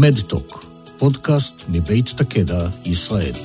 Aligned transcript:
מדטוק, 0.00 0.48
פודקאסט 1.00 1.56
מבית 1.74 2.08
תקדע, 2.18 2.62
ישראל. 2.92 3.36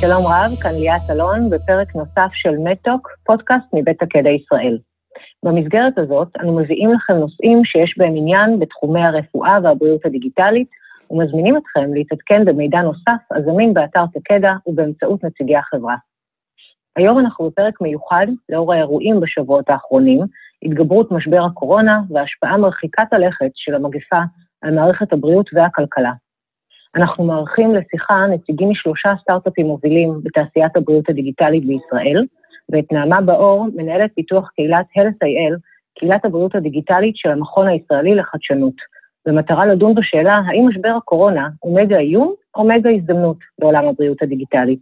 שלום 0.00 0.22
רב, 0.26 0.50
כאן 0.62 0.74
ליאת 0.80 1.00
אלון 1.10 1.50
בפרק 1.50 1.94
נוסף 1.94 2.30
של 2.32 2.56
מדטוק, 2.58 3.08
פודקאסט 3.26 3.66
מבית 3.72 3.98
תקדע 3.98 4.30
ישראל. 4.30 4.78
במסגרת 5.44 5.98
הזאת 5.98 6.28
אנו 6.40 6.56
מביאים 6.56 6.92
לכם 6.92 7.14
נושאים 7.14 7.64
שיש 7.64 7.94
בהם 7.98 8.16
עניין 8.16 8.58
בתחומי 8.58 9.00
הרפואה 9.00 9.58
והבריאות 9.62 10.06
הדיגיטלית, 10.06 10.68
ומזמינים 11.10 11.56
אתכם 11.56 11.94
להתעדכן 11.94 12.44
במידע 12.44 12.80
נוסף 12.82 13.22
הזמין 13.30 13.74
באתר 13.74 14.04
תקדע 14.14 14.52
ובאמצעות 14.66 15.24
נציגי 15.24 15.56
החברה. 15.56 15.96
היום 16.96 17.18
אנחנו 17.18 17.50
בפרק 17.50 17.80
מיוחד 17.80 18.26
לאור 18.48 18.72
האירועים 18.72 19.20
בשבועות 19.20 19.70
האחרונים, 19.70 20.20
התגברות 20.64 21.12
משבר 21.12 21.44
הקורונה 21.44 22.00
והשפעה 22.10 22.56
מרחיקת 22.56 23.12
הלכת 23.12 23.50
של 23.54 23.74
המגפה 23.74 24.20
על 24.62 24.74
מערכת 24.74 25.12
הבריאות 25.12 25.50
והכלכלה. 25.52 26.12
אנחנו 26.96 27.24
מארחים 27.24 27.74
לשיחה 27.74 28.26
נציגים 28.30 28.70
משלושה 28.70 29.14
סטארט-אפים 29.22 29.66
מובילים 29.66 30.20
בתעשיית 30.22 30.76
הבריאות 30.76 31.08
הדיגיטלית 31.08 31.66
בישראל, 31.66 32.24
ואת 32.72 32.92
נעמה 32.92 33.20
באור, 33.20 33.66
מנהלת 33.74 34.10
פיתוח 34.14 34.50
קהילת 34.54 34.86
Health.il, 34.98 35.58
קהילת 35.98 36.24
הבריאות 36.24 36.54
הדיגיטלית 36.54 37.16
של 37.16 37.30
המכון 37.30 37.68
הישראלי 37.68 38.14
לחדשנות, 38.14 38.74
במטרה 39.26 39.66
לדון 39.66 39.94
בשאלה 39.94 40.40
האם 40.46 40.68
משבר 40.68 40.94
הקורונה 40.96 41.48
הוא 41.60 41.80
מגה 41.80 41.98
איום 41.98 42.34
או 42.56 42.68
מגה 42.68 42.90
הזדמנות 42.90 43.36
לעולם 43.58 43.84
הבריאות 43.84 44.22
הדיגיטלית. 44.22 44.80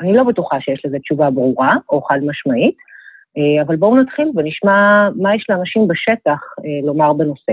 אני 0.00 0.12
לא 0.12 0.24
בטוחה 0.24 0.60
שיש 0.60 0.86
לזה 0.86 0.98
תשובה 0.98 1.30
ברורה 1.30 1.76
או 1.88 2.02
חד 2.02 2.18
משמעית, 2.22 2.76
אבל 3.62 3.76
בואו 3.76 3.96
נתחיל 3.96 4.30
ונשמע 4.36 5.08
מה 5.16 5.34
יש 5.34 5.46
לאנשים 5.48 5.88
בשטח 5.88 6.40
אה, 6.64 6.86
לומר 6.86 7.12
בנושא. 7.12 7.52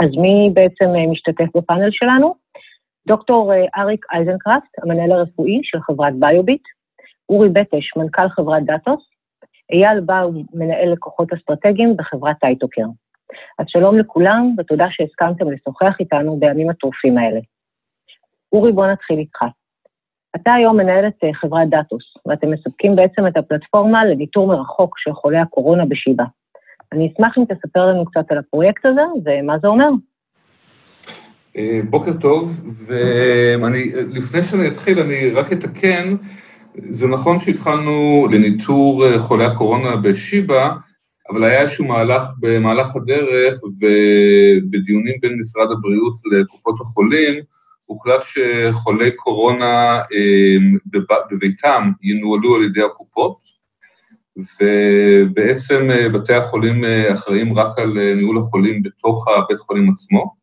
אז 0.00 0.10
מי 0.16 0.50
בעצם 0.52 0.84
אה, 0.96 1.06
משתתף 1.10 1.56
בפאנל 1.56 1.90
שלנו? 1.90 2.34
דוקטור 3.06 3.52
אריק 3.76 4.06
אייזנקראפט, 4.12 4.68
המנהל 4.82 5.12
הרפואי 5.12 5.60
של 5.62 5.80
חברת 5.80 6.14
ביוביט, 6.18 6.62
אורי 7.28 7.48
בטש, 7.48 7.96
מנכ"ל 7.96 8.28
חברת 8.28 8.64
דאטוס, 8.64 9.10
אייל 9.72 10.00
באום, 10.00 10.44
מנהל 10.54 10.92
לקוחות 10.92 11.32
אסטרטגיים 11.32 11.96
בחברת 11.96 12.36
טייטוקר. 12.40 12.84
אז 13.58 13.66
שלום 13.68 13.98
לכולם, 13.98 14.54
ותודה 14.58 14.86
שהסכמתם 14.90 15.50
לשוחח 15.50 16.00
איתנו 16.00 16.36
בימים 16.36 16.70
הטרופים 16.70 17.18
האלה. 17.18 17.40
אורי, 18.52 18.72
בוא 18.72 18.86
נתחיל 18.86 19.18
איתך. 19.18 19.44
אתה 20.42 20.54
היום 20.54 20.76
מנהל 20.76 21.06
את 21.06 21.24
אה, 21.24 21.34
חברת 21.34 21.68
דאטוס, 21.68 22.04
ואתם 22.26 22.50
מספקים 22.50 22.94
בעצם 22.94 23.26
את 23.26 23.36
הפלטפורמה 23.36 24.04
לניטור 24.04 24.46
מרחוק 24.46 24.98
של 24.98 25.12
חולי 25.12 25.38
הקורונה 25.38 25.84
בשיבא. 25.86 26.24
אני 26.92 27.12
אשמח 27.12 27.38
אם 27.38 27.44
תספר 27.44 27.86
לנו 27.86 28.04
קצת 28.04 28.24
על 28.30 28.38
הפרויקט 28.38 28.86
הזה 28.86 29.00
ומה 29.24 29.58
זה 29.58 29.68
אומר. 29.68 29.88
אה, 31.56 31.80
בוקר 31.90 32.12
טוב, 32.20 32.60
ואני, 32.86 33.92
לפני 33.94 34.42
שאני 34.42 34.68
אתחיל, 34.68 35.00
אני 35.00 35.30
רק 35.30 35.52
אתקן, 35.52 36.16
זה 36.88 37.08
נכון 37.08 37.38
שהתחלנו 37.38 38.26
לניטור 38.30 39.06
אה, 39.06 39.18
חולי 39.18 39.44
הקורונה 39.44 39.96
בשיבא, 39.96 40.70
אבל 41.30 41.44
היה 41.44 41.60
איזשהו 41.60 41.84
מהלך 41.84 42.22
במהלך 42.40 42.96
הדרך, 42.96 43.60
ובדיונים 43.64 45.14
בין 45.20 45.38
משרד 45.38 45.70
הבריאות 45.70 46.14
לקופות 46.32 46.80
החולים, 46.80 47.34
הוחלט 47.88 48.20
שחולי 48.22 49.10
קורונה 49.16 49.98
אה, 49.98 50.56
בביתם 51.30 51.90
ינוהלו 52.02 52.54
על 52.54 52.64
ידי 52.64 52.82
הקופות, 52.82 53.38
ובעצם 54.36 55.90
אה, 55.90 56.08
בתי 56.08 56.34
החולים 56.34 56.84
אה, 56.84 57.12
אחראים 57.14 57.58
רק 57.58 57.78
על 57.78 58.14
ניהול 58.14 58.38
החולים 58.38 58.82
בתוך 58.82 59.28
הבית 59.28 59.58
חולים 59.58 59.90
עצמו, 59.90 60.34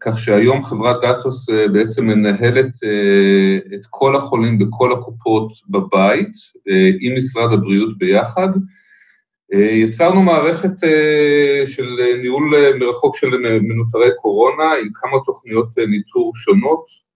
כך 0.00 0.18
שהיום 0.18 0.62
חברת 0.62 0.96
דאטוס 1.02 1.50
בעצם 1.72 2.06
מנהלת 2.06 2.72
את 3.74 3.86
כל 3.90 4.16
החולים 4.16 4.58
בכל 4.58 4.92
הקופות 4.92 5.52
בבית, 5.68 6.32
עם 7.00 7.18
משרד 7.18 7.52
הבריאות 7.52 7.98
ביחד, 7.98 8.48
יצרנו 9.52 10.22
מערכת 10.22 10.84
אה, 10.84 11.62
של 11.66 11.88
ניהול 12.22 12.54
אה, 12.54 12.78
מרחוק 12.78 13.16
של 13.16 13.30
מנוטרי 13.60 14.10
קורונה 14.22 14.74
עם 14.80 14.88
כמה 14.94 15.18
תוכניות 15.26 15.78
ניטור 15.78 16.32
שונות. 16.34 17.06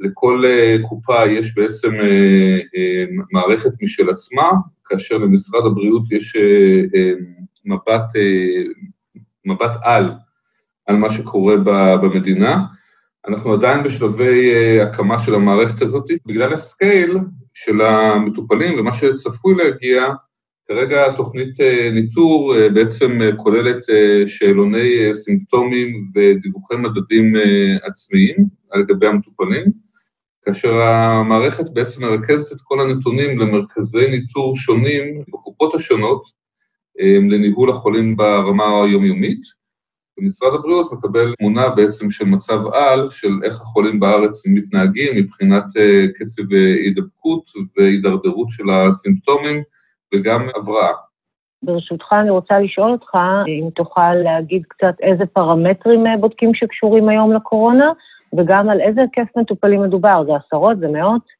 לכל 0.00 0.42
קופה 0.88 1.26
יש 1.26 1.54
בעצם 1.54 1.90
מערכת 3.32 3.70
משל 3.82 4.10
עצמה, 4.10 4.50
כאשר 4.84 5.18
למשרד 5.18 5.66
הבריאות 5.66 6.12
יש 6.12 6.36
מבט, 7.64 8.04
מבט 9.44 9.70
על 9.82 10.10
על 10.86 10.96
מה 10.96 11.10
שקורה 11.10 11.56
במדינה. 12.02 12.64
אנחנו 13.28 13.52
עדיין 13.52 13.82
בשלבי 13.82 14.80
הקמה 14.80 15.18
של 15.18 15.34
המערכת 15.34 15.82
הזאת, 15.82 16.04
בגלל 16.26 16.52
ה 16.52 16.63
scale 16.63 17.18
של 17.54 17.80
המטופלים 17.80 18.78
ומה 18.78 18.92
שצפוי 18.92 19.54
להגיע, 19.54 20.06
כרגע 20.68 21.12
תוכנית 21.16 21.60
אה, 21.60 21.90
ניטור 21.92 22.56
אה, 22.56 22.68
בעצם 22.68 23.22
אה, 23.22 23.36
כוללת 23.36 23.82
שאלוני 24.26 25.14
סימפטומים 25.14 26.00
ודיווחי 26.14 26.76
מדדים 26.76 27.32
עצמיים 27.82 28.36
על 28.70 28.82
גבי 28.82 29.06
המטופלים, 29.06 29.64
כאשר 30.44 30.72
המערכת 30.74 31.64
בעצם 31.72 32.02
מרכזת 32.04 32.52
את 32.52 32.60
כל 32.64 32.80
הנתונים 32.80 33.38
למרכזי 33.38 34.10
ניטור 34.10 34.56
שונים 34.56 35.22
בקופות 35.28 35.74
השונות 35.74 36.22
לניהול 37.30 37.70
החולים 37.70 38.16
ברמה 38.16 38.84
היומיומית, 38.84 39.40
ומשרד 40.18 40.54
הבריאות 40.54 40.92
מקבל 40.92 41.34
תמונה 41.38 41.68
בעצם 41.68 42.10
של 42.10 42.24
מצב 42.24 42.58
על, 42.72 43.10
של 43.10 43.32
איך 43.44 43.54
החולים 43.60 44.00
בארץ 44.00 44.46
מתנהגים 44.46 45.16
מבחינת 45.16 45.64
קצב 46.14 46.42
הידבקות 46.52 47.50
והידרדרות 47.76 48.50
של 48.50 48.70
הסימפטומים, 48.70 49.62
וגם 50.14 50.48
הבראה. 50.56 50.92
ברשותך, 51.62 52.06
אני 52.20 52.30
רוצה 52.30 52.58
לשאול 52.58 52.92
אותך 52.92 53.14
אם 53.48 53.68
תוכל 53.74 54.14
להגיד 54.14 54.62
קצת 54.68 54.94
איזה 55.02 55.26
פרמטרים 55.26 56.06
אה, 56.06 56.16
בודקים 56.20 56.54
שקשורים 56.54 57.08
היום 57.08 57.32
לקורונה, 57.32 57.92
וגם 58.38 58.68
על 58.68 58.80
איזה 58.80 59.00
היקף 59.00 59.36
מטופלים 59.36 59.82
מדובר, 59.82 60.24
זה 60.26 60.32
עשרות, 60.36 60.78
זה 60.78 60.88
מאות? 60.88 61.36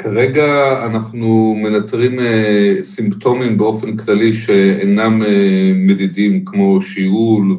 כרגע 0.00 0.76
אנחנו 0.86 1.54
מנטרים 1.56 2.18
uh, 2.18 2.82
סימפטומים 2.82 3.58
באופן 3.58 3.96
כללי 3.96 4.32
שאינם 4.32 5.22
uh, 5.22 5.26
מדידים 5.74 6.44
כמו 6.44 6.80
שיעול 6.80 7.56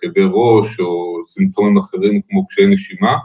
וכאבי 0.00 0.24
ראש 0.32 0.80
או 0.80 1.22
סימפטומים 1.26 1.78
אחרים 1.78 2.20
כמו 2.28 2.46
קשיי 2.46 2.66
נשימה. 2.66 3.16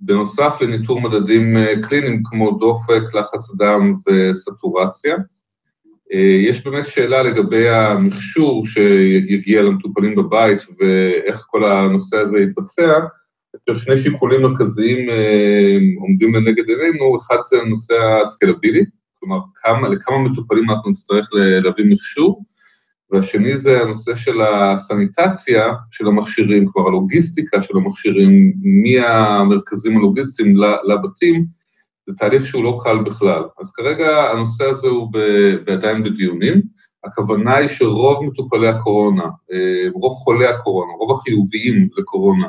בנוסף 0.00 0.56
לניטור 0.60 1.00
מדדים 1.00 1.56
אה, 1.56 1.82
קליניים 1.82 2.22
כמו 2.24 2.50
דופק, 2.50 3.14
לחץ 3.14 3.54
דם 3.58 3.92
וסטורציה. 4.06 5.16
אה, 6.14 6.38
יש 6.48 6.64
באמת 6.64 6.86
שאלה 6.86 7.22
לגבי 7.22 7.68
המכשור 7.68 8.66
שיגיע 8.66 9.62
למטופלים 9.62 10.14
בבית 10.14 10.58
ואיך 10.80 11.44
כל 11.48 11.64
הנושא 11.64 12.16
הזה 12.16 12.40
יתבצע. 12.40 12.98
יש 13.70 13.78
שני 13.78 13.96
שיקולים 13.96 14.42
מרכזיים 14.42 15.10
אה, 15.10 15.78
עומדים 16.00 16.34
לנגד 16.34 16.64
עינינו, 16.68 17.16
אחד 17.16 17.36
זה 17.42 17.60
הנושא 17.60 17.94
הסקלבילי, 18.22 18.84
כלומר 19.20 19.38
כמה, 19.54 19.88
לכמה 19.88 20.18
מטופלים 20.18 20.70
אנחנו 20.70 20.90
נצטרך 20.90 21.28
להביא 21.32 21.84
מכשור, 21.88 22.44
והשני 23.10 23.56
זה 23.56 23.80
הנושא 23.80 24.14
של 24.14 24.40
הסניטציה 24.42 25.72
של 25.90 26.06
המכשירים, 26.06 26.66
כלומר 26.66 26.88
הלוגיסטיקה 26.88 27.62
של 27.62 27.76
המכשירים 27.76 28.52
מהמרכזים 28.84 29.96
הלוגיסטיים 29.96 30.54
לבתים, 30.84 31.46
זה 32.06 32.14
תהליך 32.14 32.46
שהוא 32.46 32.64
לא 32.64 32.78
קל 32.82 32.98
בכלל. 32.98 33.42
אז 33.60 33.72
כרגע 33.72 34.30
הנושא 34.30 34.64
הזה 34.64 34.88
הוא 34.88 35.08
עדיין 35.66 36.02
בדיונים. 36.02 36.62
הכוונה 37.04 37.56
היא 37.56 37.68
שרוב 37.68 38.24
מטופלי 38.26 38.68
הקורונה, 38.68 39.24
אה, 39.24 39.90
רוב 39.94 40.12
חולי 40.12 40.46
הקורונה, 40.46 40.92
רוב 40.92 41.18
החיוביים 41.18 41.88
לקורונה, 41.98 42.48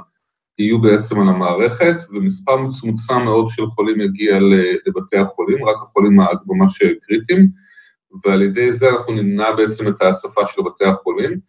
יהיו 0.59 0.81
בעצם 0.81 1.21
על 1.21 1.29
המערכת, 1.29 1.95
ומספר 2.13 2.57
מצומצם 2.57 3.21
מאוד 3.23 3.49
של 3.49 3.65
חולים 3.67 4.01
יגיע 4.01 4.39
לבתי 4.87 5.17
החולים, 5.17 5.65
רק 5.65 5.75
החולים 5.75 6.17
ממש 6.47 6.83
קריטיים. 7.01 7.49
ועל 8.25 8.41
ידי 8.41 8.71
זה 8.71 8.89
אנחנו 8.89 9.13
נמנע 9.13 9.51
בעצם 9.51 9.87
את 9.87 10.01
ההצפה 10.01 10.45
של 10.45 10.61
בתי 10.61 10.85
החולים. 10.85 11.39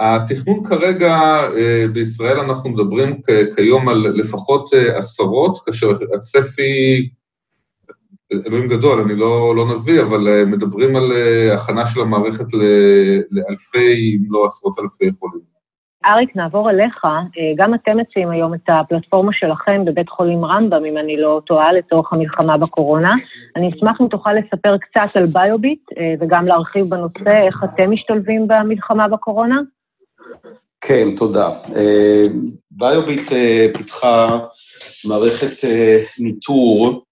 התכנון 0.00 0.64
כרגע 0.64 1.14
אה, 1.56 1.86
בישראל, 1.92 2.38
אנחנו 2.38 2.70
מדברים 2.70 3.20
כיום 3.56 3.88
על 3.88 3.96
לפחות 3.96 4.74
אה, 4.74 4.98
עשרות, 4.98 5.60
כאשר 5.64 5.90
הצפי, 6.14 7.08
אלוהים 8.46 8.68
גדול, 8.68 9.00
אני 9.00 9.16
לא, 9.16 9.56
לא 9.56 9.74
נביא, 9.74 10.02
אבל 10.02 10.28
אה, 10.28 10.44
מדברים 10.44 10.96
על 10.96 11.12
הכנה 11.54 11.86
של 11.86 12.00
המערכת 12.00 12.46
לאלפי, 13.30 14.16
אם 14.16 14.32
לא 14.32 14.44
עשרות 14.44 14.78
אלפי 14.78 15.12
חולים. 15.18 15.59
אריק, 16.06 16.36
נעבור 16.36 16.70
אליך. 16.70 17.06
גם 17.56 17.74
אתם 17.74 17.96
מציעים 17.96 18.30
היום 18.30 18.54
את 18.54 18.68
הפלטפורמה 18.68 19.32
שלכם 19.32 19.84
בבית 19.84 20.08
חולים 20.08 20.44
רמב"ם, 20.44 20.84
אם 20.84 20.98
אני 20.98 21.16
לא 21.16 21.40
טועה, 21.46 21.72
לצורך 21.72 22.12
המלחמה 22.12 22.56
בקורונה. 22.56 23.14
אני 23.56 23.68
אשמח 23.68 24.00
אם 24.00 24.08
תוכל 24.08 24.32
לספר 24.32 24.76
קצת 24.78 25.16
על 25.16 25.26
ביוביט, 25.26 25.80
וגם 26.20 26.44
להרחיב 26.44 26.84
בנושא 26.84 27.46
איך 27.46 27.64
אתם 27.64 27.90
משתלבים 27.90 28.48
במלחמה 28.48 29.08
בקורונה. 29.08 29.60
כן, 30.80 31.08
תודה. 31.16 31.50
ביוביט 32.70 33.32
פיתחה 33.76 34.38
מערכת 35.08 35.68
ניטור 36.20 37.04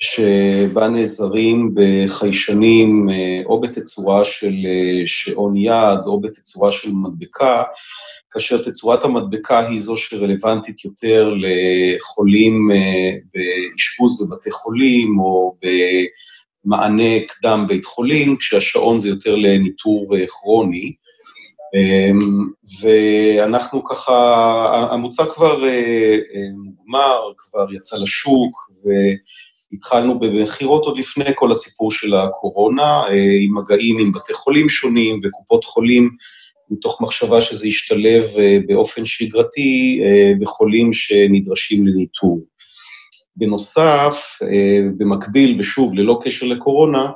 שבה 0.00 0.88
נעזרים 0.88 1.74
בחיישנים 1.74 3.08
או 3.46 3.60
בתצורה 3.60 4.24
של 4.24 4.54
שעון 5.06 5.56
יד 5.56 6.00
או 6.06 6.20
בתצורה 6.20 6.70
של 6.70 6.88
מדבקה, 6.92 7.62
כאשר 8.36 8.62
תצורת 8.62 9.04
המדבקה 9.04 9.68
היא 9.68 9.80
זו 9.80 9.96
שרלוונטית 9.96 10.84
יותר 10.84 11.34
לחולים 11.36 12.68
באשפוז 13.34 14.22
בבתי 14.22 14.50
חולים 14.50 15.18
או 15.18 15.56
במענה 16.64 17.20
קדם 17.28 17.64
בית 17.68 17.84
חולים, 17.84 18.36
כשהשעון 18.36 19.00
זה 19.00 19.08
יותר 19.08 19.34
לניטור 19.34 20.14
כרוני. 20.28 20.92
ואנחנו 22.82 23.84
ככה, 23.84 24.88
המוצר 24.90 25.26
כבר 25.26 25.62
מוגמר, 26.54 27.32
כבר 27.36 27.66
יצא 27.74 27.96
לשוק, 27.96 28.70
והתחלנו 29.72 30.18
במכירות 30.18 30.82
עוד 30.84 30.98
לפני 30.98 31.30
כל 31.34 31.50
הסיפור 31.50 31.92
של 31.92 32.14
הקורונה, 32.14 33.04
עם 33.40 33.58
מגעים 33.58 33.98
עם 33.98 34.12
בתי 34.12 34.32
חולים 34.32 34.68
שונים 34.68 35.20
וקופות 35.24 35.64
חולים, 35.64 36.10
מתוך 36.70 37.00
מחשבה 37.00 37.40
שזה 37.40 37.68
ישתלב 37.68 38.22
באופן 38.66 39.04
שגרתי 39.04 40.00
בחולים 40.40 40.92
שנדרשים 40.92 41.86
לניטור. 41.86 42.40
בנוסף, 43.36 44.38
במקביל, 44.96 45.56
ושוב, 45.58 45.94
ללא 45.94 46.18
קשר 46.22 46.46
לקורונה, 46.46 47.06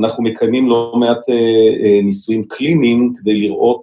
אנחנו 0.00 0.24
מקיימים 0.24 0.68
לא 0.68 0.92
מעט 1.00 1.18
ניסויים 2.02 2.44
קליניים 2.48 3.12
כדי 3.20 3.34
לראות 3.34 3.82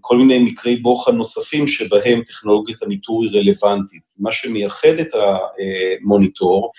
כל 0.00 0.18
מיני 0.18 0.38
מקרי 0.38 0.76
בוחן 0.76 1.16
נוספים 1.16 1.66
שבהם 1.66 2.22
טכנולוגיית 2.22 2.82
הניטור 2.82 3.24
היא 3.24 3.30
רלוונטית. 3.34 4.02
מה 4.18 4.32
שמייחד 4.32 4.98
את 5.00 5.08
המוניטור 5.14 6.72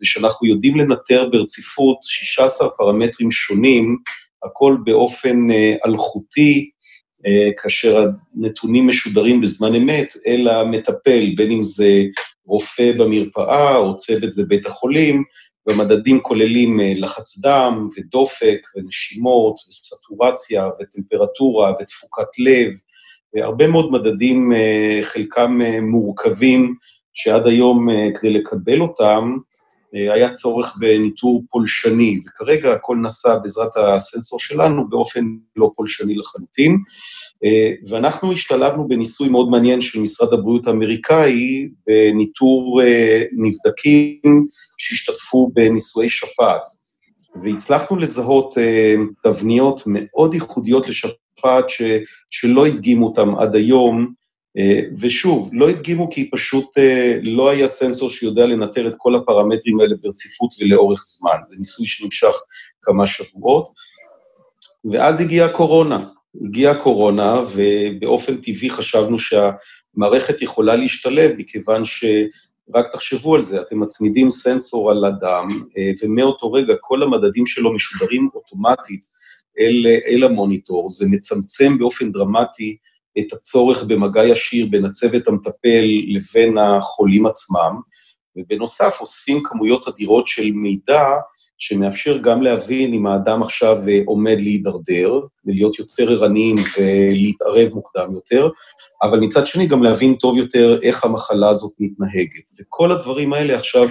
זה 0.00 0.06
שאנחנו 0.06 0.46
יודעים 0.46 0.76
לנטר 0.76 1.28
ברציפות 1.32 1.96
16 2.02 2.68
פרמטרים 2.78 3.30
שונים, 3.30 3.96
הכל 4.44 4.76
באופן 4.84 5.36
אלחוטי, 5.86 6.70
כאשר 7.62 8.06
הנתונים 8.36 8.88
משודרים 8.88 9.40
בזמן 9.40 9.74
אמת, 9.74 10.14
אל 10.26 10.48
המטפל, 10.48 11.32
בין 11.36 11.50
אם 11.50 11.62
זה 11.62 12.02
רופא 12.46 12.92
במרפאה 12.92 13.76
או 13.76 13.96
צוות 13.96 14.36
בבית 14.36 14.66
החולים, 14.66 15.22
והמדדים 15.66 16.20
כוללים 16.20 16.80
לחץ 16.96 17.38
דם 17.38 17.88
ודופק 17.96 18.60
ונשימות 18.76 19.54
וסטורציה 19.68 20.68
וטמפרטורה 20.80 21.72
ותפוקת 21.80 22.38
לב, 22.38 22.72
והרבה 23.34 23.66
מאוד 23.66 23.90
מדדים, 23.90 24.52
חלקם 25.02 25.60
מורכבים, 25.82 26.74
שעד 27.14 27.46
היום 27.46 27.88
כדי 28.14 28.30
לקבל 28.30 28.80
אותם, 28.80 29.36
היה 29.92 30.30
צורך 30.30 30.76
בניטור 30.80 31.42
פולשני, 31.50 32.20
וכרגע 32.26 32.72
הכל 32.72 32.96
נעשה 32.96 33.38
בעזרת 33.42 33.70
הסנסור 33.76 34.38
שלנו 34.40 34.88
באופן 34.88 35.24
לא 35.56 35.70
פולשני 35.76 36.14
לחלוטין. 36.14 36.78
ואנחנו 37.88 38.32
השתלבנו 38.32 38.88
בניסוי 38.88 39.28
מאוד 39.28 39.48
מעניין 39.48 39.80
של 39.80 40.00
משרד 40.00 40.32
הבריאות 40.32 40.66
האמריקאי, 40.66 41.68
בניטור 41.86 42.80
נבדקים 43.32 44.46
שהשתתפו 44.78 45.50
בניסויי 45.54 46.08
שפעת, 46.08 46.62
והצלחנו 47.42 47.96
לזהות 47.96 48.54
תבניות 49.22 49.82
מאוד 49.86 50.34
ייחודיות 50.34 50.88
לשפעת 50.88 51.64
שלא 52.30 52.66
הדגימו 52.66 53.06
אותן 53.06 53.28
עד 53.38 53.54
היום, 53.54 54.21
ושוב, 55.00 55.50
לא 55.52 55.68
הדגימו 55.68 56.10
כי 56.10 56.30
פשוט 56.30 56.66
לא 57.24 57.50
היה 57.50 57.66
סנסור 57.66 58.10
שיודע 58.10 58.46
לנטר 58.46 58.86
את 58.86 58.94
כל 58.98 59.14
הפרמטרים 59.14 59.80
האלה 59.80 59.94
ברציפות 60.02 60.50
ולאורך 60.60 61.00
זמן, 61.00 61.36
זה 61.46 61.56
ניסוי 61.58 61.86
שנמשך 61.86 62.34
כמה 62.82 63.06
שבועות, 63.06 63.68
ואז 64.84 65.20
הגיעה 65.20 65.46
הקורונה. 65.46 66.06
הגיעה 66.44 66.72
הקורונה, 66.72 67.42
ובאופן 67.54 68.36
טבעי 68.36 68.70
חשבנו 68.70 69.16
שהמערכת 69.18 70.42
יכולה 70.42 70.76
להשתלב, 70.76 71.32
מכיוון 71.38 71.84
שרק 71.84 72.92
תחשבו 72.92 73.34
על 73.34 73.40
זה, 73.40 73.60
אתם 73.60 73.80
מצמידים 73.80 74.30
סנסור 74.30 74.90
על 74.90 75.04
אדם, 75.04 75.46
ומאותו 76.02 76.52
רגע 76.52 76.74
כל 76.80 77.02
המדדים 77.02 77.46
שלו 77.46 77.74
משודרים 77.74 78.28
אוטומטית 78.34 79.06
אל, 79.58 79.86
אל 80.06 80.24
המוניטור, 80.24 80.88
זה 80.88 81.06
מצמצם 81.10 81.78
באופן 81.78 82.12
דרמטי 82.12 82.76
את 83.18 83.32
הצורך 83.32 83.84
במגע 83.84 84.24
ישיר 84.24 84.66
בין 84.70 84.84
הצוות 84.84 85.28
המטפל 85.28 85.84
לבין 86.08 86.58
החולים 86.58 87.26
עצמם, 87.26 87.80
ובנוסף 88.36 88.96
אוספים 89.00 89.42
כמויות 89.44 89.88
אדירות 89.88 90.26
של 90.26 90.50
מידע, 90.52 91.02
שמאפשר 91.58 92.18
גם 92.18 92.42
להבין 92.42 92.94
אם 92.94 93.06
האדם 93.06 93.42
עכשיו 93.42 93.76
עומד 94.06 94.36
להידרדר, 94.38 95.20
ולהיות 95.44 95.78
יותר 95.78 96.12
ערניים 96.12 96.56
ולהתערב 96.78 97.68
מוקדם 97.74 98.12
יותר, 98.12 98.48
אבל 99.02 99.20
מצד 99.20 99.46
שני 99.46 99.66
גם 99.66 99.82
להבין 99.82 100.14
טוב 100.14 100.36
יותר 100.38 100.78
איך 100.82 101.04
המחלה 101.04 101.50
הזאת 101.50 101.72
מתנהגת. 101.80 102.50
וכל 102.60 102.92
הדברים 102.92 103.32
האלה 103.32 103.56
עכשיו 103.56 103.88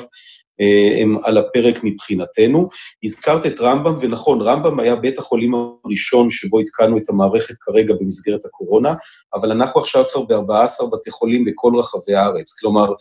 הם 1.01 1.17
על 1.23 1.37
הפרק 1.37 1.79
מבחינתנו. 1.83 2.69
הזכרת 3.03 3.45
את 3.45 3.59
רמב"ם, 3.59 3.95
ונכון, 4.01 4.41
רמב"ם 4.41 4.79
היה 4.79 4.95
בית 4.95 5.17
החולים 5.19 5.51
הראשון 5.85 6.29
שבו 6.29 6.59
התקנו 6.59 6.97
את 6.97 7.09
המערכת 7.09 7.55
כרגע 7.59 7.93
במסגרת 7.99 8.45
הקורונה, 8.45 8.93
אבל 9.33 9.51
אנחנו 9.51 9.81
עכשיו 9.81 10.03
כבר 10.07 10.41
ב-14 10.41 10.85
בתי 10.93 11.11
חולים 11.11 11.45
בכל 11.45 11.71
רחבי 11.75 12.13
הארץ. 12.13 12.59
כלומר, 12.59 12.93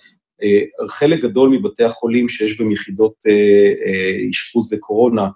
חלק 0.88 1.20
גדול 1.20 1.48
מבתי 1.48 1.84
החולים 1.84 2.28
שיש 2.28 2.60
בהם 2.60 2.70
יחידות 2.70 3.14
אשפוז 4.30 4.72
לקורונה, 4.72 5.28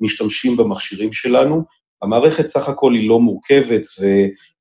משתמשים 0.00 0.56
במכשירים 0.56 1.12
שלנו. 1.12 1.62
המערכת 2.02 2.46
סך 2.46 2.68
הכל 2.68 2.94
היא 2.94 3.08
לא 3.08 3.20
מורכבת, 3.20 3.82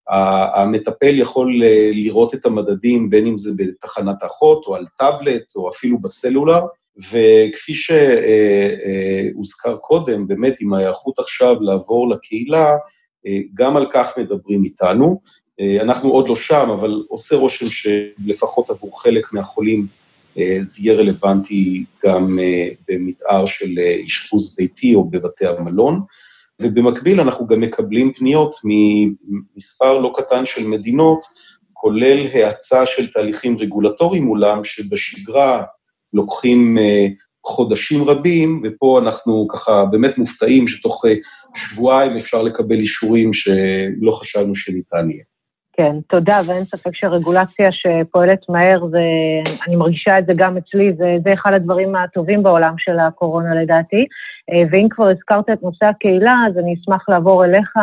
והמטפל 0.09 1.19
יכול 1.19 1.53
לראות 1.91 2.33
את 2.33 2.45
המדדים, 2.45 3.09
בין 3.09 3.27
אם 3.27 3.38
זה 3.38 3.51
בתחנת 3.57 4.23
אחות, 4.23 4.65
או 4.67 4.75
על 4.75 4.85
טאבלט, 4.97 5.56
או 5.56 5.69
אפילו 5.69 6.01
בסלולר, 6.01 6.62
וכפי 6.97 7.74
שהוזכר 9.33 9.75
קודם, 9.75 10.27
באמת 10.27 10.56
עם 10.62 10.74
ההיערכות 10.74 11.20
עכשיו 11.20 11.55
לעבור 11.62 12.10
לקהילה, 12.10 12.75
גם 13.53 13.77
על 13.77 13.86
כך 13.91 14.17
מדברים 14.17 14.63
איתנו. 14.63 15.22
אנחנו 15.81 16.10
עוד 16.10 16.27
לא 16.27 16.36
שם, 16.36 16.70
אבל 16.74 17.03
עושה 17.08 17.36
רושם 17.36 17.65
שלפחות 17.70 18.70
עבור 18.70 19.01
חלק 19.01 19.34
מהחולים 19.34 19.88
זה 20.60 20.81
יהיה 20.81 20.93
רלוונטי 20.98 21.86
גם 22.05 22.39
במתאר 22.88 23.46
של 23.46 23.79
אשפוז 24.05 24.55
ביתי 24.58 24.96
או 24.96 25.10
בבתי 25.10 25.46
המלון. 25.48 26.00
ובמקביל 26.62 27.20
אנחנו 27.20 27.48
גם 27.48 27.62
מקבלים 27.62 28.13
פניות 28.13 28.55
ממספר 28.63 30.00
לא 30.00 30.13
קטן 30.15 30.46
של 30.46 30.67
מדינות, 30.67 31.25
כולל 31.74 32.27
האצה 32.34 32.86
של 32.86 33.12
תהליכים 33.12 33.58
רגולטוריים 33.58 34.24
מולם, 34.24 34.63
שבשגרה 34.63 35.63
לוקחים 36.13 36.77
חודשים 37.45 38.03
רבים, 38.03 38.62
ופה 38.63 39.00
אנחנו 39.03 39.47
ככה 39.47 39.85
באמת 39.91 40.17
מופתעים 40.17 40.67
שתוך 40.67 41.05
שבועיים 41.55 42.15
אפשר 42.15 42.41
לקבל 42.41 42.75
אישורים 42.75 43.33
שלא 43.33 44.12
חשבנו 44.12 44.55
שניתן 44.55 45.09
יהיה. 45.09 45.24
כן, 45.77 45.95
תודה, 46.09 46.41
ואין 46.45 46.63
ספק 46.63 46.95
שרגולציה 46.95 47.69
שפועלת 47.71 48.39
מהר, 48.50 48.88
זה, 48.91 49.00
אני 49.67 49.75
מרגישה 49.75 50.19
את 50.19 50.25
זה 50.25 50.33
גם 50.35 50.57
אצלי, 50.57 50.93
זה, 50.97 51.15
זה 51.24 51.33
אחד 51.33 51.53
הדברים 51.53 51.95
הטובים 51.95 52.43
בעולם 52.43 52.74
של 52.77 53.00
הקורונה 53.00 53.62
לדעתי. 53.62 54.05
ואם 54.71 54.88
כבר 54.89 55.07
הזכרת 55.09 55.50
את 55.50 55.63
נושא 55.63 55.85
הקהילה, 55.85 56.35
אז 56.47 56.57
אני 56.57 56.74
אשמח 56.74 57.09
לעבור 57.09 57.45
אליך, 57.45 57.74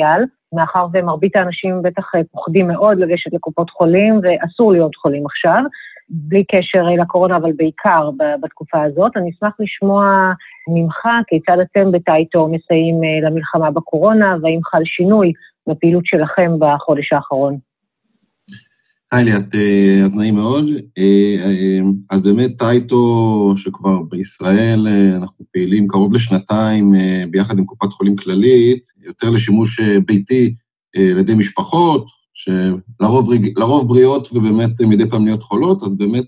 אייל, 0.00 0.24
מאחר 0.52 0.86
ומרבית 0.92 1.36
האנשים 1.36 1.82
בטח 1.82 2.10
פוחדים 2.32 2.68
מאוד 2.68 2.98
לגשת 2.98 3.32
לקופות 3.32 3.70
חולים, 3.70 4.20
ואסור 4.22 4.72
להיות 4.72 4.96
חולים 4.96 5.26
עכשיו, 5.26 5.62
בלי 6.08 6.44
קשר 6.44 6.84
לקורונה, 7.02 7.36
אבל 7.36 7.52
בעיקר 7.56 8.10
בתקופה 8.42 8.82
הזאת. 8.82 9.12
אני 9.16 9.30
אשמח 9.30 9.52
לשמוע 9.60 10.32
ממך 10.68 11.06
כיצד 11.26 11.56
אתם 11.62 11.92
בטייטו 11.92 12.48
מסייעים 12.48 12.94
למלחמה 13.22 13.70
בקורונה, 13.70 14.36
והאם 14.42 14.60
חל 14.64 14.82
שינוי 14.84 15.32
בפעילות 15.68 16.06
שלכם 16.06 16.50
בחודש 16.58 17.12
האחרון. 17.12 17.58
היי 19.12 19.24
ליאת, 19.24 19.54
אז 20.04 20.14
נעים 20.14 20.34
מאוד. 20.34 20.64
אז 22.10 22.22
באמת 22.22 22.50
טייטו, 22.58 23.52
שכבר 23.56 24.02
בישראל 24.10 24.86
אנחנו 25.16 25.44
פעילים 25.52 25.88
קרוב 25.88 26.14
לשנתיים 26.14 26.94
ביחד 27.30 27.58
עם 27.58 27.64
קופת 27.64 27.92
חולים 27.92 28.16
כללית, 28.16 28.84
יותר 29.04 29.30
לשימוש 29.30 29.80
ביתי 29.80 30.54
על 30.96 31.18
ידי 31.18 31.34
משפחות, 31.34 32.06
שלרוב 32.36 33.88
בריאות 33.88 34.28
ובאמת 34.32 34.80
מדי 34.80 35.10
פעם 35.10 35.24
נהיות 35.24 35.42
חולות, 35.42 35.82
אז 35.82 35.96
באמת 35.96 36.26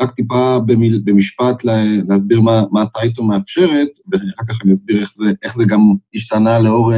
רק 0.00 0.10
טיפה 0.10 0.58
במיל, 0.66 1.02
במשפט 1.04 1.64
להסביר 2.08 2.40
מה, 2.40 2.62
מה 2.72 2.86
טייטו 2.86 3.24
מאפשרת, 3.24 3.88
ואחר 4.12 4.44
כך 4.48 4.58
אני 4.64 4.72
אסביר 4.72 5.00
איך 5.00 5.12
זה, 5.12 5.32
איך 5.42 5.56
זה 5.56 5.64
גם 5.64 5.80
השתנה 6.14 6.58
לאור 6.58 6.92
אה, 6.92 6.96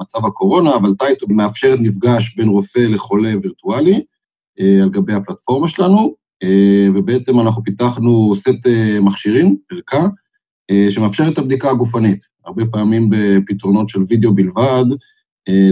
מצב 0.00 0.26
הקורונה, 0.26 0.76
אבל 0.76 0.94
טייטו 0.94 1.26
מאפשרת 1.28 1.78
מפגש 1.82 2.36
בין 2.36 2.48
רופא 2.48 2.78
לחולה 2.78 3.32
וירטואלי 3.42 4.00
אה, 4.60 4.82
על 4.82 4.90
גבי 4.90 5.12
הפלטפורמה 5.12 5.68
שלנו, 5.68 6.14
אה, 6.44 6.46
ובעצם 6.94 7.40
אנחנו 7.40 7.64
פיתחנו 7.64 8.32
סט 8.34 8.48
אה, 8.48 9.00
מכשירים, 9.00 9.56
ערכה, 9.72 10.06
אה, 10.06 10.90
שמאפשר 10.90 11.28
את 11.28 11.38
הבדיקה 11.38 11.70
הגופנית. 11.70 12.24
הרבה 12.46 12.66
פעמים 12.66 13.10
בפתרונות 13.10 13.88
של 13.88 14.00
וידאו 14.08 14.34
בלבד, 14.34 14.84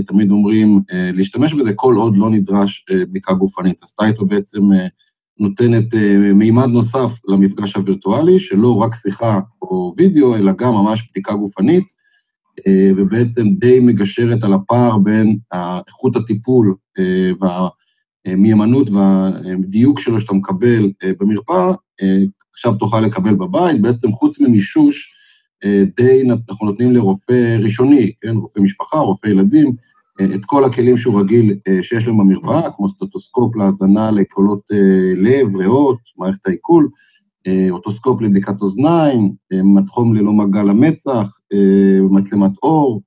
תמיד 0.06 0.30
אומרים 0.30 0.78
uh, 0.78 0.94
להשתמש 1.16 1.52
בזה 1.52 1.72
כל 1.74 1.94
עוד 1.94 2.16
לא 2.16 2.30
נדרש 2.30 2.86
uh, 2.90 2.94
בדיקה 2.94 3.34
גופנית. 3.34 3.82
אז 3.82 3.94
טייטו 3.94 4.26
בעצם 4.26 4.62
נותנת 5.40 5.94
מימד 6.34 6.66
נוסף 6.66 7.20
למפגש 7.28 7.76
הווירטואלי, 7.76 8.38
שלא 8.38 8.76
רק 8.76 8.94
שיחה 8.94 9.40
או 9.62 9.92
וידאו, 9.96 10.36
אלא 10.36 10.52
גם 10.52 10.74
ממש 10.74 11.08
בדיקה 11.10 11.34
גופנית, 11.34 11.84
ובעצם 12.96 13.46
די 13.58 13.80
מגשרת 13.80 14.44
על 14.44 14.52
הפער 14.52 14.98
בין 14.98 15.38
איכות 15.88 16.16
הטיפול 16.16 16.74
והמיומנות 18.26 18.90
והדיוק 18.90 20.00
שלו 20.00 20.20
שאתה 20.20 20.34
מקבל 20.34 20.90
במרפאה, 21.20 21.72
עכשיו 22.52 22.74
תוכל 22.74 23.00
לקבל 23.00 23.34
בבית, 23.34 23.82
בעצם 23.82 24.12
חוץ 24.12 24.40
ממישוש, 24.40 25.14
די 25.96 26.22
אנחנו 26.48 26.66
נותנים 26.66 26.92
לרופא 26.92 27.56
ראשוני, 27.62 28.12
כן, 28.20 28.36
רופא 28.36 28.60
משפחה, 28.60 28.98
רופא 28.98 29.26
ילדים, 29.26 29.74
את 30.34 30.44
כל 30.44 30.64
הכלים 30.64 30.96
שהוא 30.96 31.20
רגיל 31.20 31.56
אה, 31.68 31.82
שיש 31.82 32.06
להם 32.06 32.18
במרפאה, 32.18 32.70
כמו 32.76 32.88
סטטוסקופ 32.88 33.56
להאזנה 33.56 34.10
לקולות 34.10 34.60
אה, 34.72 34.76
לב, 35.16 35.56
ריאות, 35.56 35.98
מערכת 36.18 36.46
העיכול, 36.46 36.88
אה, 37.46 37.66
אוטוסקופ 37.70 38.20
לבדיקת 38.20 38.60
אוזניים, 38.62 39.32
מתחום 39.52 40.14
ללא 40.14 40.32
מגע 40.32 40.62
למצח, 40.62 41.30
מצלמת 42.10 42.50
אור, 42.62 43.02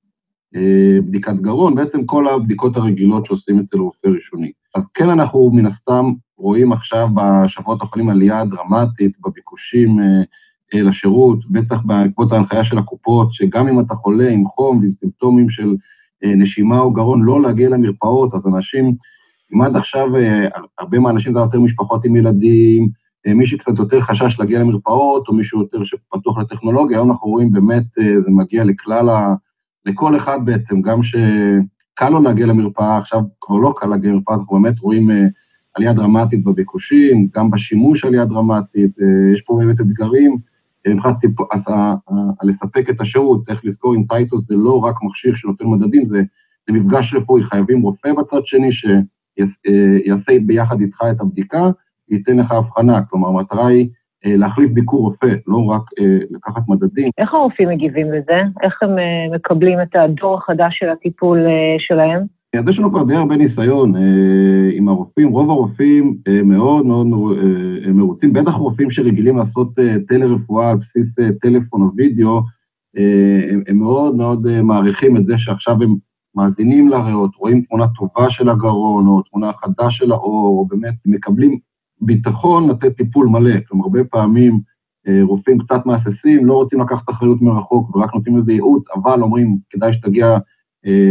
בדיקת 1.06 1.34
גרון, 1.34 1.74
בעצם 1.74 2.06
כל 2.06 2.28
הבדיקות 2.28 2.76
הרגילות 2.76 3.26
שעושים 3.26 3.58
אצל 3.58 3.78
רופא 3.78 4.08
ראשוני. 4.08 4.52
אז 4.74 4.90
כן, 4.94 5.08
אנחנו 5.08 5.50
מן 5.50 5.66
הסתם 5.66 6.04
רואים 6.38 6.72
עכשיו 6.72 7.08
בשבועות 7.14 7.80
האחרונים 7.80 8.08
עלייה 8.10 8.44
דרמטית 8.44 9.12
בביקושים 9.24 9.98
לשירות, 10.74 11.38
בטח 11.50 11.80
בעקבות 11.84 12.32
ההנחיה 12.32 12.64
של 12.64 12.78
הקופות, 12.78 13.32
שגם 13.32 13.68
אם 13.68 13.80
אתה 13.80 13.94
חולה 13.94 14.28
עם 14.28 14.44
חום 14.46 14.78
ועם 14.78 14.90
סימפטומים 14.90 15.50
של 15.50 15.76
אה, 16.24 16.34
נשימה 16.34 16.78
או 16.78 16.90
גרון, 16.90 17.22
לא 17.22 17.42
להגיע 17.42 17.68
למרפאות, 17.68 18.34
אז 18.34 18.46
אנשים, 18.46 18.94
אם 19.54 19.62
עד 19.62 19.76
עכשיו 19.76 20.16
אה, 20.16 20.48
הרבה 20.78 20.98
מהאנשים 20.98 21.34
זה 21.34 21.38
יותר 21.38 21.60
משפחות 21.60 22.04
עם 22.04 22.16
ילדים, 22.16 22.88
אה, 23.26 23.34
מי 23.34 23.46
שקצת 23.46 23.78
יותר 23.78 24.00
חשש 24.00 24.40
להגיע 24.40 24.58
למרפאות, 24.58 25.28
או 25.28 25.34
מישהו 25.34 25.60
יותר 25.60 25.84
שפתוח 25.84 26.38
לטכנולוגיה, 26.38 26.98
היום 26.98 27.10
אנחנו 27.10 27.28
רואים 27.28 27.52
באמת, 27.52 27.84
זה 28.20 28.30
מגיע 28.30 28.64
לכלל 28.64 29.08
ה... 29.08 29.34
לכל 29.86 30.16
אחד 30.16 30.38
בעצם, 30.44 30.82
גם 30.82 31.02
שקל 31.02 32.08
לו 32.08 32.22
להגיע 32.22 32.46
למרפאה, 32.46 32.98
עכשיו 32.98 33.20
כבר 33.40 33.56
לא 33.56 33.72
קל 33.76 33.86
להגיע 33.86 34.10
למרפאה, 34.10 34.34
אנחנו 34.34 34.60
באמת 34.60 34.78
רואים 34.78 35.10
עלייה 35.74 35.92
דרמטית 35.92 36.44
בביקושים, 36.44 37.28
גם 37.34 37.50
בשימוש 37.50 38.04
עלייה 38.04 38.24
דרמטית, 38.24 38.90
יש 39.34 39.42
פה 39.46 39.58
באמת 39.60 39.80
אתגרים. 39.80 40.51
מבחינת 40.88 41.16
לספק 42.42 42.90
את 42.90 43.00
השירות, 43.00 43.46
צריך 43.46 43.64
לזכור 43.64 43.94
אם 43.94 44.04
טייטוס 44.08 44.48
זה 44.48 44.54
לא 44.54 44.78
רק 44.78 44.94
מכשיר 45.02 45.34
שנותן 45.34 45.66
מדדים, 45.66 46.06
זה, 46.06 46.22
זה 46.66 46.72
מפגש 46.72 47.14
רפואי, 47.14 47.44
חייבים 47.44 47.82
רופא 47.82 48.12
בצד 48.12 48.46
שני 48.46 48.70
שיעשה 48.72 50.32
ביחד 50.46 50.80
איתך 50.80 50.98
את 51.10 51.20
הבדיקה, 51.20 51.70
וייתן 52.10 52.36
לך 52.36 52.52
הבחנה, 52.52 53.04
כלומר, 53.04 53.28
המטרה 53.28 53.66
היא 53.66 53.88
אה, 54.26 54.36
להחליף 54.36 54.70
ביקור 54.70 55.00
רופא, 55.00 55.34
לא 55.46 55.64
רק 55.64 55.82
אה, 56.00 56.18
לקחת 56.30 56.62
מדדים. 56.68 57.10
איך 57.18 57.34
הרופאים 57.34 57.68
מגיבים 57.68 58.12
לזה? 58.12 58.42
איך 58.62 58.82
הם 58.82 58.98
אה, 58.98 59.34
מקבלים 59.34 59.78
את 59.82 59.96
הדור 59.96 60.34
החדש 60.34 60.78
של 60.78 60.88
הטיפול 60.88 61.38
שלהם? 61.78 62.41
אז 62.58 62.68
יש 62.68 62.78
לנו 62.78 62.90
כבר 62.90 63.04
די 63.04 63.14
הרבה 63.14 63.36
ניסיון 63.36 63.96
אה, 63.96 64.70
עם 64.72 64.88
הרופאים, 64.88 65.28
רוב 65.28 65.50
הרופאים 65.50 66.16
אה, 66.28 66.42
מאוד 66.42 66.86
מאוד 66.86 67.06
אה, 67.86 67.92
מרוצים, 67.92 68.32
בטח 68.32 68.52
רופאים 68.52 68.90
שרגילים 68.90 69.36
לעשות 69.36 69.78
אה, 69.78 69.96
טלרפואה 70.08 70.70
על 70.70 70.76
בסיס 70.76 71.14
טלפון 71.42 71.82
או 71.82 71.90
וידאו, 71.96 72.42
הם, 73.66 73.78
מאוד 73.78 74.16
מאוד 74.16 74.60
מעריכים 74.62 75.16
את 75.16 75.26
זה 75.26 75.34
שעכשיו 75.38 75.82
הם 75.82 75.94
מאזינים 76.34 76.88
לריאות, 76.88 77.30
רואים 77.36 77.62
תמונה 77.62 77.86
טובה 77.98 78.30
של 78.30 78.48
הגרון, 78.48 79.06
או 79.06 79.22
תמונה 79.22 79.50
חדה 79.52 79.90
של 79.90 80.12
האור, 80.12 80.58
או 80.58 80.66
באמת 80.66 80.94
מקבלים 81.06 81.58
ביטחון 82.00 82.68
לתת 82.70 82.96
טיפול 82.96 83.26
מלא. 83.26 83.60
כלומר, 83.68 83.84
הרבה 83.84 84.04
פעמים 84.04 84.60
רופאים 85.22 85.58
קצת 85.58 85.86
מהססים, 85.86 86.46
לא 86.46 86.54
רוצים 86.54 86.80
לקחת 86.80 87.10
אחריות 87.10 87.42
מרחוק 87.42 87.96
ורק 87.96 88.14
נותנים 88.14 88.38
לזה 88.38 88.52
ייעוץ, 88.52 88.84
אבל 88.94 89.22
אומרים, 89.22 89.58
כדאי 89.70 89.92
שתגיע 89.92 90.38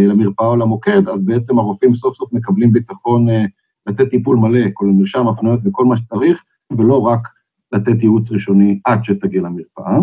למרפאה 0.07 0.47
או 0.47 0.55
למוקד, 0.55 1.09
אז 1.09 1.25
בעצם 1.25 1.59
הרופאים 1.59 1.95
סוף 1.95 2.15
סוף 2.17 2.33
מקבלים 2.33 2.71
ביטחון 2.71 3.29
אה, 3.29 3.45
לתת 3.87 4.09
טיפול 4.09 4.37
מלא, 4.37 4.59
כל 4.73 4.85
מרשם, 4.85 5.27
הפניות 5.27 5.59
וכל 5.65 5.85
מה 5.85 5.97
שצריך, 5.97 6.43
ולא 6.71 7.01
רק 7.01 7.27
לתת 7.71 8.01
ייעוץ 8.01 8.31
ראשוני 8.31 8.79
עד 8.85 8.99
שתגיע 9.03 9.41
למרפאה. 9.41 9.97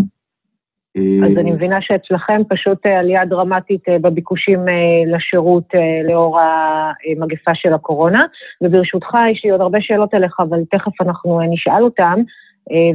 אז 0.97 1.39
אני 1.39 1.51
מבינה 1.51 1.81
שאצלכם 1.81 2.43
פשוט 2.49 2.87
עלייה 2.87 3.25
דרמטית 3.25 3.85
בביקושים 4.03 4.61
לשירות 5.07 5.65
לאור 6.09 6.41
המגפה 6.41 7.55
של 7.55 7.73
הקורונה, 7.73 8.27
וברשותך, 8.63 9.09
יש 9.33 9.45
לי 9.45 9.51
עוד 9.51 9.61
הרבה 9.61 9.79
שאלות 9.81 10.15
אליך, 10.15 10.41
אבל 10.41 10.59
תכף 10.71 11.01
אנחנו 11.01 11.41
נשאל 11.51 11.83
אותן, 11.83 12.21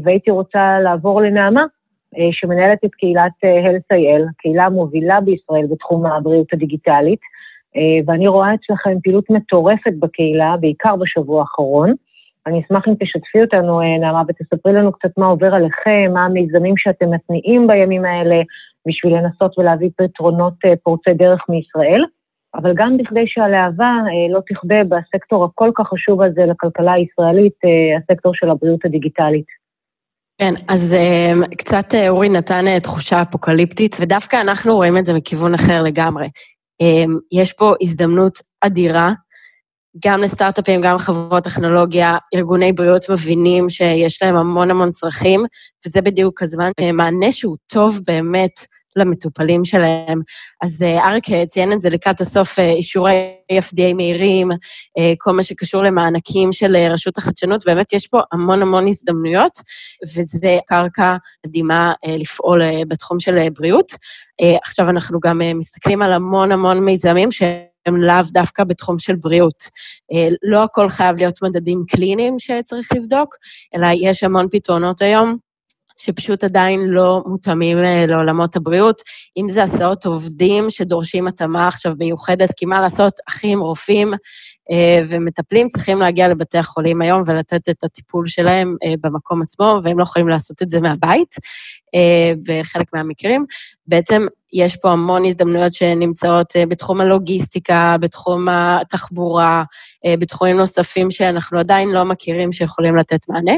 והייתי 0.04 0.32
רוצה 0.32 0.80
לעבור 0.80 1.22
לנעמה, 1.22 1.62
אה, 1.62 1.66
שמנהלת 2.32 2.80
את 2.86 2.96
קהילת 2.96 3.32
הלסייל, 3.44 4.22
אה, 4.22 4.28
קהילה 4.38 4.70
מובילה 4.70 5.22
בישראל 5.22 5.66
בתחום 5.72 6.06
הבריאות 6.06 6.54
הדיגיטלית, 6.54 7.20
אה, 7.76 8.00
ואני 8.06 8.28
רואה 8.28 8.54
אצלכם 8.54 9.00
פעילות 9.04 9.30
מטורפת 9.30 9.94
בקהילה, 10.00 10.56
בעיקר 10.60 10.96
בשבוע 10.96 11.42
האחרון. 11.42 11.94
אני 12.48 12.62
אשמח 12.62 12.88
אם 12.88 12.94
תשתפי 13.00 13.42
אותנו, 13.42 13.82
נעמה, 14.00 14.22
ותספרי 14.28 14.74
לנו 14.74 14.92
קצת 14.92 15.18
מה 15.18 15.26
עובר 15.26 15.54
עליכם, 15.54 16.12
מה 16.14 16.26
המיזמים 16.26 16.78
שאתם 16.78 17.12
מתניעים 17.12 17.68
בימים 17.68 18.06
האלה, 18.06 18.42
בשביל 18.88 19.18
לנסות 19.18 19.60
ולהביא 19.60 19.90
פתרונות 19.98 20.54
פורצי 20.84 21.14
דרך 21.14 21.42
מישראל, 21.50 22.02
אבל 22.56 22.74
גם 22.76 22.98
בכדי 22.98 23.24
שהלהבה 23.28 23.92
לא 24.30 24.40
תכבה 24.48 24.84
בסקטור 24.84 25.46
הכל 25.46 25.72
כך 25.76 25.88
חשוב 25.88 26.22
הזה 26.22 26.46
לכלכלה 26.46 26.94
הישראלית, 26.94 27.54
הסקטור 27.98 28.32
של 28.36 28.50
הבריאות 28.50 28.86
הדיגיטלית. 28.86 29.63
כן, 30.38 30.54
אז 30.68 30.96
uh, 30.96 31.56
קצת 31.56 31.94
uh, 31.94 32.10
אורי 32.10 32.30
נתן 32.30 32.66
uh, 32.68 32.80
תחושה 32.80 33.22
אפוקליפטית, 33.22 33.98
ודווקא 34.00 34.42
אנחנו 34.42 34.76
רואים 34.76 34.98
את 34.98 35.06
זה 35.06 35.14
מכיוון 35.14 35.54
אחר 35.54 35.82
לגמרי. 35.82 36.28
Um, 36.84 37.12
יש 37.32 37.54
פה 37.54 37.74
הזדמנות 37.82 38.40
אדירה, 38.62 39.14
גם 40.06 40.22
לסטארט-אפים, 40.22 40.82
גם 40.82 40.96
לחברות 40.96 41.44
טכנולוגיה, 41.44 42.18
ארגוני 42.36 42.74
בריאות 42.74 43.10
מבינים 43.10 43.70
שיש 43.70 44.24
להם 44.24 44.36
המון 44.36 44.72
המון 44.72 44.90
צרכים, 44.90 45.40
וזה 45.86 46.02
בדיוק 46.02 46.42
הזמן, 46.42 46.72
מענה 46.94 47.32
שהוא 47.32 47.58
טוב 47.68 48.00
באמת 48.08 48.52
למטופלים 48.96 49.66
שלהם. 49.66 50.22
אז 50.62 50.82
אה, 50.82 51.10
אריק 51.10 51.30
אה, 51.30 51.46
ציין 51.46 51.74
את 51.74 51.82
זה 51.82 51.90
לקראת 51.90 52.22
הסוף, 52.22 52.60
אה, 52.60 52.70
אישורי 52.70 53.14
FDA 53.52 53.94
מהירים, 53.96 54.52
כל 55.18 55.32
מה 55.32 55.44
שקשור 55.44 55.84
למענקים 55.84 56.54
של 56.54 56.76
רשות 56.78 57.18
החדשנות, 57.18 57.66
באמת 57.66 57.94
יש 57.94 58.08
פה 58.08 58.22
המון 58.32 58.62
המון 58.62 58.88
הזדמנויות, 58.88 59.52
וזה 60.04 60.58
קרקע 60.68 61.16
מדהימה 61.46 61.94
לפעול 62.08 62.62
בתחום 62.88 63.20
של 63.20 63.50
בריאות. 63.50 63.92
עכשיו 64.64 64.90
אנחנו 64.90 65.20
גם 65.20 65.42
מסתכלים 65.56 66.02
על 66.02 66.14
המון 66.14 66.52
המון 66.52 66.86
מיזמים 66.86 67.32
שהם 67.32 67.96
לאו 68.02 68.22
דווקא 68.32 68.64
בתחום 68.64 69.00
של 69.00 69.16
בריאות. 69.16 69.64
לא 70.44 70.64
הכל 70.64 70.90
חייב 70.90 71.18
להיות 71.18 71.42
מדדים 71.42 71.84
קליניים 71.88 72.40
שצריך 72.40 72.88
לבדוק, 72.96 73.36
אלא 73.76 73.88
יש 74.02 74.24
המון 74.24 74.48
פתרונות 74.52 75.02
היום 75.02 75.38
שפשוט 75.98 76.44
עדיין 76.44 76.80
לא 76.80 77.24
מותאמים 77.26 77.78
אה, 77.78 78.06
לעולמות 78.08 78.56
הבריאות. 78.56 79.02
אם 79.38 79.48
זה 79.50 79.64
הסעות 79.64 80.06
עובדים 80.06 80.70
שדורשים 80.70 81.28
התאמה 81.28 81.68
עכשיו 81.68 81.94
מיוחדת, 82.00 82.50
כי 82.58 82.66
מה 82.66 82.82
לעשות, 82.82 83.14
אחים, 83.30 83.60
רופאים 83.60 84.14
אה, 84.72 85.02
ומטפלים 85.10 85.70
צריכים 85.70 85.98
להגיע 85.98 86.28
לבתי 86.28 86.58
החולים 86.58 87.02
היום 87.02 87.24
ולתת 87.26 87.70
את 87.70 87.84
הטיפול 87.84 88.28
שלהם 88.28 88.76
אה, 88.84 88.94
במקום 89.02 89.42
עצמו, 89.42 89.80
והם 89.84 90.00
לא 90.00 90.04
יכולים 90.04 90.30
לעשות 90.30 90.62
את 90.62 90.70
זה 90.70 90.82
מהבית, 90.82 91.36
בחלק 92.48 92.88
מהמקרים. 92.94 93.46
בעצם 93.88 94.26
יש 94.54 94.76
פה 94.76 94.92
המון 94.92 95.26
הזדמנויות 95.26 95.74
שנמצאות 95.74 96.56
אה, 96.56 96.66
בתחום 96.66 97.02
הלוגיסטיקה, 97.02 97.96
בתחום 98.00 98.48
התחבורה, 98.52 99.64
אה, 100.06 100.16
בתחומים 100.20 100.58
נוספים 100.58 101.12
שאנחנו 101.12 101.60
עדיין 101.60 101.90
לא 101.90 102.06
מכירים 102.06 102.52
שיכולים 102.52 102.96
לתת 102.96 103.30
מענה. 103.30 103.56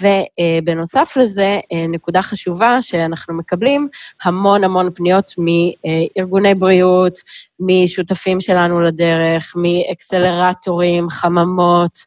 ובנוסף 0.00 1.16
לזה, 1.16 1.58
אה, 1.72 1.86
נקודה 1.88 2.22
חשובה 2.22 2.82
שאנחנו 2.82 3.34
מקבלים, 3.34 3.88
המון 4.24 4.64
המון 4.64 4.90
פניות 4.94 5.30
מארגוני 5.38 6.54
בריאות, 6.54 7.18
משותפים 7.60 8.40
שלנו 8.40 8.80
לדרך, 8.80 9.52
מאקסלרטורים, 9.56 11.10
חממות, 11.10 11.98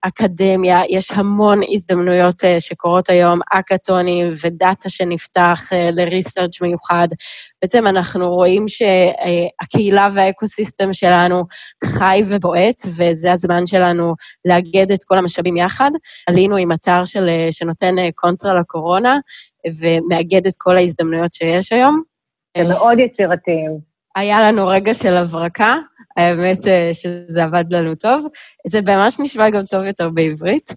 אקדמיה, 0.00 0.80
יש 0.88 1.10
המון 1.10 1.60
הזדמנויות 1.68 2.44
אה, 2.44 2.60
שקורות 2.60 3.10
היום, 3.10 3.40
אקאטונים 3.52 4.32
ודאטה 4.44 4.88
שנפתח 4.88 5.60
אה, 5.72 5.90
לריסרצ' 5.96 6.60
מיוחד. 6.60 7.08
בעצם 7.62 7.86
אנחנו 7.86 8.34
רואים 8.34 8.64
שהקהילה 8.68 10.08
והאקוסיסטם 10.14 10.92
שלנו 10.92 11.44
חי 11.84 12.22
ובועט, 12.28 12.82
וזה 12.98 13.32
הזמן 13.32 13.66
שלנו 13.66 14.14
לאגד 14.44 14.92
את 14.92 15.04
כל 15.04 15.18
המשאבים 15.18 15.56
יחד. 15.56 15.90
עלינו 16.28 16.56
עם 16.56 16.72
אתר 16.72 17.04
של, 17.04 17.28
אה, 17.28 17.48
שנותן 17.50 17.94
קונטרה 18.14 18.60
לקורונה, 18.60 19.18
ומאגד 19.80 20.46
את 20.46 20.54
כל 20.58 20.76
ההזדמנויות 20.78 21.32
שיש 21.32 21.72
היום. 21.72 22.02
הם 22.54 22.68
מאוד 22.68 22.98
יצירתיים. 22.98 23.94
היה 24.16 24.40
לנו 24.40 24.66
רגע 24.68 24.94
של 24.94 25.16
הברקה, 25.16 25.76
האמת 26.16 26.66
אה, 26.66 26.90
שזה 26.92 27.44
עבד 27.44 27.64
לנו 27.70 27.94
טוב. 27.94 28.26
זה 28.66 28.80
ממש 28.80 29.16
נשמע 29.20 29.50
גם 29.50 29.62
טוב 29.70 29.84
יותר 29.84 30.10
בעברית. 30.10 30.70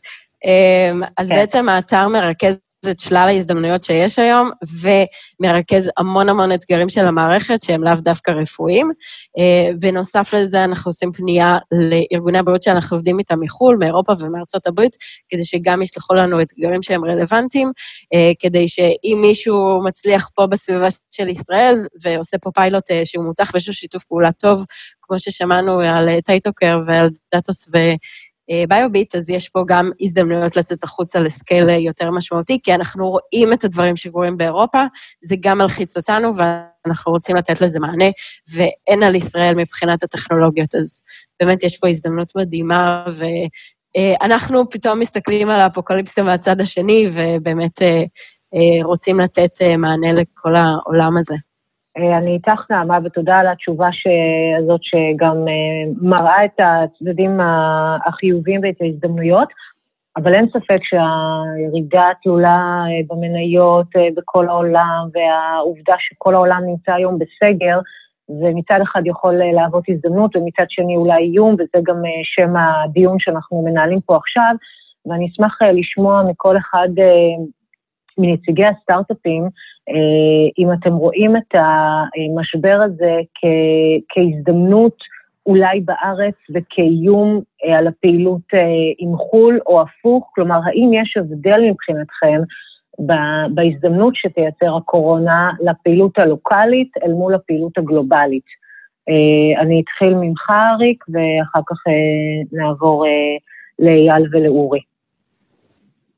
אמ, 0.46 1.02
אז 1.18 1.30
כן. 1.30 1.36
בעצם 1.36 1.70
האתר 1.70 2.08
מרכז 2.08 2.60
את 2.88 3.00
שלל 3.00 3.28
ההזדמנויות 3.28 3.84
שיש 3.84 4.20
היום, 4.20 4.50
ומרכז 4.82 5.90
המון 5.98 6.30
המון 6.30 6.52
אתגרים 6.52 6.90
של 6.90 7.06
המערכת 7.06 7.62
שהם 7.62 7.84
לאו 7.84 7.94
דווקא 7.96 8.32
רפואיים. 8.32 8.92
אה, 9.38 9.74
בנוסף 9.80 10.34
לזה, 10.34 10.64
אנחנו 10.64 10.90
עושים 10.90 11.12
פנייה 11.12 11.58
לארגוני 11.72 12.38
הבריאות 12.38 12.64
שאנחנו 12.64 12.98
עובדים 12.98 13.20
איתם 13.20 13.40
מחו"ל, 13.40 13.78
מאירופה 13.80 14.14
ומארצות 14.20 14.68
הברית, 14.68 14.96
כדי 15.30 15.46
שגם 15.46 15.82
ישלחו 15.82 16.14
לנו 16.14 16.42
אתגרים 16.42 16.82
שהם 16.82 17.06
רלוונטיים, 17.06 17.72
אה, 18.14 18.32
כדי 18.40 18.68
שאם 18.68 19.18
מישהו 19.22 19.82
מצליח 19.84 20.30
פה 20.36 20.48
בסביבה 20.48 20.88
של 21.12 21.28
ישראל 21.28 21.76
ועושה 22.04 22.38
פה 22.38 22.52
פיילוט 22.52 22.92
אה, 22.92 23.02
שהוא 23.06 23.26
מוצלח 23.26 23.52
ויש 23.54 23.68
לו 23.68 23.74
שיתוף 23.74 24.04
פעולה 24.04 24.32
טוב, 24.32 24.66
כמו 25.02 25.20
ששמענו 25.20 25.80
על 25.80 26.10
טייטוקר 26.22 26.80
ועל 26.88 27.10
דאטוס 27.34 27.68
ו... 27.74 27.78
ביוביט, 28.68 29.16
אז 29.16 29.30
יש 29.30 29.50
פה 29.50 29.64
גם 29.68 29.92
הזדמנויות 30.02 30.56
לצאת 30.56 30.84
החוצה 30.84 31.20
ל 31.20 31.28
scale 31.28 31.70
יותר 31.70 32.12
משמעותי, 32.12 32.60
כי 32.64 32.74
אנחנו 32.74 33.10
רואים 33.10 33.54
את 33.54 33.64
הדברים 33.64 33.96
שקורים 33.96 34.38
באירופה, 34.38 34.84
זה 35.24 35.36
גם 35.40 35.58
מלחיץ 35.58 35.98
אותנו, 35.98 36.32
ואנחנו 36.36 37.12
רוצים 37.12 37.36
לתת 37.36 37.62
לזה 37.62 37.80
מענה, 37.80 38.10
ואין 38.56 39.04
על 39.04 39.16
ישראל 39.16 39.56
מבחינת 39.56 40.04
הטכנולוגיות, 40.04 40.76
אז 40.76 41.02
באמת 41.40 41.64
יש 41.64 41.78
פה 41.78 41.88
הזדמנות 41.88 42.36
מדהימה, 42.36 43.06
ואנחנו 43.98 44.70
פתאום 44.70 45.00
מסתכלים 45.00 45.50
על 45.50 45.62
האפוקליפסה 45.62 46.24
מהצד 46.24 46.62
השני, 46.62 47.10
ובאמת 47.14 47.82
אה, 47.82 48.04
אה, 48.56 48.86
רוצים 48.86 49.20
לתת 49.20 49.62
אה, 49.62 49.78
מענה 49.78 50.14
לכל 50.14 50.56
העולם 50.56 51.18
הזה. 51.18 51.36
אה, 51.98 52.18
אני 52.18 52.32
איתך, 52.34 52.62
נעמה, 52.70 52.98
ותודה 53.04 53.38
על 53.38 53.48
התשובה 53.48 53.90
הזאת 54.60 54.80
שגם 54.84 55.48
אה, 55.48 55.92
מראה 56.02 56.46
את 56.46 56.60
הצדדים 56.60 57.40
החיוביים 58.06 58.62
ואת 58.64 58.82
ההזדמנויות, 58.82 59.48
אבל 60.18 60.34
אין 60.34 60.50
ספק 60.50 60.80
שהירידה 60.82 62.10
התלולה 62.10 62.84
אה, 62.88 63.16
במניות 63.16 63.88
בכל 64.16 64.48
העולם, 64.48 65.08
והעובדה 65.14 65.96
שכל 66.00 66.36
העולם 66.36 66.62
נמצא 66.66 66.94
היום 66.94 67.20
בסגר, 67.20 67.80
זה 68.28 68.50
מצד 68.54 68.80
אחד 68.84 69.02
יכול 69.06 69.34
להוות 69.54 69.84
הזדמנות, 69.90 70.36
ומצד 70.36 70.66
שני 70.70 70.96
אולי 70.96 71.24
איום, 71.24 71.54
וזה 71.54 71.84
גם 71.84 72.02
שם 72.24 72.54
הדיון 72.56 73.20
שאנחנו 73.20 73.62
מנהלים 73.62 74.02
פה 74.02 74.16
עכשיו, 74.16 74.56
ואני 75.06 75.28
אשמח 75.28 75.62
לשמוע 75.62 76.24
מכל 76.30 76.58
אחד 76.58 76.90
מנציגי 78.18 78.66
הסטארט-אפים, 78.66 79.44
אה, 79.90 80.50
אם 80.58 80.74
אתם 80.74 80.94
רואים 80.94 81.38
את 81.38 81.56
המשבר 81.56 82.80
הזה 82.86 83.20
כ- 83.36 84.02
כהזדמנות 84.10 84.98
אולי 85.46 85.80
בארץ 85.80 86.36
וכאיום 86.54 87.42
אה, 87.66 87.78
על 87.78 87.88
הפעילות 87.88 88.42
אה, 88.54 88.60
עם 88.98 89.18
חו"ל 89.18 89.60
או 89.66 89.82
הפוך, 89.82 90.32
כלומר, 90.36 90.60
האם 90.66 90.92
יש 90.94 91.18
הבדל 91.18 91.62
מבחינתכם 91.70 92.42
בהזדמנות 93.50 94.16
שתייצר 94.16 94.76
הקורונה 94.78 95.52
לפעילות 95.60 96.20
הלוקאלית 96.20 96.92
אל 97.04 97.12
מול 97.12 97.34
הפעילות 97.34 97.78
הגלובלית? 97.78 98.68
אני 99.60 99.82
אתחיל 99.82 100.14
ממך, 100.14 100.50
אריק, 100.50 101.04
ואחר 101.10 101.60
כך 101.68 101.78
נעבור 102.52 103.06
לאייל 103.80 104.28
ולאורי. 104.32 104.80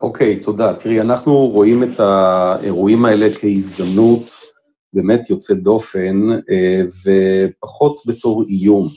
אוקיי, 0.01 0.39
תודה. 0.39 0.73
תראי, 0.73 1.01
אנחנו 1.01 1.33
רואים 1.47 1.83
את 1.83 1.99
האירועים 1.99 3.05
האלה 3.05 3.27
כהזדמנות 3.39 4.21
באמת 4.93 5.29
יוצאת 5.29 5.57
דופן, 5.57 6.29
אה, 6.49 6.81
ופחות 7.05 8.01
בתור 8.05 8.43
איום. 8.49 8.89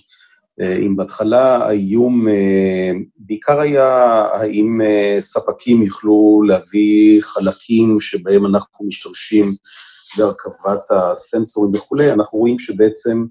אה, 0.61 0.77
אם 0.77 0.97
בהתחלה 0.97 1.57
האיום 1.57 2.29
אה, 2.29 2.91
בעיקר 3.17 3.61
היה 3.61 4.27
האם 4.33 4.81
ספקים 5.19 5.83
יוכלו 5.83 6.43
להביא 6.49 7.21
חלקים 7.23 8.01
שבהם 8.01 8.47
אנחנו 8.47 8.87
משתמשים 8.87 9.55
בהרכבת 10.17 10.91
הסנסורים 10.91 11.73
וכולי, 11.75 12.13
אנחנו 12.13 12.39
רואים 12.39 12.59
שבעצם 12.59 13.25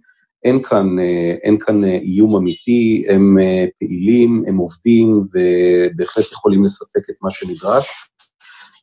אין 0.44 0.64
כאן, 0.64 1.00
אה, 1.00 1.34
אין 1.44 1.58
כאן 1.60 1.84
אה, 1.84 1.98
איום 1.98 2.36
אמיתי, 2.36 3.04
הם 3.10 3.38
אה, 3.40 3.66
פעילים, 3.80 4.44
הם 4.48 4.58
עובדים 4.58 5.24
ובהחלט 5.34 6.32
יכולים 6.32 6.64
לספק 6.64 7.10
את 7.10 7.16
מה 7.22 7.32
שנדרש. 7.32 7.88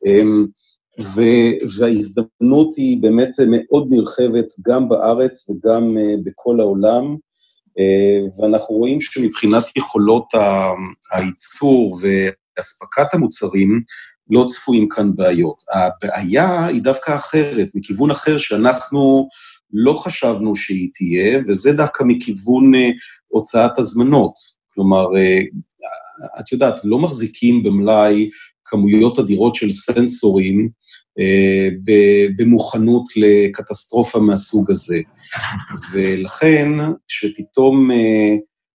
אמ, 0.07 0.47
וההזדמנות 1.79 2.75
היא 2.77 3.03
באמת 3.03 3.31
מאוד 3.49 3.87
נרחבת 3.91 4.47
גם 4.69 4.89
בארץ 4.89 5.51
וגם 5.51 5.97
בכל 6.25 6.61
העולם, 6.61 7.17
ואנחנו 8.39 8.75
רואים 8.75 9.01
שמבחינת 9.01 9.77
יכולות 9.77 10.25
הייצור 11.13 11.99
ואספקת 12.01 13.15
המוצרים, 13.15 13.83
לא 14.31 14.47
צפויים 14.49 14.89
כאן 14.89 15.15
בעיות. 15.15 15.63
הבעיה 15.73 16.67
היא 16.67 16.83
דווקא 16.83 17.15
אחרת, 17.15 17.69
מכיוון 17.75 18.11
אחר 18.11 18.39
שאנחנו 18.39 19.29
לא 19.73 19.93
חשבנו 19.93 20.57
שהיא 20.57 20.89
תהיה, 20.95 21.39
וזה 21.49 21.73
דווקא 21.73 22.05
מכיוון 22.07 22.75
uh, 22.75 22.79
הוצאת 23.29 23.79
הזמנות. 23.79 24.35
כלומר, 24.75 25.07
uh, 25.07 25.57
את 26.41 26.53
יודעת, 26.53 26.81
לא 26.85 26.99
מחזיקים 26.99 27.63
במלאי 27.63 28.31
כמויות 28.65 29.19
אדירות 29.19 29.55
של 29.55 29.71
סנסורים 29.71 30.69
uh, 31.21 31.93
במוכנות 32.37 33.05
לקטסטרופה 33.17 34.19
מהסוג 34.19 34.71
הזה. 34.71 34.99
ולכן, 35.93 36.69
כשפתאום 37.09 37.91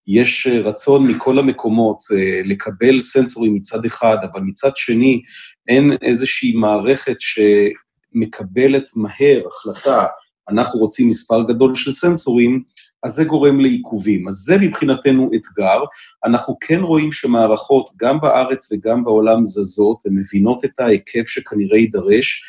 יש 0.07 0.47
רצון 0.47 1.07
מכל 1.07 1.39
המקומות 1.39 1.97
לקבל 2.43 2.99
סנסורים 2.99 3.53
מצד 3.53 3.85
אחד, 3.85 4.17
אבל 4.31 4.41
מצד 4.41 4.71
שני 4.75 5.21
אין 5.67 5.91
איזושהי 6.01 6.51
מערכת 6.55 7.15
שמקבלת 7.19 8.89
מהר 8.95 9.41
החלטה 9.47 10.05
אנחנו 10.49 10.79
רוצים 10.79 11.09
מספר 11.09 11.43
גדול 11.43 11.75
של 11.75 11.91
סנסורים, 11.91 12.63
אז 13.03 13.13
זה 13.13 13.23
גורם 13.23 13.59
לעיכובים. 13.59 14.27
אז 14.27 14.35
זה 14.35 14.57
מבחינתנו 14.61 15.29
אתגר. 15.35 15.83
אנחנו 16.25 16.57
כן 16.61 16.79
רואים 16.79 17.11
שמערכות, 17.11 17.89
גם 17.97 18.19
בארץ 18.19 18.71
וגם 18.71 19.03
בעולם 19.03 19.45
זזות, 19.45 20.05
הן 20.05 20.13
מבינות 20.17 20.65
את 20.65 20.79
ההיקף 20.79 21.27
שכנראה 21.27 21.77
יידרש. 21.77 22.43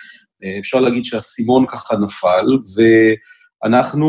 אה, 0.44 0.58
אפשר 0.58 0.80
להגיד 0.80 1.04
שהאסימון 1.04 1.66
ככה 1.66 1.96
נפל, 1.96 2.46
ואנחנו 3.64 4.06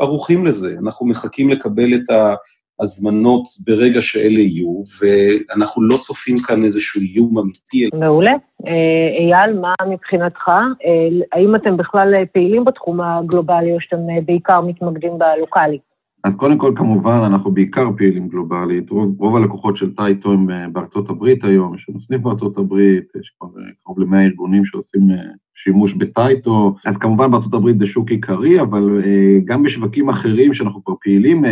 ערוכים 0.00 0.46
לזה. 0.46 0.76
אנחנו 0.78 1.06
מחכים 1.06 1.50
לקבל 1.50 1.94
את 1.94 2.10
ה... 2.10 2.34
הזמנות 2.80 3.42
ברגע 3.66 4.00
שאלה 4.00 4.40
יהיו, 4.40 4.82
ואנחנו 5.00 5.82
לא 5.82 5.96
צופים 5.96 6.36
כאן 6.46 6.62
איזשהו 6.62 7.00
איום 7.00 7.38
אמיתי. 7.38 7.88
מעולה. 7.94 8.32
אה, 8.66 9.36
אייל, 9.36 9.58
מה 9.60 9.74
מבחינתך? 9.90 10.48
אה, 10.48 11.08
האם 11.32 11.54
אתם 11.54 11.76
בכלל 11.76 12.14
פעילים 12.32 12.64
בתחום 12.64 13.00
הגלובלי, 13.00 13.72
או 13.72 13.80
שאתם 13.80 13.96
אה, 13.96 14.20
בעיקר 14.24 14.60
מתמקדים 14.60 15.12
בלוקאלי? 15.18 15.78
אז 16.24 16.36
קודם 16.36 16.58
כל, 16.58 16.72
כמובן, 16.76 17.20
אנחנו 17.26 17.50
בעיקר 17.50 17.88
פעילים 17.96 18.28
גלובלית. 18.28 18.90
רוב, 18.90 19.20
רוב 19.20 19.36
הלקוחות 19.36 19.76
של 19.76 19.94
טייטו 19.94 20.32
הם 20.32 20.72
בארצות 20.72 21.10
הברית 21.10 21.44
היום, 21.44 21.74
יש 21.74 21.86
לנו 21.88 22.00
סניף 22.00 22.20
בארצות 22.20 22.58
הברית, 22.58 23.04
יש 23.20 23.32
כבר 23.40 23.48
קרוב 23.84 24.00
ל-100 24.00 24.16
ארגונים 24.16 24.64
שעושים 24.64 25.08
שימוש 25.54 25.94
בטייטו. 25.94 26.74
אז 26.86 26.94
כמובן 27.00 27.30
בארצות 27.30 27.54
הברית 27.54 27.78
זה 27.78 27.86
שוק 27.86 28.10
עיקרי, 28.10 28.60
אבל 28.60 29.02
גם 29.44 29.62
בשווקים 29.62 30.10
אחרים 30.10 30.54
שאנחנו 30.54 30.84
כבר 30.84 30.94
פעילים, 31.02 31.44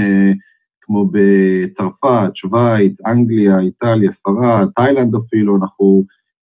כמו 0.89 1.09
בצרפת, 1.13 2.31
שווייץ, 2.35 3.07
אנגליה, 3.07 3.59
איטליה, 3.59 4.13
ספרד, 4.13 4.69
תאילנד 4.77 5.15
אפילו, 5.15 5.57
אנחנו 5.57 6.05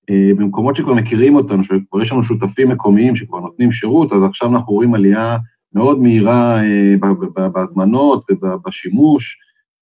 אה, 0.09 0.31
במקומות 0.37 0.75
שכבר 0.75 0.93
מכירים 0.93 1.35
אותנו, 1.35 1.63
שכבר 1.63 2.01
יש 2.01 2.11
לנו 2.11 2.23
שותפים 2.23 2.69
מקומיים 2.69 3.15
שכבר 3.15 3.39
נותנים 3.39 3.71
שירות, 3.71 4.13
אז 4.13 4.23
עכשיו 4.23 4.49
אנחנו 4.49 4.73
רואים 4.73 4.93
עלייה 4.95 5.37
מאוד 5.73 6.01
מהירה 6.01 6.63
אה, 6.63 7.49
בהזמנות 7.49 8.25
ובשימוש 8.41 9.37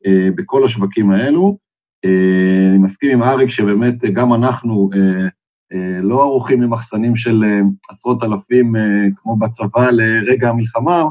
אה, 0.06 0.30
בכל 0.36 0.65
השווקים 0.65 1.12
האלו. 1.12 1.58
אה, 2.06 2.69
אני 2.69 2.78
מסכים 2.78 3.12
עם 3.12 3.24
אריק 3.24 3.50
שבאמת 3.50 4.04
גם 4.04 4.34
אנחנו 4.34 4.89
אה, 4.93 5.28
אה, 5.74 6.02
לא 6.02 6.21
ערוכים 6.21 6.62
למחסנים 6.62 7.15
של 7.15 7.43
אה, 7.43 7.62
עשרות 7.89 8.24
אלפים 8.24 8.76
אה, 8.76 8.82
כמו 9.15 9.38
בצבא 9.38 9.89
לרגע 9.91 10.50
המלחמה, 10.50 11.04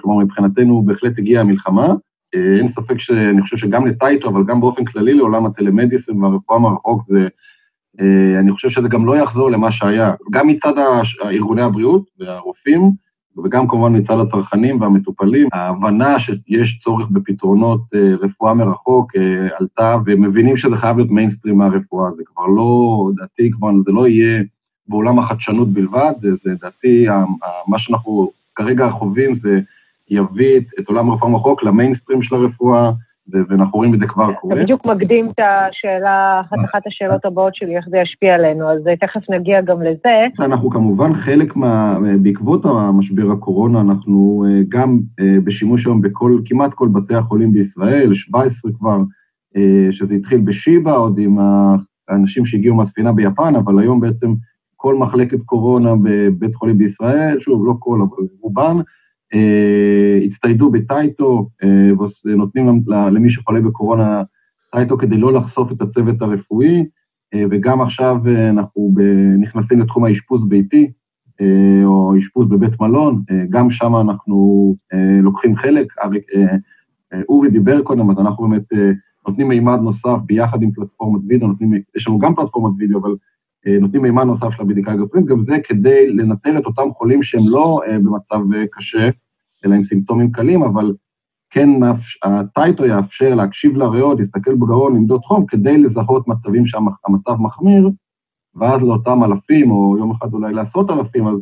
כלומר, 0.00 0.24
מבחינתנו 0.24 0.82
בהחלט 0.82 1.18
הגיעה 1.18 1.42
המלחמה. 1.42 1.94
אין 2.32 2.68
ספק 2.68 3.00
שאני 3.00 3.42
חושב 3.42 3.56
שגם 3.56 3.86
לטייטו, 3.86 4.28
אבל 4.28 4.44
גם 4.44 4.60
באופן 4.60 4.84
כללי 4.84 5.14
לעולם 5.14 5.46
הטלמדיסן 5.46 6.22
והרפואה 6.22 6.58
מרחוק, 6.58 7.02
זה, 7.08 7.28
אני 8.40 8.52
חושב 8.52 8.68
שזה 8.68 8.88
גם 8.88 9.06
לא 9.06 9.16
יחזור 9.16 9.50
למה 9.50 9.72
שהיה. 9.72 10.12
גם 10.30 10.48
מצד 10.48 10.72
ארגוני 11.24 11.62
הבריאות 11.62 12.04
והרופאים, 12.20 12.90
וגם 13.44 13.68
כמובן 13.68 13.96
מצד 13.96 14.18
הצרכנים 14.20 14.80
והמטופלים, 14.80 15.48
ההבנה 15.52 16.18
שיש 16.18 16.78
צורך 16.78 17.08
בפתרונות 17.10 17.80
אה, 17.94 18.14
רפואה 18.20 18.54
מרחוק 18.54 19.16
אה, 19.16 19.48
עלתה, 19.60 19.96
ומבינים 20.06 20.56
שזה 20.56 20.76
חייב 20.76 20.96
להיות 20.96 21.10
מיינסטרים 21.10 21.58
מהרפואה, 21.58 22.10
זה 22.16 22.22
כבר 22.26 22.46
לא, 22.46 23.10
דעתי 23.16 23.50
כבר, 23.50 23.68
זה 23.84 23.92
לא 23.92 24.08
יהיה 24.08 24.42
בעולם 24.88 25.18
החדשנות 25.18 25.68
בלבד, 25.68 26.12
זה 26.20 26.54
דעתי, 26.62 27.06
מה 27.68 27.78
שאנחנו 27.78 28.30
כרגע 28.54 28.90
חווים 28.90 29.34
זה 29.34 29.60
יביא 30.10 30.60
את 30.80 30.88
עולם 30.88 31.10
הרפואה 31.10 31.30
מרחוק 31.30 31.62
למיינסטרים 31.62 32.22
של 32.22 32.34
הרפואה, 32.34 32.90
ואנחנו 33.48 33.78
רואים 33.78 33.94
את 33.94 34.00
זה 34.00 34.06
כבר 34.06 34.32
קורה. 34.32 34.54
אתה 34.54 34.62
בדיוק 34.62 34.86
מקדים 34.86 35.30
את 35.30 35.38
השאלה, 35.38 36.40
אחת 36.40 36.86
השאלות 36.86 37.24
הבאות 37.24 37.54
שלי, 37.54 37.76
איך 37.76 37.88
זה 37.88 37.98
ישפיע 37.98 38.34
עלינו, 38.34 38.70
אז 38.70 38.78
תכף 39.00 39.30
נגיע 39.30 39.60
גם 39.60 39.82
לזה. 39.82 40.26
אנחנו 40.40 40.70
כמובן 40.70 41.14
חלק 41.14 41.56
מה... 41.56 41.98
בעקבות 42.22 42.64
המשבר 42.64 43.32
הקורונה, 43.32 43.80
אנחנו 43.80 44.44
אה, 44.48 44.60
גם 44.68 45.00
אה, 45.20 45.36
בשימוש 45.44 45.86
היום 45.86 46.00
בכל, 46.00 46.38
כמעט 46.44 46.74
כל 46.74 46.88
בתי 46.88 47.14
החולים 47.14 47.52
בישראל, 47.52 48.14
17 48.14 48.72
כבר, 48.78 48.98
אה, 49.56 49.88
שזה 49.90 50.14
התחיל 50.14 50.40
בשיבא, 50.40 50.96
עוד 50.96 51.18
עם 51.18 51.38
האנשים 52.08 52.46
שהגיעו 52.46 52.76
מהספינה 52.76 53.12
ביפן, 53.12 53.56
אבל 53.56 53.78
היום 53.78 54.00
בעצם 54.00 54.34
כל 54.76 54.94
מחלקת 54.94 55.42
קורונה 55.42 55.94
בבית 56.02 56.54
חולים 56.54 56.78
בישראל, 56.78 57.40
שוב, 57.40 57.66
לא 57.66 57.74
כל, 57.78 58.00
אבל 58.00 58.26
רובן, 58.40 58.76
אה, 58.76 58.82
הצטיידו 60.26 60.70
בטייטו, 60.70 61.48
אה, 61.64 61.90
ונותנים 62.24 62.82
למי 62.88 63.30
שחולה 63.30 63.60
בקורונה 63.60 64.22
טייטו 64.72 64.98
כדי 64.98 65.16
לא 65.16 65.32
לחשוף 65.32 65.72
את 65.72 65.82
הצוות 65.82 66.22
הרפואי, 66.22 66.84
אה, 67.34 67.44
וגם 67.50 67.80
עכשיו 67.80 68.16
אנחנו 68.50 68.94
נכנסים 69.38 69.80
לתחום 69.80 70.04
האשפוז 70.04 70.48
ביתי, 70.48 70.90
או 71.84 72.18
אשפוז 72.18 72.48
בבית 72.48 72.80
מלון, 72.80 73.22
גם 73.50 73.70
שם 73.70 73.96
אנחנו 73.96 74.74
לוקחים 75.22 75.56
חלק. 75.56 75.86
אורי 77.28 77.50
דיבר 77.50 77.82
קודם, 77.82 78.10
אז 78.10 78.18
אנחנו 78.18 78.48
באמת 78.48 78.96
נותנים 79.28 79.48
מימד 79.48 79.78
נוסף 79.82 80.16
ביחד 80.26 80.62
עם 80.62 80.70
פלטפורמת 80.70 81.20
וידאו, 81.28 81.48
נותנים, 81.48 81.72
יש 81.96 82.08
לנו 82.08 82.18
גם 82.18 82.34
פלטפורמת 82.34 82.74
וידאו, 82.78 82.98
אבל 83.00 83.14
נותנים 83.66 84.02
מימד 84.02 84.24
נוסף 84.24 84.50
של 84.50 84.62
הבדיקה 84.62 84.92
הגופנית, 84.92 85.26
גם 85.26 85.44
זה 85.44 85.56
כדי 85.64 86.08
לנטר 86.08 86.58
את 86.58 86.66
אותם 86.66 86.92
חולים 86.92 87.22
שהם 87.22 87.48
לא 87.48 87.80
במצב 87.86 88.40
קשה, 88.72 89.08
אלא 89.64 89.74
עם 89.74 89.84
סימפטומים 89.84 90.32
קלים, 90.32 90.62
אבל 90.62 90.92
כן 91.50 91.68
הטייטו 92.22 92.86
יאפשר 92.86 93.34
להקשיב 93.34 93.76
לריאות, 93.76 94.18
להסתכל 94.18 94.54
בגרון, 94.54 94.96
למדוד 94.96 95.20
חום, 95.24 95.46
כדי 95.46 95.78
לזהות 95.78 96.28
מצבים 96.28 96.66
שהמצב 96.66 97.40
מחמיר, 97.40 97.90
ואז 98.54 98.82
לאותם 98.82 99.24
אלפים, 99.24 99.70
או 99.70 99.98
יום 99.98 100.10
אחד 100.10 100.32
אולי 100.32 100.52
לעשרות 100.54 100.90
אלפים, 100.90 101.28
אז 101.28 101.38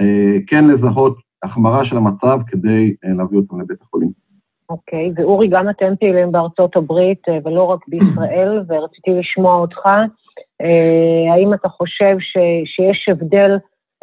אה, 0.00 0.36
כן 0.46 0.64
לזהות 0.68 1.18
החמרה 1.42 1.84
של 1.84 1.96
המצב 1.96 2.40
כדי 2.46 2.94
אה, 3.04 3.12
להביא 3.12 3.38
אותם 3.38 3.60
לבית 3.60 3.82
החולים. 3.82 4.10
אוקיי, 4.70 5.10
okay, 5.10 5.20
ואורי, 5.20 5.48
גם 5.48 5.70
אתם 5.70 5.92
פעילים 6.00 6.32
בארצות 6.32 6.76
הברית, 6.76 7.28
אה, 7.28 7.38
ולא 7.44 7.62
רק 7.62 7.80
בישראל, 7.88 8.64
ורציתי 8.68 9.10
לשמוע 9.10 9.54
אותך. 9.54 9.88
אה, 10.62 11.34
האם 11.34 11.54
אתה 11.54 11.68
חושב 11.68 12.16
שיש 12.64 13.08
הבדל 13.08 13.50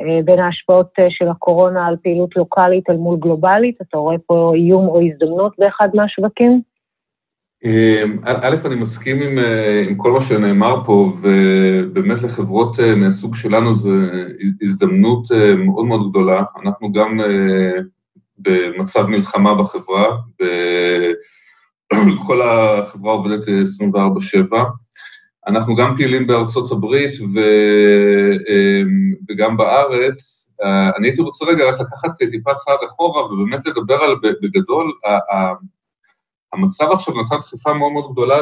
אה, 0.02 0.22
בין 0.26 0.40
ההשפעות 0.40 0.90
אה, 1.00 1.06
של 1.10 1.28
הקורונה 1.28 1.88
על 1.88 1.96
פעילות 2.04 2.36
לוקאלית 2.36 2.90
אל 2.90 2.98
מול 2.98 3.20
גלובלית? 3.20 3.76
אתה 3.82 3.98
רואה 3.98 4.16
פה 4.26 4.52
איום 4.56 4.88
או 4.88 5.02
הזדמנות 5.02 5.54
באחד 5.60 5.90
מהשווקים? 5.94 6.62
א', 8.26 8.56
אני 8.66 8.76
מסכים 8.76 9.22
עם, 9.22 9.38
עם 9.90 9.96
כל 9.96 10.12
מה 10.12 10.22
שנאמר 10.22 10.86
פה, 10.86 11.12
ובאמת 11.22 12.22
לחברות 12.22 12.80
מהסוג 12.98 13.36
שלנו 13.36 13.74
זו 13.74 13.92
הזדמנות 14.62 15.28
מאוד 15.58 15.86
מאוד 15.86 16.10
גדולה. 16.10 16.44
אנחנו 16.64 16.92
גם 16.92 17.20
במצב 18.38 19.08
מלחמה 19.08 19.56
בחברה, 19.56 20.18
כל 22.28 22.42
החברה 22.42 23.14
עובדת 23.14 23.44
24/7. 23.48 24.56
אנחנו 25.48 25.76
גם 25.76 25.96
פעילים 25.98 26.28
בארצות 26.28 26.72
הברית 26.72 27.12
ו, 27.34 27.40
אמ, 28.50 29.14
וגם 29.30 29.58
בארץ. 29.58 30.52
אה, 30.64 30.90
אני 30.98 31.08
הייתי 31.08 31.22
רוצה 31.22 31.46
רגע 31.46 31.64
רק 31.70 31.82
לקחת 31.82 32.10
טיפה 32.32 32.54
צעד 32.56 32.78
אחורה 32.86 33.26
ובאמת 33.26 33.66
לדבר 33.66 33.96
על, 33.96 34.16
בגדול, 34.42 34.92
המצב 36.54 36.92
עכשיו 36.92 37.14
נתן 37.22 37.36
דחיפה 37.40 37.74
מאוד 37.74 37.92
מאוד 37.92 38.12
גדולה 38.12 38.38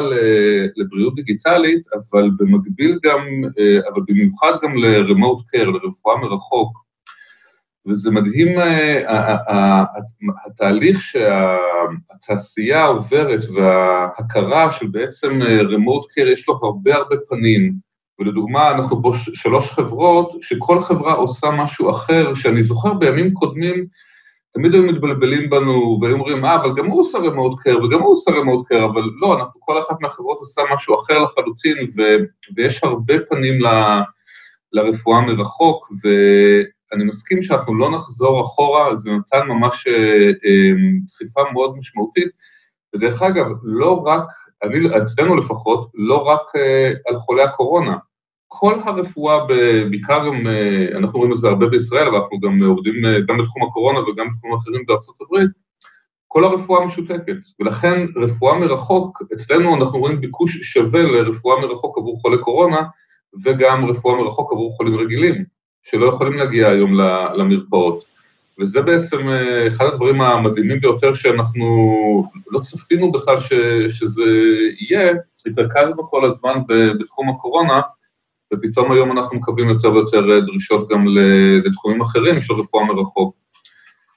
לבריאות 0.76 1.14
דיגיטלית, 1.14 1.82
אבל 1.94 2.30
במקביל 2.38 2.98
גם, 3.02 3.20
אה, 3.58 3.78
אבל 3.92 4.02
במיוחד 4.08 4.52
גם 4.62 4.76
ל-remote 4.76 5.56
care, 5.56 5.64
לרפואה 5.64 6.16
מרחוק. 6.16 6.83
וזה 7.88 8.10
מדהים 8.10 8.58
אה, 8.58 9.84
התהליך 10.46 11.00
שהתעשייה 11.00 12.86
עוברת 12.86 13.44
וההכרה 13.54 14.70
של 14.70 14.86
בעצם 14.86 15.40
remote 15.42 16.04
care 16.18 16.28
יש 16.32 16.48
לו 16.48 16.60
הרבה 16.62 16.94
הרבה 16.94 17.16
פנים. 17.28 17.74
ולדוגמה, 18.18 18.70
אנחנו 18.70 19.02
פה 19.02 19.10
שלוש 19.14 19.70
חברות, 19.70 20.32
שכל 20.40 20.80
חברה 20.80 21.12
עושה 21.12 21.50
משהו 21.50 21.90
אחר, 21.90 22.34
שאני 22.34 22.62
זוכר 22.62 22.94
בימים 22.94 23.34
קודמים, 23.34 23.86
תמיד 24.54 24.74
היו 24.74 24.82
מתבלבלים 24.82 25.50
בנו 25.50 25.98
והיו 26.00 26.14
אומרים, 26.14 26.44
אה, 26.44 26.54
אבל 26.54 26.74
גם 26.76 26.86
הוא 26.86 27.00
עושה 27.00 27.18
remote 27.18 27.66
care 27.66 27.84
וגם 27.84 28.00
הוא 28.00 28.12
עושה 28.12 28.30
remote 28.30 28.72
care, 28.72 28.84
אבל 28.84 29.02
לא, 29.20 29.38
אנחנו, 29.38 29.60
כל 29.60 29.78
אחת 29.78 29.96
מהחברות 30.00 30.38
עושה 30.38 30.62
משהו 30.74 30.94
אחר 30.94 31.18
לחלוטין, 31.18 31.76
ו, 31.96 32.02
ויש 32.56 32.84
הרבה 32.84 33.14
פנים 33.28 33.62
ל, 33.62 33.66
לרפואה 34.72 35.20
מרחוק, 35.20 35.90
ו... 36.04 36.08
אני 36.94 37.04
מסכים 37.04 37.42
שאנחנו 37.42 37.74
לא 37.74 37.90
נחזור 37.90 38.40
אחורה, 38.40 38.96
זה 38.96 39.12
נתן 39.12 39.46
ממש 39.48 39.86
אה, 39.86 40.26
אה, 40.26 40.72
דחיפה 41.08 41.40
מאוד 41.52 41.76
משמעותית. 41.76 42.28
ודרך 42.94 43.22
אגב, 43.22 43.46
לא 43.62 43.92
רק, 44.06 44.26
אני, 44.62 45.02
אצלנו 45.02 45.36
לפחות, 45.36 45.90
לא 45.94 46.16
רק 46.16 46.40
אה, 46.56 46.92
על 47.08 47.16
חולי 47.16 47.42
הקורונה. 47.42 47.96
כל 48.48 48.74
הרפואה, 48.84 49.46
בעיקר 49.90 50.26
גם, 50.26 50.46
אנחנו 50.96 51.18
רואים 51.18 51.32
את 51.32 51.36
זה 51.36 51.48
הרבה 51.48 51.66
בישראל, 51.66 52.08
אבל 52.08 52.16
אנחנו 52.16 52.40
גם 52.40 52.62
עובדים 52.62 52.94
גם 53.28 53.38
בתחום 53.38 53.62
הקורונה 53.62 53.98
וגם 54.00 54.26
בתחומים 54.32 54.56
אחרים 54.56 54.86
בארצות 54.86 55.16
הברית, 55.20 55.50
כל 56.28 56.44
הרפואה 56.44 56.84
משותקת, 56.84 57.36
ולכן 57.60 58.06
רפואה 58.16 58.58
מרחוק, 58.58 59.22
אצלנו 59.34 59.76
אנחנו 59.76 59.98
רואים 59.98 60.20
ביקוש 60.20 60.56
שווה 60.56 61.02
לרפואה 61.02 61.60
מרחוק 61.60 61.98
עבור 61.98 62.20
חולי 62.20 62.38
קורונה, 62.38 62.82
וגם 63.44 63.84
רפואה 63.84 64.16
מרחוק 64.16 64.52
עבור 64.52 64.76
חולים 64.76 64.96
רגילים. 64.96 65.44
שלא 65.84 66.06
יכולים 66.06 66.38
להגיע 66.38 66.68
היום 66.68 66.94
למרפאות. 67.34 68.04
וזה 68.60 68.82
בעצם 68.82 69.28
אה, 69.28 69.66
אחד 69.68 69.84
הדברים 69.84 70.20
המדהימים 70.20 70.80
ביותר 70.80 71.14
שאנחנו 71.14 71.66
לא 72.50 72.60
צפינו 72.60 73.12
בכלל 73.12 73.40
ש, 73.40 73.52
שזה 73.88 74.22
יהיה, 74.80 75.12
התרכזנו 75.46 76.10
כל 76.10 76.24
הזמן 76.24 76.58
בתחום 76.98 77.28
הקורונה, 77.30 77.80
ופתאום 78.52 78.92
היום 78.92 79.12
אנחנו 79.12 79.36
מקבלים 79.36 79.68
יותר 79.68 79.92
ויותר 79.92 80.30
אה, 80.30 80.40
דרישות 80.40 80.88
גם 80.88 81.04
לתחומים 81.64 82.00
אחרים 82.00 82.40
של 82.40 82.54
רפואה 82.54 82.84
מרחוק. 82.84 83.36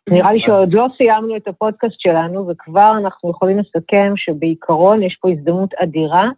נראה 0.09 0.33
לי 0.33 0.39
שעוד 0.39 0.73
לא 0.73 0.87
סיימנו 0.97 1.37
את 1.37 1.47
הפודקאסט 1.47 1.95
שלנו, 1.99 2.47
וכבר 2.47 2.93
אנחנו 2.97 3.29
יכולים 3.29 3.59
לסכם 3.59 4.13
שבעיקרון 4.15 5.03
יש 5.03 5.17
פה 5.21 5.29
הזדמנות 5.31 5.73
אדירה 5.73 6.29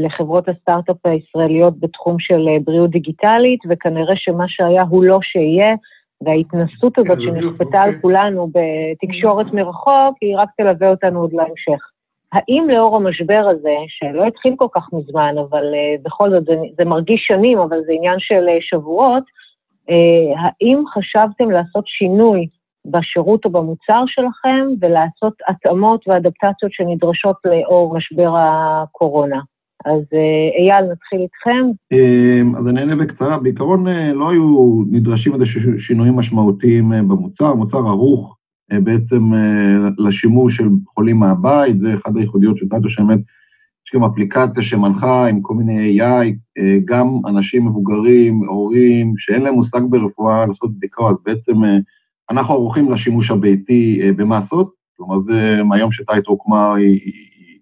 לחברות 0.00 0.48
הסטארט-אפ 0.48 0.96
הישראליות 1.04 1.80
בתחום 1.80 2.16
של 2.18 2.48
אה, 2.48 2.56
בריאות 2.64 2.90
דיגיטלית, 2.90 3.60
וכנראה 3.68 4.16
שמה 4.16 4.44
שהיה 4.48 4.82
הוא 4.82 5.04
לא 5.04 5.18
שיהיה, 5.22 5.74
וההתנסות 6.24 6.98
הזאת 6.98 7.18
כן, 7.18 7.20
שנכפתה 7.20 7.80
על 7.80 7.88
אוקיי. 7.88 8.00
כולנו 8.00 8.48
בתקשורת 8.54 9.52
מרחוק, 9.52 10.16
היא 10.20 10.36
רק 10.36 10.48
תלווה 10.56 10.90
אותנו 10.90 11.20
עוד 11.20 11.32
להמשך. 11.32 11.82
האם 12.32 12.66
לאור 12.70 12.96
המשבר 12.96 13.48
הזה, 13.50 13.74
שלא 13.88 14.26
התחיל 14.26 14.54
כל 14.56 14.66
כך 14.72 14.92
מזמן, 14.92 15.34
אבל 15.50 15.64
uh, 15.64 16.02
בכל 16.02 16.30
זאת 16.30 16.44
זה, 16.44 16.54
זה 16.78 16.84
מרגיש 16.84 17.24
שנים, 17.26 17.58
אבל 17.58 17.80
זה 17.86 17.92
עניין 17.92 18.16
של 18.18 18.46
שבועות, 18.60 19.24
האם 20.38 20.82
חשבתם 20.94 21.50
לעשות 21.50 21.84
שינוי 21.86 22.46
בשירות 22.86 23.44
או 23.44 23.50
במוצר 23.50 24.02
שלכם 24.06 24.66
ולעשות 24.80 25.34
התאמות 25.48 26.08
ואדפטציות 26.08 26.72
שנדרשות 26.72 27.36
לאור 27.44 27.96
משבר 27.96 28.34
הקורונה? 28.36 29.40
אז 29.84 30.02
אה, 30.12 30.62
אייל, 30.62 30.92
נתחיל 30.92 31.20
איתכם. 31.20 31.66
אמ, 31.92 32.56
אז 32.56 32.68
אני 32.68 32.80
אענה 32.80 32.96
בקצרה. 32.96 33.38
בעיקרון 33.38 33.88
אה, 33.88 34.12
לא 34.12 34.30
היו 34.30 34.82
נדרשים 34.90 35.34
איזה 35.34 35.44
שינויים 35.78 36.16
משמעותיים 36.16 36.92
אה, 36.92 37.02
במוצר, 37.02 37.46
המוצר 37.46 37.78
ערוך 37.78 38.36
בעצם 38.72 39.22
לשימוש 39.98 40.56
של 40.56 40.68
חולים 40.94 41.16
מהבית, 41.16 41.80
זה 41.80 41.94
אחד 41.94 42.16
הייחודיות 42.16 42.56
של 42.56 42.68
טאטו, 42.68 42.90
שבאמת 42.90 43.18
יש 43.86 43.94
גם 43.94 44.04
אפליקציה 44.04 44.62
שמנחה 44.62 45.26
עם 45.26 45.40
כל 45.42 45.54
מיני 45.54 46.00
AI, 46.00 46.26
גם 46.84 47.06
אנשים 47.26 47.66
מבוגרים, 47.66 48.44
הורים, 48.46 49.14
שאין 49.18 49.42
להם 49.42 49.54
מושג 49.54 49.80
ברפואה 49.90 50.46
לעשות 50.46 50.76
בדיקה, 50.76 51.02
אז 51.04 51.16
בעצם 51.24 51.52
אנחנו 52.30 52.54
ערוכים 52.54 52.92
לשימוש 52.92 53.30
הביתי 53.30 54.00
במסות, 54.16 54.70
כלומר 54.96 55.20
זה 55.20 55.62
מהיום 55.64 55.92
שטייטו 55.92 56.30
הוקמה, 56.30 56.74
היא 56.74 57.00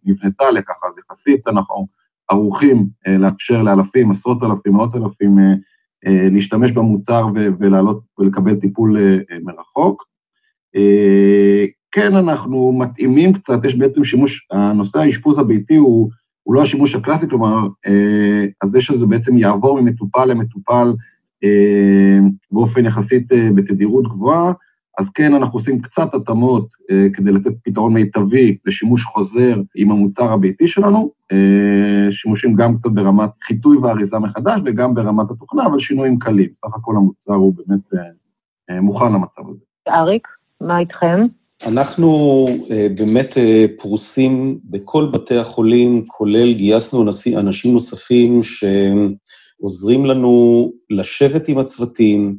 נבנתה 0.04 0.50
לככה, 0.50 0.86
אז 0.86 0.92
יחסית 0.98 1.48
אנחנו 1.48 1.86
ערוכים 2.28 2.86
לאפשר 3.06 3.62
לאלפים, 3.62 4.10
עשרות 4.10 4.42
אלפים, 4.42 4.72
מאות 4.72 4.94
אלפים, 4.94 5.38
להשתמש 6.04 6.72
במוצר 6.72 7.26
ולעלות 7.58 8.00
ולקבל 8.18 8.54
טיפול 8.54 8.96
מרחוק. 9.42 10.04
כן, 11.92 12.14
אנחנו 12.14 12.72
מתאימים 12.72 13.32
קצת, 13.32 13.64
יש 13.64 13.74
בעצם 13.74 14.04
שימוש, 14.04 14.46
הנושא 14.50 14.98
האשפוז 14.98 15.38
הביתי 15.38 15.76
הוא, 15.76 16.10
הוא 16.42 16.54
לא 16.54 16.62
השימוש 16.62 16.94
הקלאסי, 16.94 17.28
כלומר, 17.28 17.66
אה, 17.86 18.68
זה 18.72 18.80
שזה 18.80 19.06
בעצם 19.06 19.38
יעבור 19.38 19.80
ממטופל 19.80 20.24
למטופל 20.24 20.92
אה, 21.44 22.18
באופן 22.50 22.86
יחסית 22.86 23.32
אה, 23.32 23.48
בתדירות 23.54 24.04
גבוהה, 24.08 24.52
אז 24.98 25.04
כן, 25.14 25.34
אנחנו 25.34 25.58
עושים 25.58 25.82
קצת 25.82 26.14
התאמות 26.14 26.68
אה, 26.90 27.06
כדי 27.14 27.32
לתת 27.32 27.52
פתרון 27.64 27.94
מיטבי 27.94 28.56
לשימוש 28.66 29.04
חוזר 29.04 29.60
עם 29.74 29.90
המוצר 29.90 30.32
הביתי 30.32 30.68
שלנו, 30.68 31.10
אה, 31.32 32.12
שימושים 32.12 32.54
גם 32.54 32.78
קצת 32.78 32.90
ברמת 32.90 33.30
חיטוי 33.42 33.76
ואריזה 33.76 34.18
מחדש 34.18 34.60
וגם 34.64 34.94
ברמת 34.94 35.30
התוכנה, 35.30 35.66
אבל 35.66 35.78
שינויים 35.78 36.18
קלים. 36.18 36.48
סך 36.64 36.74
הכל 36.74 36.96
המוצר 36.96 37.32
הוא 37.32 37.54
באמת 37.56 37.94
אה, 37.94 38.00
אה, 38.70 38.80
מוכן 38.80 39.12
למצב 39.12 39.42
הזה. 39.50 39.64
אריק, 39.88 40.28
מה 40.60 40.78
איתכם? 40.78 41.26
אנחנו 41.68 42.06
uh, 42.48 42.72
באמת 42.98 43.32
uh, 43.32 43.82
פרוסים 43.82 44.58
בכל 44.64 45.06
בתי 45.12 45.36
החולים, 45.36 46.04
כולל 46.06 46.52
גייסנו 46.52 47.04
אנשים 47.36 47.72
נוספים 47.72 48.40
שעוזרים 48.42 50.06
לנו 50.06 50.72
לשבת 50.90 51.48
עם 51.48 51.58
הצוותים, 51.58 52.36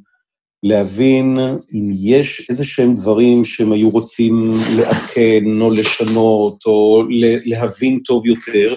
להבין 0.64 1.38
אם 1.74 1.90
יש 1.94 2.48
איזה 2.50 2.66
שהם 2.66 2.96
דברים 2.96 3.46
שהם 3.46 3.72
היו 3.72 3.90
רוצים 3.90 4.52
לעדכן 4.78 5.62
או 5.62 5.74
לשנות 5.74 6.66
או 6.66 7.04
להבין 7.46 8.00
טוב 8.00 8.26
יותר. 8.26 8.76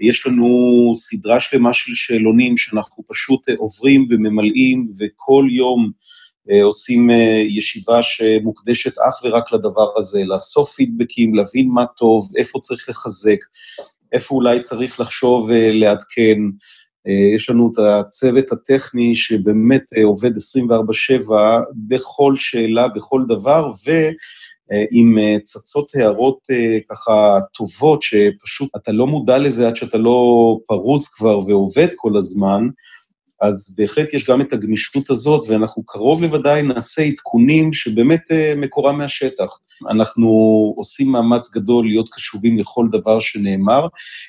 יש 0.00 0.26
לנו 0.26 0.46
סדרה 0.94 1.40
שלמה 1.40 1.74
של 1.74 1.92
שאלונים 1.94 2.56
שאנחנו 2.56 3.04
פשוט 3.08 3.48
עוברים 3.58 4.06
וממלאים, 4.10 4.92
וכל 5.00 5.46
יום 5.50 5.90
אה, 6.50 6.64
עושים 6.64 7.10
אה, 7.10 7.44
ישיבה 7.48 8.02
שמוקדשת 8.02 8.98
אך 8.98 9.24
ורק 9.24 9.52
לדבר 9.52 9.88
הזה, 9.96 10.24
לאסוף 10.24 10.74
פידבקים, 10.74 11.34
להבין 11.34 11.68
מה 11.68 11.84
טוב, 11.86 12.28
איפה 12.36 12.58
צריך 12.58 12.88
לחזק, 12.88 13.38
איפה 14.12 14.34
אולי 14.34 14.60
צריך 14.60 15.00
לחשוב 15.00 15.50
אה, 15.50 15.68
לעדכן. 15.72 16.38
יש 17.06 17.50
לנו 17.50 17.70
את 17.72 17.78
הצוות 17.78 18.52
הטכני 18.52 19.14
שבאמת 19.14 19.82
עובד 20.04 20.30
24/7 20.36 21.32
בכל 21.88 22.36
שאלה, 22.36 22.88
בכל 22.88 23.22
דבר, 23.28 23.70
ועם 23.86 25.18
צצות 25.44 25.94
הערות 25.94 26.38
ככה 26.90 27.38
טובות, 27.54 28.02
שפשוט 28.02 28.70
אתה 28.76 28.92
לא 28.92 29.06
מודע 29.06 29.38
לזה 29.38 29.68
עד 29.68 29.76
שאתה 29.76 29.98
לא 29.98 30.58
פרוס 30.66 31.08
כבר 31.08 31.38
ועובד 31.38 31.88
כל 31.96 32.16
הזמן, 32.16 32.68
אז 33.42 33.74
בהחלט 33.78 34.14
יש 34.14 34.24
גם 34.24 34.40
את 34.40 34.52
הגמישות 34.52 35.10
הזאת, 35.10 35.44
ואנחנו 35.48 35.82
קרוב 35.82 36.22
לוודאי 36.22 36.62
נעשה 36.62 37.02
עדכונים 37.02 37.72
שבאמת 37.72 38.20
uh, 38.30 38.58
מקורם 38.58 38.98
מהשטח. 38.98 39.58
אנחנו 39.90 40.28
עושים 40.76 41.08
מאמץ 41.08 41.50
גדול 41.54 41.86
להיות 41.86 42.08
קשובים 42.12 42.58
לכל 42.58 42.86
דבר 42.90 43.20
שנאמר. 43.20 43.86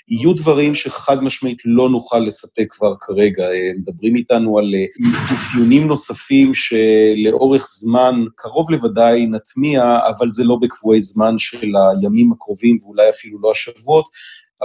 יהיו 0.07 0.33
דברים 0.33 0.75
שחד 0.75 1.23
משמעית 1.23 1.61
לא 1.65 1.89
נוכל 1.89 2.19
לספק 2.19 2.65
כבר 2.69 2.93
כרגע. 2.99 3.43
אה, 3.43 3.71
מדברים 3.77 4.15
איתנו 4.15 4.59
על 4.59 4.71
אה, 4.75 4.85
אפיונים 5.33 5.87
נוספים 5.87 6.51
שלאורך 6.53 7.67
זמן, 7.67 8.25
קרוב 8.35 8.71
לוודאי 8.71 9.25
נטמיע, 9.25 9.97
אבל 10.09 10.29
זה 10.29 10.43
לא 10.43 10.57
בקבועי 10.61 10.99
זמן 10.99 11.37
של 11.37 11.73
הימים 12.01 12.31
הקרובים 12.31 12.79
ואולי 12.83 13.09
אפילו 13.09 13.39
לא 13.41 13.51
השבועות, 13.51 14.05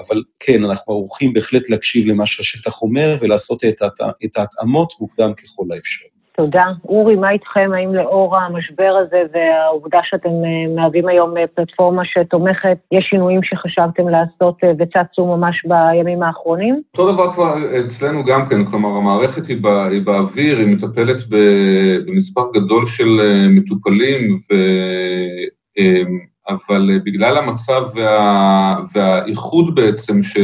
אבל 0.08 0.22
כן, 0.40 0.64
אנחנו 0.64 0.94
ערוכים 0.94 1.32
בהחלט 1.32 1.70
להקשיב 1.70 2.06
למה 2.06 2.26
שהשטח 2.26 2.82
אומר 2.82 3.14
ולעשות 3.20 3.64
את, 3.64 3.82
הת... 3.82 4.00
את 4.24 4.36
ההתאמות 4.36 4.92
מוקדם 5.00 5.32
ככל 5.34 5.64
האפשר. 5.74 6.06
תודה. 6.38 6.64
אורי, 6.84 7.16
מה 7.16 7.30
איתכם? 7.30 7.70
האם 7.74 7.94
לאור 7.94 8.36
המשבר 8.36 8.92
הזה 9.00 9.22
והעובדה 9.32 9.98
שאתם 10.04 10.28
אה, 10.28 10.74
מהווים 10.76 11.08
היום 11.08 11.36
אה, 11.36 11.46
פלטפורמה 11.54 12.02
שתומכת, 12.04 12.78
יש 12.92 13.04
שינויים 13.10 13.40
שחשבתם 13.42 14.08
לעשות 14.08 14.56
אה, 14.64 14.72
וצצו 14.78 15.26
ממש 15.26 15.66
בימים 15.66 16.22
האחרונים? 16.22 16.82
אותו 16.92 17.12
דבר 17.12 17.32
כבר 17.32 17.54
אצלנו 17.86 18.24
גם 18.24 18.46
כן, 18.46 18.64
כלומר, 18.64 18.88
המערכת 18.88 19.46
היא, 19.46 19.62
בא, 19.62 19.86
היא 19.86 20.02
באוויר, 20.02 20.58
היא 20.58 20.66
מטפלת 20.66 21.24
במספר 22.06 22.42
גדול 22.54 22.86
של 22.86 23.20
מטופלים, 23.50 24.36
ו... 24.36 24.54
אבל 26.48 26.90
אה, 26.90 26.98
בגלל 27.04 27.38
המצב 27.38 27.82
וה, 27.94 28.76
והאיחוד 28.94 29.74
בעצם 29.74 30.22
ש, 30.22 30.36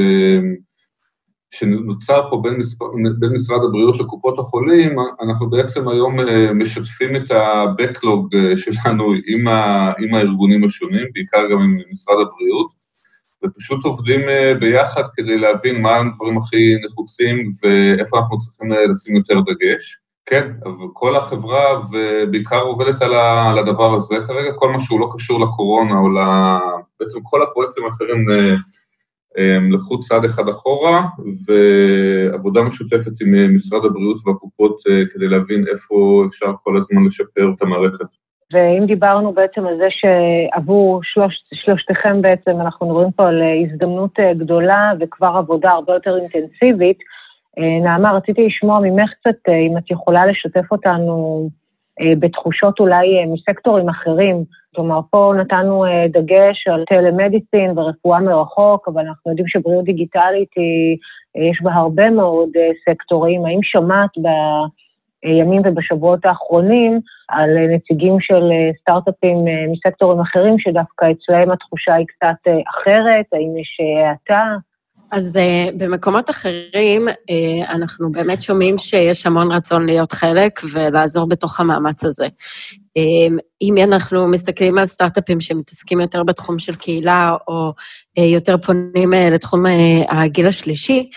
שנוצר 1.54 2.30
פה 2.30 2.40
בין, 2.42 2.54
מספר, 2.54 2.84
בין 3.18 3.32
משרד 3.32 3.60
הבריאות 3.68 3.98
לקופות 4.00 4.38
החולים, 4.38 4.96
אנחנו 5.22 5.50
בעצם 5.50 5.88
היום 5.88 6.20
אה, 6.20 6.52
משתפים 6.52 7.16
את 7.16 7.30
ה-Backlog 7.30 8.36
אה, 8.36 8.56
שלנו 8.56 9.12
עם, 9.26 9.48
ה, 9.48 9.92
עם 9.98 10.14
הארגונים 10.14 10.64
השונים, 10.64 11.06
בעיקר 11.14 11.50
גם 11.52 11.58
עם 11.58 11.78
משרד 11.90 12.16
הבריאות, 12.20 12.84
ופשוט 13.44 13.84
עובדים 13.84 14.20
ביחד 14.60 15.02
כדי 15.14 15.38
להבין 15.38 15.82
מה 15.82 15.96
הדברים 15.96 16.38
הכי 16.38 16.74
נחוצים 16.86 17.50
ואיפה 17.62 18.18
אנחנו 18.18 18.38
צריכים 18.38 18.72
לשים 18.90 19.16
יותר 19.16 19.34
דגש. 19.40 20.03
כן, 20.26 20.50
אבל 20.64 20.87
כל 20.92 21.16
החברה 21.16 21.80
ובעיקר 21.90 22.60
עובדת 22.60 23.02
על 23.02 23.58
הדבר 23.58 23.94
הזה 23.94 24.16
כרגע, 24.26 24.52
כל 24.52 24.68
מה 24.68 24.80
שהוא 24.80 25.00
לא 25.00 25.08
קשור 25.14 25.40
לקורונה 25.40 25.98
או 25.98 26.08
ל... 26.08 26.18
בעצם 27.00 27.18
כל 27.22 27.42
הפרויקטים 27.42 27.84
האחרים 27.84 28.30
אה, 28.30 28.54
הם 29.56 29.72
לקחו 29.72 30.00
צעד 30.00 30.24
אחד 30.24 30.48
אחורה, 30.48 31.06
ועבודה 31.46 32.62
משותפת 32.62 33.20
עם 33.20 33.34
אה, 33.34 33.48
משרד 33.48 33.84
הבריאות 33.84 34.16
והקופות 34.26 34.76
אה, 34.88 35.02
כדי 35.14 35.28
להבין 35.28 35.64
איפה 35.72 36.24
אפשר 36.26 36.52
כל 36.62 36.76
הזמן 36.76 37.04
לשפר 37.06 37.50
את 37.56 37.62
המערכת. 37.62 38.06
ואם 38.52 38.87
דיברנו 38.87 39.32
בעצם 39.32 39.66
על 39.66 39.76
זה 39.76 39.87
שעבור 39.90 41.00
שלוש, 41.02 41.34
שלושתכם 41.54 42.22
בעצם, 42.22 42.60
אנחנו 42.60 42.87
מדברים 42.87 43.12
פה 43.12 43.28
על 43.28 43.42
הזדמנות 43.64 44.18
גדולה 44.38 44.92
וכבר 45.00 45.37
עבודה 45.37 45.70
הרבה 45.70 45.94
יותר 45.94 46.18
אינטנסיבית, 46.18 46.98
אה, 46.98 47.23
נעמה, 47.58 48.12
רציתי 48.12 48.46
לשמוע 48.46 48.80
ממך 48.80 49.10
קצת, 49.12 49.48
אה, 49.48 49.56
אם 49.58 49.78
את 49.78 49.90
יכולה 49.90 50.26
לשתף 50.26 50.72
אותנו 50.72 51.48
אה, 52.00 52.12
בתחושות 52.18 52.80
אולי 52.80 53.24
מסקטורים 53.26 53.88
אחרים. 53.88 54.44
כלומר, 54.74 55.00
פה 55.10 55.32
נתנו 55.38 55.84
דגש 56.08 56.68
על 56.68 56.84
טלמדיסין 56.88 57.78
ורפואה 57.78 58.20
מרחוק, 58.20 58.88
אבל 58.88 59.06
אנחנו 59.06 59.30
יודעים 59.30 59.48
שבריאות 59.48 59.84
דיגיטלית 59.84 60.48
היא, 60.56 60.96
יש 61.50 61.62
בה 61.62 61.72
הרבה 61.72 62.10
מאוד 62.10 62.48
סקטורים. 62.88 63.44
האם 63.44 63.58
שמעת 63.62 64.10
בימים 64.16 65.62
ובשבועות 65.64 66.24
האחרונים 66.24 67.00
על 67.28 67.50
נציגים 67.68 68.20
של 68.20 68.50
סטארט-אפים 68.80 69.36
מסקטורים 69.72 70.20
אחרים, 70.20 70.58
שדווקא 70.58 71.06
אצלהם 71.10 71.50
התחושה 71.50 71.94
היא 71.94 72.06
קצת 72.06 72.52
אחרת? 72.68 73.26
האם 73.32 73.56
יש 73.58 73.78
האטה? 74.04 74.56
אז 75.14 75.37
uh, 75.37 75.72
במקומות 75.77 76.31
אחרים, 76.31 77.09
uh, 77.09 77.70
אנחנו 77.70 78.12
באמת 78.12 78.42
שומעים 78.42 78.79
שיש 78.79 79.27
המון 79.27 79.53
רצון 79.53 79.87
להיות 79.87 80.12
חלק 80.12 80.61
ולעזור 80.72 81.29
בתוך 81.29 81.61
המאמץ 81.61 82.05
הזה. 82.05 82.27
Uh, 82.98 83.38
אם 83.62 83.78
אנחנו 83.78 84.28
מסתכלים 84.28 84.78
על 84.78 84.85
סטארט-אפים 84.85 85.40
שמתעסקים 85.40 86.00
יותר 86.00 86.22
בתחום 86.22 86.59
של 86.59 86.74
קהילה, 86.74 87.37
או 87.48 87.72
uh, 88.18 88.22
יותר 88.22 88.57
פונים 88.59 89.12
uh, 89.12 89.16
לתחום 89.33 89.66
uh, 89.66 89.70
הגיל 90.09 90.46
השלישי, 90.46 91.09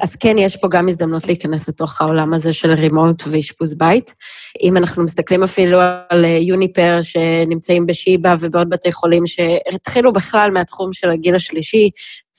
אז 0.00 0.16
כן, 0.16 0.38
יש 0.38 0.56
פה 0.56 0.68
גם 0.68 0.88
הזדמנות 0.88 1.26
להיכנס 1.26 1.68
לתוך 1.68 2.00
העולם 2.00 2.34
הזה 2.34 2.52
של 2.52 2.72
רימוט 2.72 3.22
ואשפוז 3.26 3.74
בית. 3.74 4.14
אם 4.62 4.76
אנחנו 4.76 5.04
מסתכלים 5.04 5.42
אפילו 5.42 5.78
על 6.08 6.24
יוניפר 6.24 6.98
שנמצאים 7.02 7.86
בשיבא 7.86 8.36
ובעוד 8.40 8.70
בתי 8.70 8.92
חולים 8.92 9.26
שהתחילו 9.26 10.12
בכלל 10.12 10.50
מהתחום 10.50 10.92
של 10.92 11.10
הגיל 11.10 11.36
השלישי, 11.36 11.90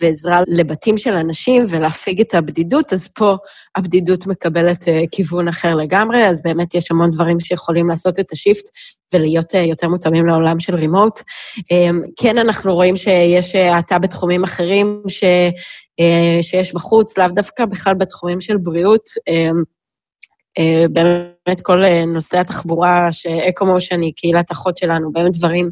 ועזרה 0.01 0.41
לבתים 0.47 0.97
של 0.97 1.13
אנשים 1.13 1.65
ולהפיג 1.69 2.21
את 2.21 2.33
הבדידות, 2.33 2.93
אז 2.93 3.07
פה 3.07 3.35
הבדידות 3.75 4.27
מקבלת 4.27 4.85
כיוון 5.11 5.47
אחר 5.47 5.75
לגמרי, 5.75 6.27
אז 6.29 6.41
באמת 6.43 6.75
יש 6.75 6.91
המון 6.91 7.11
דברים 7.11 7.39
שיכולים 7.39 7.89
לעשות 7.89 8.19
את 8.19 8.31
השיפט 8.31 8.68
ולהיות 9.13 9.55
uh, 9.55 9.57
יותר 9.57 9.87
מותאמים 9.87 10.25
לעולם 10.27 10.59
של 10.59 10.75
רימוט. 10.75 11.19
Um, 11.59 12.11
כן, 12.17 12.37
אנחנו 12.37 12.73
רואים 12.73 12.95
שיש 12.95 13.55
האטה 13.55 13.99
בתחומים 13.99 14.43
אחרים 14.43 15.01
ש, 15.07 15.23
uh, 15.23 16.41
שיש 16.41 16.73
בחוץ, 16.73 17.17
לאו 17.17 17.27
דווקא 17.27 17.65
בכלל 17.65 17.93
בתחומים 17.93 18.41
של 18.41 18.57
בריאות. 18.57 19.09
Uh, 19.29 19.53
באמת 20.91 21.61
כל 21.61 21.81
נושא 22.07 22.39
התחבורה, 22.39 23.07
שאקומושן 23.11 24.01
היא 24.01 24.13
קהילת 24.15 24.51
אחות 24.51 24.77
שלנו, 24.77 25.11
באמת 25.11 25.31
דברים 25.37 25.71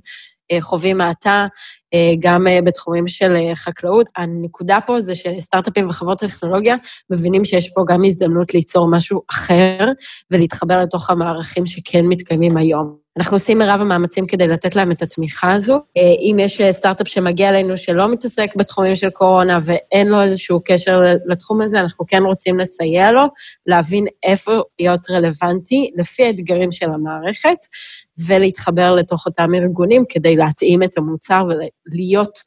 חווים 0.61 1.01
האטה. 1.01 1.47
גם 2.19 2.47
בתחומים 2.63 3.07
של 3.07 3.35
חקלאות. 3.55 4.07
הנקודה 4.17 4.79
פה 4.85 5.01
זה 5.01 5.15
שסטארט-אפים 5.15 5.89
וחברות 5.89 6.19
טכנולוגיה 6.19 6.75
מבינים 7.09 7.45
שיש 7.45 7.69
פה 7.75 7.83
גם 7.87 8.03
הזדמנות 8.05 8.53
ליצור 8.53 8.91
משהו 8.91 9.21
אחר 9.29 9.87
ולהתחבר 10.31 10.79
לתוך 10.79 11.09
המערכים 11.09 11.65
שכן 11.65 12.05
מתקיימים 12.05 12.57
היום. 12.57 13.07
אנחנו 13.17 13.35
עושים 13.35 13.57
מרב 13.57 13.81
המאמצים 13.81 14.27
כדי 14.27 14.47
לתת 14.47 14.75
להם 14.75 14.91
את 14.91 15.01
התמיכה 15.01 15.53
הזו. 15.53 15.73
אה, 15.73 16.01
אם 16.19 16.35
יש 16.39 16.61
אה, 16.61 16.71
סטארט-אפ 16.71 17.07
שמגיע 17.07 17.49
אלינו 17.49 17.77
שלא 17.77 18.11
מתעסק 18.11 18.49
בתחומים 18.55 18.95
של 18.95 19.09
קורונה 19.09 19.59
ואין 19.63 20.07
לו 20.07 20.21
איזשהו 20.21 20.61
קשר 20.65 20.99
לתחום 21.25 21.61
הזה, 21.61 21.79
אנחנו 21.79 22.05
כן 22.07 22.23
רוצים 22.23 22.59
לסייע 22.59 23.11
לו, 23.11 23.21
להבין 23.65 24.05
איפה 24.23 24.51
להיות 24.79 25.09
רלוונטי 25.09 25.91
לפי 25.95 26.23
האתגרים 26.23 26.71
של 26.71 26.85
המערכת, 26.85 27.57
ולהתחבר 28.27 28.95
לתוך 28.95 29.25
אותם 29.25 29.53
ארגונים 29.55 30.03
כדי 30.09 30.35
להתאים 30.35 30.83
את 30.83 30.97
המוצר 30.97 31.47
ולהיות 31.47 32.37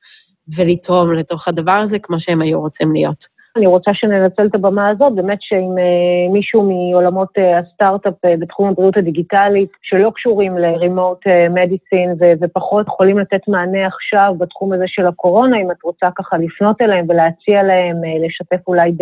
ולתרום 0.57 1.13
לתוך 1.13 1.49
הדבר 1.49 1.73
הזה 1.83 1.99
כמו 1.99 2.21
שהם 2.21 2.41
היו 2.41 2.61
רוצים 2.61 2.93
להיות. 2.93 3.41
אני 3.57 3.67
רוצה 3.67 3.91
שננצל 3.95 4.47
את 4.47 4.55
הבמה 4.55 4.89
הזאת, 4.89 5.15
באמת 5.15 5.39
שאם 5.41 5.79
אה, 5.79 6.33
מישהו 6.33 6.63
מעולמות 6.63 7.29
אה, 7.39 7.59
הסטארט-אפ 7.59 8.25
אה, 8.25 8.35
בתחום 8.39 8.69
הבריאות 8.69 8.97
הדיגיטלית, 8.97 9.69
שלא 9.83 10.11
קשורים 10.15 10.59
ל-remote 10.59 11.27
medicine 11.55 12.25
ופחות 12.41 12.87
יכולים 12.87 13.19
לתת 13.19 13.49
מענה 13.49 13.87
עכשיו 13.87 14.35
בתחום 14.39 14.73
הזה 14.73 14.85
של 14.87 15.07
הקורונה, 15.07 15.57
אם 15.57 15.71
את 15.71 15.83
רוצה 15.85 16.09
ככה 16.15 16.37
לפנות 16.39 16.81
אליהם 16.81 17.07
ולהציע 17.09 17.63
להם, 17.63 17.97
לשתף 18.27 18.69
אולי 18.69 18.93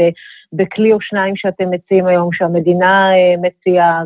בכלי 0.52 0.92
או 0.92 1.00
שניים 1.00 1.37
שאתם 1.37 1.70
מציעים 1.70 2.07
היום, 2.07 2.28
שהמדינה 2.33 3.11
מציעה, 3.42 4.02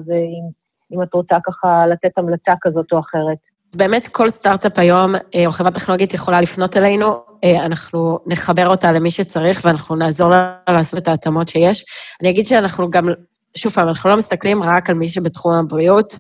ואם 0.92 1.02
את 1.02 1.14
רוצה 1.14 1.36
ככה 1.46 1.86
לתת 1.86 2.18
המלצה 2.18 2.52
כזאת 2.62 2.86
או 2.92 3.00
אחרת. 3.00 3.38
באמת 3.76 4.08
כל 4.08 4.28
סטארט-אפ 4.28 4.78
היום, 4.78 5.14
או 5.46 5.52
חברה 5.52 5.70
טכנולוגית 5.70 6.14
יכולה 6.14 6.40
לפנות 6.40 6.76
אלינו, 6.76 7.06
אה, 7.44 7.66
אנחנו 7.66 8.18
נחבר 8.26 8.68
אותה 8.68 8.92
למי 8.92 9.10
שצריך 9.10 9.60
ואנחנו 9.64 9.96
נעזור 9.96 10.30
לה 10.30 10.56
לעשות 10.68 11.02
את 11.02 11.08
ההתאמות 11.08 11.48
שיש. 11.48 11.84
אני 12.20 12.30
אגיד 12.30 12.46
שאנחנו 12.46 12.90
גם, 12.90 13.08
שוב 13.56 13.72
פעם, 13.72 13.88
אנחנו 13.88 14.10
לא 14.10 14.16
מסתכלים 14.16 14.62
רק 14.62 14.90
על 14.90 14.96
מי 14.96 15.08
שבתחום 15.08 15.52
הבריאות. 15.52 16.14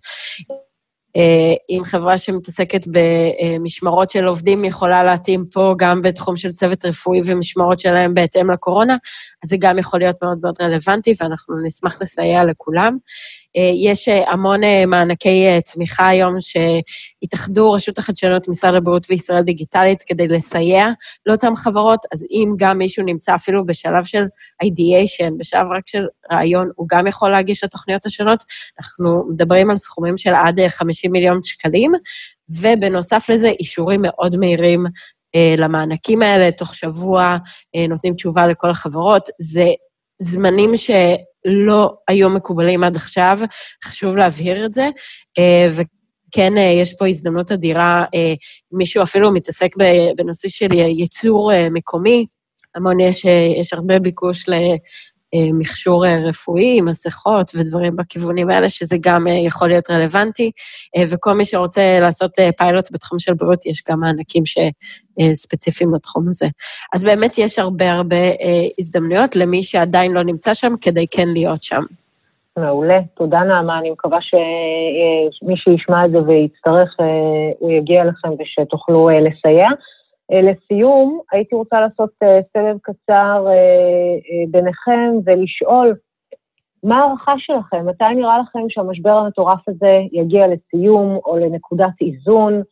אה, 1.16 1.54
אם 1.70 1.84
חברה 1.84 2.18
שמתעסקת 2.18 2.86
במשמרות 2.86 4.10
של 4.10 4.24
עובדים 4.24 4.64
יכולה 4.64 5.04
להתאים 5.04 5.44
פה 5.52 5.74
גם 5.78 6.02
בתחום 6.02 6.36
של 6.36 6.50
צוות 6.50 6.84
רפואי 6.84 7.20
ומשמרות 7.26 7.78
שלהם 7.78 8.14
בהתאם 8.14 8.50
לקורונה, 8.50 8.96
אז 9.44 9.50
זה 9.50 9.56
גם 9.58 9.78
יכול 9.78 10.00
להיות 10.00 10.16
מאוד 10.22 10.38
מאוד 10.42 10.54
רלוונטי, 10.60 11.12
ואנחנו 11.20 11.54
נשמח 11.66 11.98
לסייע 12.02 12.44
לכולם. 12.44 12.96
אה, 13.56 13.70
יש 13.74 14.08
אה, 14.08 14.32
המון 14.32 14.64
אה, 14.64 14.86
מענקי 14.86 15.46
תמיכה 15.72 16.08
היום 16.08 16.34
שהתאחדו 16.40 17.72
רשות 17.72 17.98
החדשנות, 17.98 18.48
משרד 18.48 18.74
הבריאות 18.74 19.06
וישראל 19.10 19.42
דיגיטלית 19.42 20.02
כדי 20.02 20.28
לסייע 20.28 20.88
לאותן 21.26 21.54
חברות, 21.54 22.00
אז 22.12 22.26
אם 22.30 22.54
גם 22.56 22.78
מישהו 22.78 23.04
נמצא 23.04 23.34
אפילו 23.34 23.66
בשלב 23.66 24.04
של 24.04 24.24
ideation, 24.64 25.32
בשלב 25.38 25.66
רק 25.76 25.82
של 25.88 26.02
רעיון, 26.32 26.70
הוא 26.76 26.86
גם 26.90 27.06
יכול 27.06 27.30
להגיש 27.30 27.64
לתוכניות 27.64 28.06
השונות. 28.06 28.44
אנחנו 28.80 29.24
מדברים 29.30 29.70
על 29.70 29.76
סכומים 29.76 30.16
של 30.16 30.34
עד 30.34 30.60
50 30.68 31.12
מיליון 31.12 31.40
שקלים, 31.42 31.92
ובנוסף 32.60 33.30
לזה, 33.30 33.48
אישורים 33.48 34.00
מאוד 34.02 34.36
מהירים 34.36 34.84
למענקים 35.58 36.22
האלה, 36.22 36.52
תוך 36.52 36.74
שבוע 36.74 37.36
נותנים 37.88 38.14
תשובה 38.14 38.46
לכל 38.46 38.70
החברות. 38.70 39.22
זה 39.40 39.66
זמנים 40.20 40.76
ש... 40.76 40.90
לא 41.44 41.94
היו 42.08 42.30
מקובלים 42.30 42.84
עד 42.84 42.96
עכשיו, 42.96 43.38
חשוב 43.84 44.16
להבהיר 44.16 44.66
את 44.66 44.72
זה. 44.72 44.88
אה, 45.38 45.68
וכן, 45.70 46.58
אה, 46.58 46.62
יש 46.62 46.94
פה 46.98 47.08
הזדמנות 47.08 47.52
אדירה, 47.52 48.04
אה, 48.14 48.34
מישהו 48.72 49.02
אפילו 49.02 49.32
מתעסק 49.32 49.76
בנושא 50.16 50.48
של 50.48 50.72
ייצור 50.72 51.52
מקומי, 51.70 52.26
המון 52.74 53.00
יש, 53.00 53.24
יש 53.60 53.72
הרבה 53.72 53.98
ביקוש 53.98 54.48
מכשור 55.34 56.06
אה, 56.06 56.18
רפואי, 56.28 56.80
מסכות 56.80 57.50
ודברים 57.58 57.96
בכיוונים 57.96 58.50
האלה, 58.50 58.68
שזה 58.68 58.96
גם 59.00 59.26
אה, 59.26 59.32
יכול 59.32 59.68
להיות 59.68 59.90
רלוונטי. 59.90 60.50
וכל 61.12 61.32
מי 61.32 61.44
שרוצה 61.44 61.98
לעשות 62.00 62.30
פיילוט 62.58 62.92
בתחום 62.92 63.18
של 63.18 63.34
בריאות, 63.34 63.66
יש 63.66 63.82
גם 63.90 64.00
מענקים 64.00 64.42
שספציפיים 64.46 65.94
לתחום 65.94 66.28
הזה. 66.28 66.46
אז 66.94 67.04
באמת 67.04 67.38
יש 67.38 67.58
הרבה 67.58 67.92
הרבה 67.92 68.16
הזדמנויות 68.78 69.36
למי 69.36 69.62
שעדיין 69.62 70.12
לא 70.12 70.22
נמצא 70.24 70.54
שם, 70.54 70.72
כדי 70.80 71.06
כן 71.10 71.28
להיות 71.28 71.62
שם. 71.62 71.82
מעולה, 72.58 72.98
תודה 73.14 73.40
נעמה, 73.40 73.78
אני 73.78 73.90
מקווה 73.90 74.18
שמי 75.30 75.56
שישמע 75.56 76.04
את 76.04 76.10
זה 76.10 76.18
ויצטרך, 76.18 76.96
הוא 77.58 77.70
יגיע 77.72 78.04
לכם 78.04 78.28
ושתוכלו 78.38 79.08
לסייע. 79.08 79.68
אה, 80.32 80.40
לסיום, 80.42 81.20
הייתי 81.32 81.54
רוצה 81.54 81.80
לעשות 81.80 82.10
אה, 82.22 82.40
סבב 82.52 82.76
קצר 82.82 83.46
אה, 83.48 84.44
ביניכם 84.50 85.10
ולשאול, 85.24 85.94
מה 86.84 86.98
ההערכה 86.98 87.34
שלכם? 87.38 87.86
מתי 87.86 88.04
נראה 88.14 88.38
לכם 88.38 88.58
שהמשבר 88.68 89.10
המטורף 89.10 89.68
הזה 89.68 90.00
יגיע 90.12 90.46
לסיום 90.46 91.18
או 91.26 91.38
לנקודת 91.38 91.92
איזון? 92.00 92.62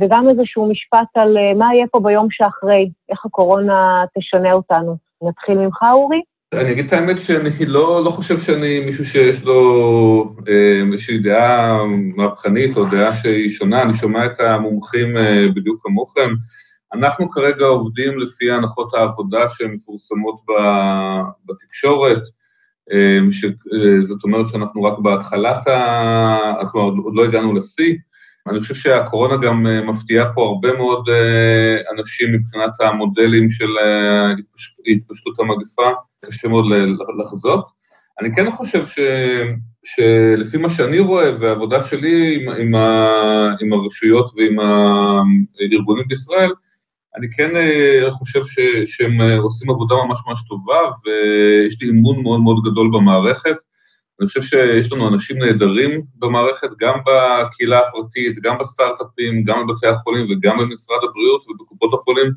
וגם 0.00 0.28
איזשהו 0.28 0.66
משפט 0.66 1.08
על 1.14 1.36
מה 1.54 1.74
יהיה 1.74 1.86
פה 1.90 2.00
ביום 2.00 2.26
שאחרי, 2.30 2.90
איך 3.08 3.26
הקורונה 3.26 4.04
תשנה 4.18 4.52
אותנו. 4.52 4.96
נתחיל 5.22 5.58
ממך, 5.58 5.78
אורי? 5.92 6.22
אני 6.54 6.72
אגיד 6.72 6.86
את 6.86 6.92
האמת 6.92 7.20
שאני 7.20 7.50
לא, 7.66 8.04
לא 8.04 8.10
חושב 8.10 8.40
שאני 8.40 8.80
מישהו 8.80 9.04
שיש 9.04 9.44
לו 9.44 10.36
איזושהי 10.92 11.18
דעה 11.18 11.84
מהפכנית 12.16 12.76
או 12.76 12.84
דעה 12.84 13.16
שהיא 13.16 13.50
שונה, 13.50 13.82
אני 13.82 13.94
שומע 13.94 14.26
את 14.26 14.40
המומחים 14.40 15.16
בדיוק 15.54 15.80
כמוכם. 15.82 16.30
אנחנו 16.94 17.30
כרגע 17.30 17.64
עובדים 17.64 18.18
לפי 18.18 18.50
הנחות 18.50 18.94
העבודה 18.94 19.50
שהן 19.50 19.70
מפורסמות 19.70 20.40
בתקשורת, 21.46 22.22
זאת 24.00 24.24
אומרת 24.24 24.48
שאנחנו 24.48 24.82
רק 24.82 24.98
בהתחלת 24.98 25.66
ה... 25.66 26.56
אנחנו 26.60 26.80
עוד 26.80 27.14
לא 27.14 27.24
הגענו 27.24 27.54
לשיא. 27.54 27.94
אני 28.48 28.60
חושב 28.60 28.74
שהקורונה 28.74 29.36
גם 29.36 29.66
מפתיעה 29.88 30.32
פה 30.34 30.46
הרבה 30.46 30.72
מאוד 30.72 31.08
אנשים 31.98 32.32
מבחינת 32.32 32.80
המודלים 32.80 33.50
של 33.50 33.70
התפשטות 34.86 35.40
המגפה, 35.40 35.90
קשה 36.26 36.48
מאוד 36.48 36.64
לחזות. 37.18 37.66
אני 38.20 38.34
כן 38.34 38.50
חושב 38.50 38.86
ש, 38.86 38.98
שלפי 39.84 40.56
מה 40.56 40.70
שאני 40.70 40.98
רואה 40.98 41.30
והעבודה 41.40 41.82
שלי 41.82 42.34
עם, 42.34 42.48
עם, 42.48 42.74
ה, 42.74 43.54
עם 43.60 43.72
הרשויות 43.72 44.30
ועם 44.36 44.58
הארגונים 44.60 46.04
בישראל, 46.08 46.50
אני 47.16 47.26
כן 47.36 47.56
אה, 47.56 48.12
חושב 48.12 48.40
ש, 48.44 48.58
שהם 48.84 49.20
אה, 49.20 49.38
עושים 49.38 49.70
עבודה 49.70 49.94
ממש 49.94 50.18
ממש 50.26 50.40
טובה, 50.48 50.80
ויש 51.04 51.82
לי 51.82 51.90
אמון 51.90 52.22
מאוד 52.22 52.40
מאוד 52.40 52.56
גדול 52.70 52.90
במערכת. 52.92 53.56
אני 54.20 54.28
חושב 54.28 54.42
שיש 54.42 54.92
לנו 54.92 55.08
אנשים 55.08 55.38
נהדרים 55.38 56.02
במערכת, 56.18 56.68
גם 56.78 56.94
בקהילה 57.06 57.80
הפרטית, 57.88 58.38
גם 58.42 58.58
בסטארט-אפים, 58.58 59.44
גם 59.44 59.66
בבתי 59.66 59.86
החולים 59.86 60.26
וגם 60.30 60.58
במשרד 60.58 60.98
הבריאות 61.10 61.44
ובקופות 61.48 61.94
החולים, 61.94 62.30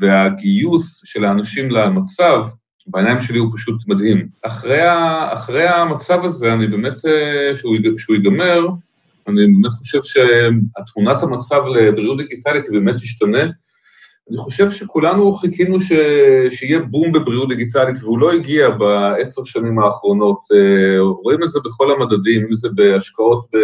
והגיוס 0.00 1.02
של 1.04 1.24
האנשים 1.24 1.70
למצב, 1.70 2.46
בעיניים 2.86 3.20
שלי 3.20 3.38
הוא 3.38 3.50
פשוט 3.54 3.88
מדהים. 3.88 4.28
אחרי, 4.42 4.80
ה, 4.80 5.28
אחרי 5.32 5.68
המצב 5.68 6.24
הזה, 6.24 6.52
אני 6.52 6.66
באמת, 6.66 7.04
אה, 7.06 7.56
שהוא, 7.56 7.76
שהוא 7.98 8.16
ייגמר, 8.16 8.66
אני 9.28 9.46
באמת 9.46 9.72
חושב 9.72 9.98
שתמונת 10.02 11.22
המצב 11.22 11.62
לבריאות 11.74 12.18
דיגיטלית 12.18 12.64
היא 12.64 12.80
באמת 12.80 12.96
תשתנה, 12.96 13.42
אני 14.30 14.38
חושב 14.38 14.70
שכולנו 14.70 15.32
חיכינו 15.32 15.80
ש... 15.80 15.92
שיהיה 16.50 16.78
בום 16.78 17.12
בבריאות 17.12 17.48
דיגיטלית, 17.48 17.96
והוא 18.02 18.18
לא 18.18 18.32
הגיע 18.32 18.70
בעשר 18.70 19.44
שנים 19.44 19.78
האחרונות. 19.78 20.38
אה, 20.52 21.00
רואים 21.00 21.42
את 21.42 21.48
זה 21.48 21.60
בכל 21.64 21.92
המדדים, 21.92 22.46
אם 22.46 22.54
זה 22.54 22.68
בהשקעות 22.74 23.46
ב... 23.52 23.56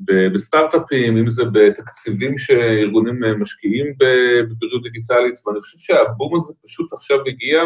בסטארט-אפים, 0.00 1.16
אם 1.16 1.28
זה 1.28 1.44
בתקציבים 1.52 2.38
שארגונים 2.38 3.24
אה, 3.24 3.34
משקיעים 3.34 3.86
בבריאות 3.86 4.82
דיגיטלית, 4.82 5.34
ואני 5.46 5.60
חושב 5.60 5.78
שהבום 5.78 6.36
הזה 6.36 6.52
פשוט 6.64 6.92
עכשיו 6.92 7.18
הגיע 7.26 7.62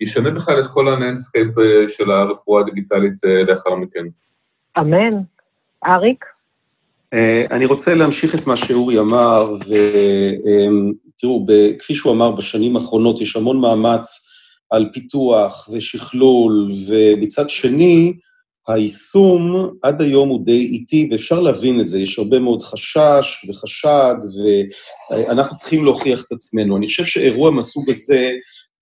וישנה 0.00 0.30
בכלל 0.30 0.60
את 0.64 0.70
כל 0.72 0.88
ה 0.88 0.95
landscape 0.95 1.58
אה, 1.58 1.88
של 1.88 2.10
הרפואה 2.10 2.62
הדיגיטלית 2.62 3.14
לאחר 3.48 3.74
מכן. 3.74 4.04
אמן. 4.78 5.14
אריק? 5.86 6.24
אה, 7.12 7.44
אני 7.50 7.66
רוצה 7.66 7.94
להמשיך 7.94 8.34
את 8.34 8.46
מה 8.46 8.56
שאורי 8.56 8.98
אמר, 8.98 9.54
ותראו, 11.16 11.46
כפי 11.78 11.94
שהוא 11.94 12.12
אמר, 12.12 12.30
בשנים 12.30 12.76
האחרונות 12.76 13.20
יש 13.20 13.36
המון 13.36 13.60
מאמץ 13.60 14.26
על 14.70 14.90
פיתוח 14.92 15.68
ושכלול, 15.72 16.68
ומצד 16.88 17.50
שני, 17.50 18.16
היישום 18.68 19.70
עד 19.82 20.02
היום 20.02 20.28
הוא 20.28 20.44
די 20.44 20.60
איטי, 20.60 21.08
ואפשר 21.10 21.40
להבין 21.40 21.80
את 21.80 21.88
זה, 21.88 21.98
יש 21.98 22.18
הרבה 22.18 22.38
מאוד 22.38 22.62
חשש 22.62 23.46
וחשד, 23.48 24.14
ואנחנו 25.10 25.56
צריכים 25.56 25.84
להוכיח 25.84 26.24
את 26.24 26.32
עצמנו. 26.32 26.76
אני 26.76 26.86
חושב 26.86 27.04
שאירוע 27.04 27.50
מהסוג 27.50 27.90
הזה, 27.90 28.32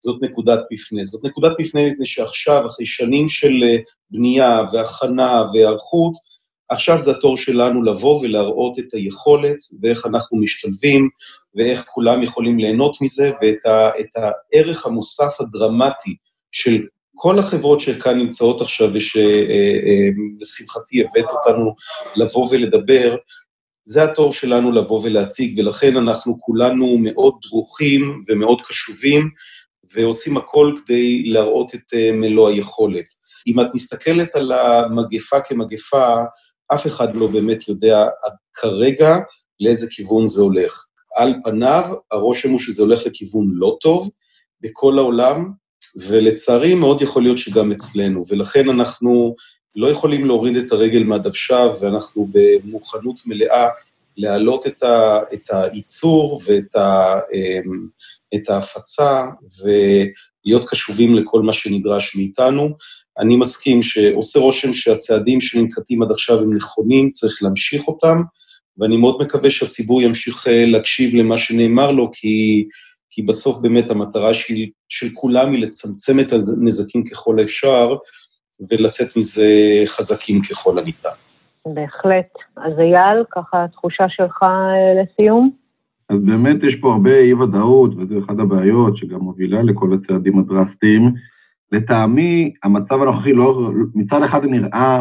זאת 0.00 0.22
נקודת 0.22 0.60
מפנה. 0.72 1.04
זאת 1.04 1.24
נקודת 1.24 1.52
מפנה 1.60 1.90
מפני 1.90 2.06
שעכשיו, 2.06 2.66
אחרי 2.66 2.86
שנים 2.86 3.28
של 3.28 3.64
בנייה 4.10 4.64
והכנה 4.72 5.44
והיערכות, 5.52 6.12
עכשיו 6.70 6.98
זה 6.98 7.10
התור 7.10 7.36
שלנו 7.36 7.82
לבוא 7.82 8.20
ולהראות 8.20 8.78
את 8.78 8.94
היכולת 8.94 9.56
ואיך 9.82 10.06
אנחנו 10.06 10.38
משתלבים 10.38 11.08
ואיך 11.54 11.84
כולם 11.86 12.22
יכולים 12.22 12.58
ליהנות 12.58 12.96
מזה 13.00 13.32
ואת 13.42 13.66
ה, 13.66 13.90
הערך 14.52 14.86
המוסף 14.86 15.40
הדרמטי 15.40 16.16
של 16.50 16.86
כל 17.20 17.38
החברות 17.38 17.80
שכאן 17.80 18.18
נמצאות 18.18 18.60
עכשיו 18.60 18.88
ושלשמחתי 18.94 19.24
הבאת 21.00 21.30
אותנו 21.30 21.74
לבוא 22.16 22.48
ולדבר, 22.50 23.16
זה 23.86 24.04
התור 24.04 24.32
שלנו 24.32 24.72
לבוא 24.72 25.00
ולהציג, 25.04 25.58
ולכן 25.58 25.96
אנחנו 25.96 26.36
כולנו 26.40 26.98
מאוד 26.98 27.34
דרוכים 27.42 28.24
ומאוד 28.28 28.62
קשובים, 28.62 29.30
ועושים 29.94 30.36
הכל 30.36 30.74
כדי 30.76 31.22
להראות 31.22 31.74
את 31.74 31.94
אה, 31.94 32.12
מלוא 32.12 32.48
היכולת. 32.48 33.06
אם 33.46 33.60
את 33.60 33.66
מסתכלת 33.74 34.36
על 34.36 34.52
המגפה 34.52 35.40
כמגפה, 35.40 36.14
אף 36.74 36.86
אחד 36.86 37.14
לא 37.14 37.26
באמת 37.26 37.68
יודע 37.68 38.06
כרגע 38.54 39.16
לאיזה 39.60 39.86
כיוון 39.90 40.26
זה 40.26 40.40
הולך. 40.40 40.84
על 41.16 41.34
פניו, 41.44 41.84
הרושם 42.10 42.50
הוא 42.50 42.58
שזה 42.58 42.82
הולך 42.82 43.06
לכיוון 43.06 43.44
לא 43.52 43.76
טוב 43.80 44.10
בכל 44.60 44.98
העולם, 44.98 45.52
ולצערי 46.06 46.74
מאוד 46.74 47.02
יכול 47.02 47.22
להיות 47.22 47.38
שגם 47.38 47.72
אצלנו, 47.72 48.24
ולכן 48.28 48.68
אנחנו 48.68 49.34
לא 49.76 49.90
יכולים 49.90 50.24
להוריד 50.24 50.56
את 50.56 50.72
הרגל 50.72 51.04
מהדוושה, 51.04 51.66
ואנחנו 51.80 52.28
במוכנות 52.32 53.20
מלאה 53.26 53.68
להעלות 54.16 54.66
את, 54.66 54.82
ה, 54.82 55.20
את 55.34 55.50
הייצור 55.50 56.40
ואת 56.46 56.76
ה, 56.76 57.18
אמ, 57.32 57.86
את 58.34 58.50
ההפצה 58.50 59.24
ולהיות 59.62 60.68
קשובים 60.68 61.14
לכל 61.14 61.42
מה 61.42 61.52
שנדרש 61.52 62.16
מאיתנו. 62.16 62.68
אני 63.18 63.36
מסכים 63.36 63.82
שעושה 63.82 64.38
רושם 64.38 64.72
שהצעדים 64.72 65.40
שננקטים 65.40 66.02
עד 66.02 66.10
עכשיו 66.10 66.40
הם 66.40 66.56
נכונים, 66.56 67.10
צריך 67.10 67.42
להמשיך 67.42 67.88
אותם, 67.88 68.22
ואני 68.78 68.96
מאוד 68.96 69.22
מקווה 69.22 69.50
שהציבור 69.50 70.02
ימשיך 70.02 70.48
אה, 70.48 70.64
להקשיב 70.66 71.14
למה 71.14 71.38
שנאמר 71.38 71.90
לו, 71.90 72.10
כי, 72.12 72.64
כי 73.18 73.22
בסוף 73.22 73.62
באמת 73.62 73.90
המטרה 73.90 74.34
של, 74.34 74.54
של 74.88 75.06
כולם 75.14 75.50
היא 75.50 75.62
לצמצם 75.62 76.12
את 76.20 76.32
הנזקים 76.32 77.04
ככל 77.04 77.38
האפשר, 77.38 77.96
ולצאת 78.70 79.16
מזה 79.16 79.46
חזקים 79.86 80.42
ככל 80.42 80.78
הניתן. 80.78 81.08
בהחלט. 81.66 82.32
אז 82.56 82.78
אייל, 82.78 83.24
ככה 83.30 83.64
התחושה 83.64 84.04
שלך 84.08 84.42
אה, 84.42 85.02
לסיום? 85.02 85.50
אז 86.08 86.16
באמת 86.20 86.62
יש 86.62 86.76
פה 86.76 86.92
הרבה 86.92 87.18
אי-ודאות, 87.18 87.90
וזו 87.96 88.18
אחת 88.24 88.38
הבעיות 88.38 88.96
שגם 88.96 89.20
מובילה 89.20 89.62
לכל 89.62 89.94
הצעדים 89.94 90.38
הדרסטיים. 90.38 91.14
לטעמי, 91.72 92.52
המצב 92.62 93.02
הנוכחי 93.02 93.32
לא, 93.32 93.70
מצד 93.94 94.22
אחד 94.22 94.44
נראה, 94.44 95.00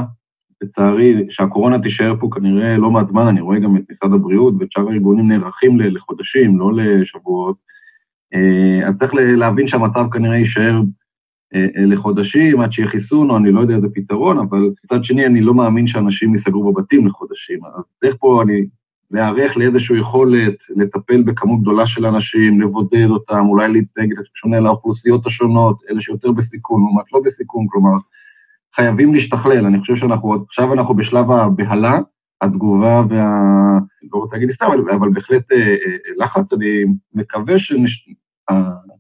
לצערי, 0.62 1.26
שהקורונה 1.30 1.80
תישאר 1.80 2.14
פה 2.20 2.28
כנראה 2.32 2.78
לא 2.78 2.92
מעט 2.92 3.08
זמן, 3.10 3.28
אני 3.28 3.42
רואה 3.42 3.60
גם 3.60 3.78
את 3.78 3.82
משרד 3.92 4.14
הבריאות 4.14 4.54
ואת 4.60 4.72
שאר 4.72 4.90
הארגונים 4.90 5.28
נערכים 5.28 5.80
לחודשים, 5.80 6.60
לא 6.60 6.72
לשבועות. 6.76 7.68
אה, 8.34 8.88
אז 8.88 8.96
צריך 9.00 9.12
להבין 9.14 9.68
שהמצב 9.68 10.06
כנראה 10.12 10.38
יישאר 10.38 10.82
אה, 11.56 11.68
אה, 11.78 11.86
לחודשים 11.86 12.62
עד 12.62 12.72
שיהיה 12.72 12.90
חיסון, 12.90 13.30
או 13.30 13.38
אני 13.38 13.52
לא 13.52 13.60
יודע 13.60 13.76
איזה 13.76 13.88
פתרון, 13.94 14.38
אבל 14.38 14.70
מצד 14.84 15.04
שני, 15.04 15.26
אני 15.26 15.42
לא 15.42 15.54
מאמין 15.54 15.88
שאנשים 15.88 16.36
ייסגרו 16.36 16.74
בבתים 16.74 17.08
לחודשים. 17.08 17.60
אז 17.66 17.84
צריך 18.00 18.16
פה 18.20 18.44
אני 18.44 18.66
להיערך 19.12 19.58
לאיזושהי 19.58 20.00
יכולת 20.00 20.56
לטפל 20.70 21.24
בכמות 21.24 21.62
גדולה 21.62 21.88
של 21.88 22.06
אנשים, 22.06 22.62
לבודד 22.62 23.08
אותם, 23.10 23.46
אולי 23.46 23.68
להתנהג 23.68 24.14
שונה 24.34 24.60
לאוכלוסיות 24.60 25.28
השונות, 25.28 25.78
אלה 25.90 26.02
שיותר 26.02 26.32
בסיכון, 26.32 26.82
לעומת 26.82 27.14
לא 27.14 27.20
בסיכון, 27.26 27.66
כלומר, 27.70 27.98
חייבים 28.76 29.14
להשתכלל. 29.14 29.66
אני 29.66 29.80
חושב 29.80 29.96
שאנחנו, 29.96 30.34
עכשיו 30.34 30.74
אנחנו 30.74 30.96
בשלב 30.96 31.32
הבהלה, 31.32 32.00
התגובה 32.42 33.04
וה... 33.10 33.80
לא 34.14 34.20
רוצה 34.20 34.36
להגיד 34.36 34.52
סתם, 34.52 34.66
אבל, 34.66 34.92
אבל 34.92 35.10
בהחלט 35.10 35.52
אה, 35.52 35.76
לחץ. 36.18 36.54
אני 36.54 36.86
מקווה 37.14 37.60
שנש... 37.60 38.10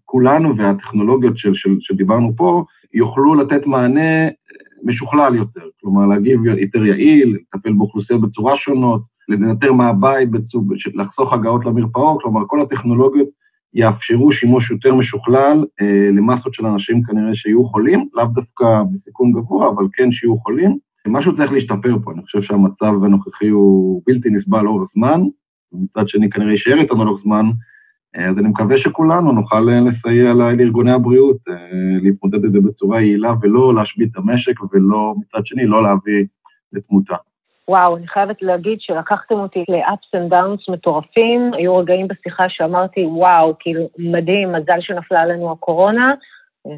כולנו 0.05 0.57
והטכנולוגיות 0.57 1.37
של, 1.37 1.55
של, 1.55 1.69
שדיברנו 1.79 2.33
פה, 2.35 2.63
יוכלו 2.93 3.35
לתת 3.35 3.65
מענה 3.65 4.27
משוכלל 4.83 5.35
יותר, 5.35 5.61
כלומר 5.81 6.05
להגיב 6.05 6.45
יותר 6.45 6.85
יעיל, 6.85 7.37
לטפל 7.53 7.73
באוכלוסיות 7.73 8.21
בצורה 8.21 8.55
שונות, 8.55 9.01
לנטר 9.29 9.73
מהבית, 9.73 10.31
בצוג, 10.31 10.73
לחסוך 10.93 11.33
הגעות 11.33 11.65
למרפאות, 11.65 12.21
כלומר 12.21 12.41
כל 12.47 12.61
הטכנולוגיות 12.61 13.27
יאפשרו 13.73 14.31
שימוש 14.31 14.71
יותר 14.71 14.95
משוכלל 14.95 15.65
אה, 15.81 16.09
למסות 16.13 16.53
של 16.53 16.65
אנשים 16.65 17.03
כנראה 17.03 17.35
שיהיו 17.35 17.65
חולים, 17.65 18.09
לאו 18.13 18.25
דווקא 18.25 18.65
בסיכון 18.93 19.31
גבוה, 19.31 19.69
אבל 19.69 19.83
כן 19.93 20.11
שיהיו 20.11 20.37
חולים. 20.37 20.77
משהו 21.09 21.35
צריך 21.35 21.51
להשתפר 21.51 21.95
פה, 22.03 22.11
אני 22.11 22.21
חושב 22.21 22.41
שהמצב 22.41 23.03
הנוכחי 23.03 23.47
הוא 23.47 24.01
בלתי 24.05 24.29
נסבל 24.29 24.61
לאורך 24.61 24.89
זמן, 24.93 25.21
ומצד 25.73 26.09
שני 26.09 26.29
כנראה 26.29 26.51
יישאר 26.51 26.79
איתנו 26.79 27.05
לאורך 27.05 27.21
זמן, 27.23 27.45
אז 28.15 28.37
אני 28.37 28.47
מקווה 28.47 28.77
שכולנו 28.77 29.31
נוכל 29.31 29.69
אה, 29.69 29.79
לסייע 29.79 30.33
לארגוני 30.33 30.91
הבריאות, 30.91 31.37
אה, 31.49 31.55
להתמודד 32.01 32.45
את 32.45 32.51
זה 32.51 32.59
בצורה 32.59 33.01
יעילה 33.01 33.33
ולא 33.41 33.75
להשבית 33.75 34.09
את 34.11 34.17
המשק 34.17 34.73
ולא, 34.73 35.13
מצד 35.17 35.45
שני, 35.45 35.65
לא 35.65 35.83
להביא 35.83 36.25
לתמותה. 36.73 37.15
וואו, 37.69 37.97
אני 37.97 38.07
חייבת 38.07 38.41
להגיד 38.41 38.81
שלקחתם 38.81 39.35
אותי 39.35 39.63
ל-ups 39.69 40.17
and 40.17 40.31
downs 40.31 40.73
מטורפים. 40.73 41.51
היו 41.53 41.77
רגעים 41.77 42.07
בשיחה 42.07 42.49
שאמרתי, 42.49 43.05
וואו, 43.05 43.53
כאילו, 43.59 43.89
מדהים, 43.99 44.51
מזל 44.51 44.81
שנפלה 44.81 45.21
עלינו 45.21 45.51
הקורונה, 45.51 46.13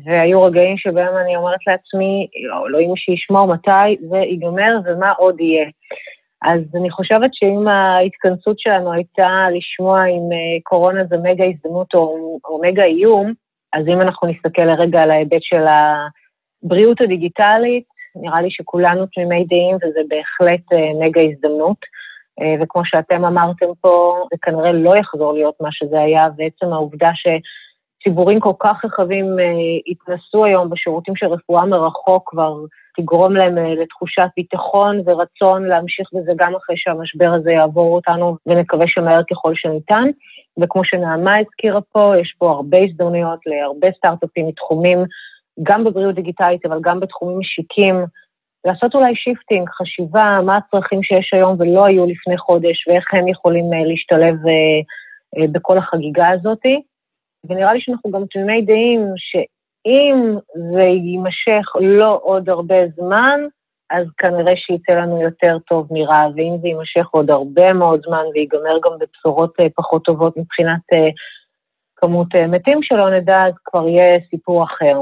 והיו 0.06 0.44
רגעים 0.44 0.78
שבהם 0.78 1.18
אני 1.18 1.36
אומרת 1.36 1.60
לעצמי, 1.68 2.28
אלוהים 2.68 2.96
שישמור 2.96 3.48
מתי 3.48 3.98
זה 4.10 4.18
ייגמר 4.18 4.80
ומה 4.86 5.12
עוד 5.12 5.40
יהיה. 5.40 5.66
אז 6.42 6.62
אני 6.76 6.90
חושבת 6.90 7.30
שאם 7.34 7.68
ההתכנסות 7.68 8.60
שלנו 8.60 8.94
הייתה 8.94 9.48
לשמוע 9.56 10.06
אם 10.06 10.30
אה, 10.32 10.62
קורונה 10.64 11.04
זה 11.04 11.18
מגה 11.18 11.46
הזדמנות 11.46 11.94
או, 11.94 12.38
או 12.46 12.62
מגה 12.62 12.84
איום, 12.84 13.34
אז 13.74 13.88
אם 13.88 14.02
אנחנו 14.02 14.28
נסתכל 14.28 14.62
לרגע 14.62 15.02
על 15.02 15.12
ההיבט 15.12 15.42
של 15.42 15.64
הבריאות 16.64 17.02
הדיגיטלית, 17.02 17.84
נראה 18.16 18.42
לי 18.42 18.52
שכולנו 18.52 19.06
תמימי 19.06 19.46
דעים 19.46 19.76
וזה 19.76 20.00
בהחלט 20.10 20.74
אה, 20.74 21.08
מגה 21.08 21.22
הזדמנות. 21.22 21.78
אה, 22.42 22.56
וכמו 22.62 22.82
שאתם 22.86 23.26
אמרתם 23.26 23.66
פה, 23.82 24.26
זה 24.32 24.38
כנראה 24.42 24.72
לא 24.72 24.98
יחזור 24.98 25.34
להיות 25.34 25.56
מה 25.62 25.70
שזה 25.72 26.02
היה, 26.02 26.28
ועצם 26.38 26.74
העובדה 26.74 27.12
שציבורים 28.00 28.40
כל 28.40 28.54
כך 28.60 28.86
רחבים 28.86 29.26
התנסו 29.88 30.46
היום 30.46 30.70
בשירותים 30.70 31.16
של 31.16 31.26
רפואה 31.26 31.66
מרחוק 31.66 32.30
כבר 32.30 32.56
תגרום 32.98 33.36
להם 33.36 33.58
אה, 33.58 33.76
לתחושת 33.76 34.28
ביטחון 34.38 35.02
ורצון 35.06 35.64
להמשיך 35.64 36.10
בזה 36.14 36.32
גם 36.36 36.56
אחרי 36.56 36.76
שהמשבר 36.78 37.32
הזה 37.34 37.52
יעבור 37.52 37.96
אותנו, 37.96 38.38
ונקווה 38.46 38.88
שמהר 38.88 39.22
ככל 39.32 39.56
שניתן. 39.56 40.04
וכמו 40.62 40.84
שנעמה 40.84 41.38
הזכירה 41.38 41.82
פה, 41.92 42.14
יש 42.22 42.36
פה 42.38 42.52
הרבה 42.52 42.78
הזדמנויות 42.78 43.40
להרבה 43.46 43.88
סטארט-אפים 43.98 44.48
מתחומים, 44.48 45.00
גם 45.64 45.84
בבריאות 45.84 46.16
דיגיטלית, 46.16 46.66
אבל 46.66 46.80
גם 46.82 47.00
בתחומים 47.00 47.40
משיקים, 47.40 47.96
לעשות 48.66 48.96
אולי 48.96 49.16
shifting, 49.16 49.70
חשיבה, 49.70 50.40
מה 50.46 50.58
הצרכים 50.58 51.04
שיש 51.04 51.34
היום 51.34 51.56
ולא 51.60 51.86
היו 51.86 52.06
לפני 52.06 52.38
חודש, 52.38 52.88
ואיך 52.88 53.14
הם 53.14 53.28
יכולים 53.28 53.74
אה, 53.74 53.86
להשתלב 53.86 54.36
אה, 54.48 55.48
בכל 55.52 55.78
החגיגה 55.78 56.30
הזאת. 56.30 56.66
ונראה 57.44 57.74
לי 57.74 57.82
שאנחנו 57.82 58.12
גם 58.12 58.26
תמימי 58.32 58.62
דעים 58.62 59.02
ש... 59.18 59.36
אם 59.86 60.38
זה 60.74 60.82
יימשך 60.82 61.76
לא 61.82 62.20
עוד 62.24 62.50
הרבה 62.50 62.76
זמן, 62.96 63.40
אז 63.90 64.06
כנראה 64.18 64.54
שייצא 64.56 64.92
לנו 64.92 65.22
יותר 65.22 65.58
טוב 65.68 65.88
מרע, 65.92 66.28
ואם 66.36 66.58
זה 66.62 66.68
יימשך 66.68 67.08
עוד 67.12 67.30
הרבה 67.30 67.74
מאוד 67.74 68.02
זמן 68.06 68.24
ויגמר 68.34 68.78
גם 68.86 68.92
בבשורות 69.00 69.60
אה, 69.60 69.66
פחות 69.76 70.04
טובות 70.04 70.38
מבחינת 70.38 70.82
אה, 70.94 71.10
כמות 71.96 72.36
אה, 72.36 72.48
מתים 72.48 72.80
שלא 72.84 73.18
נדע, 73.18 73.46
אז 73.48 73.54
כבר 73.66 73.88
יהיה 73.88 74.20
סיפור 74.30 74.64
אחר. 74.64 75.02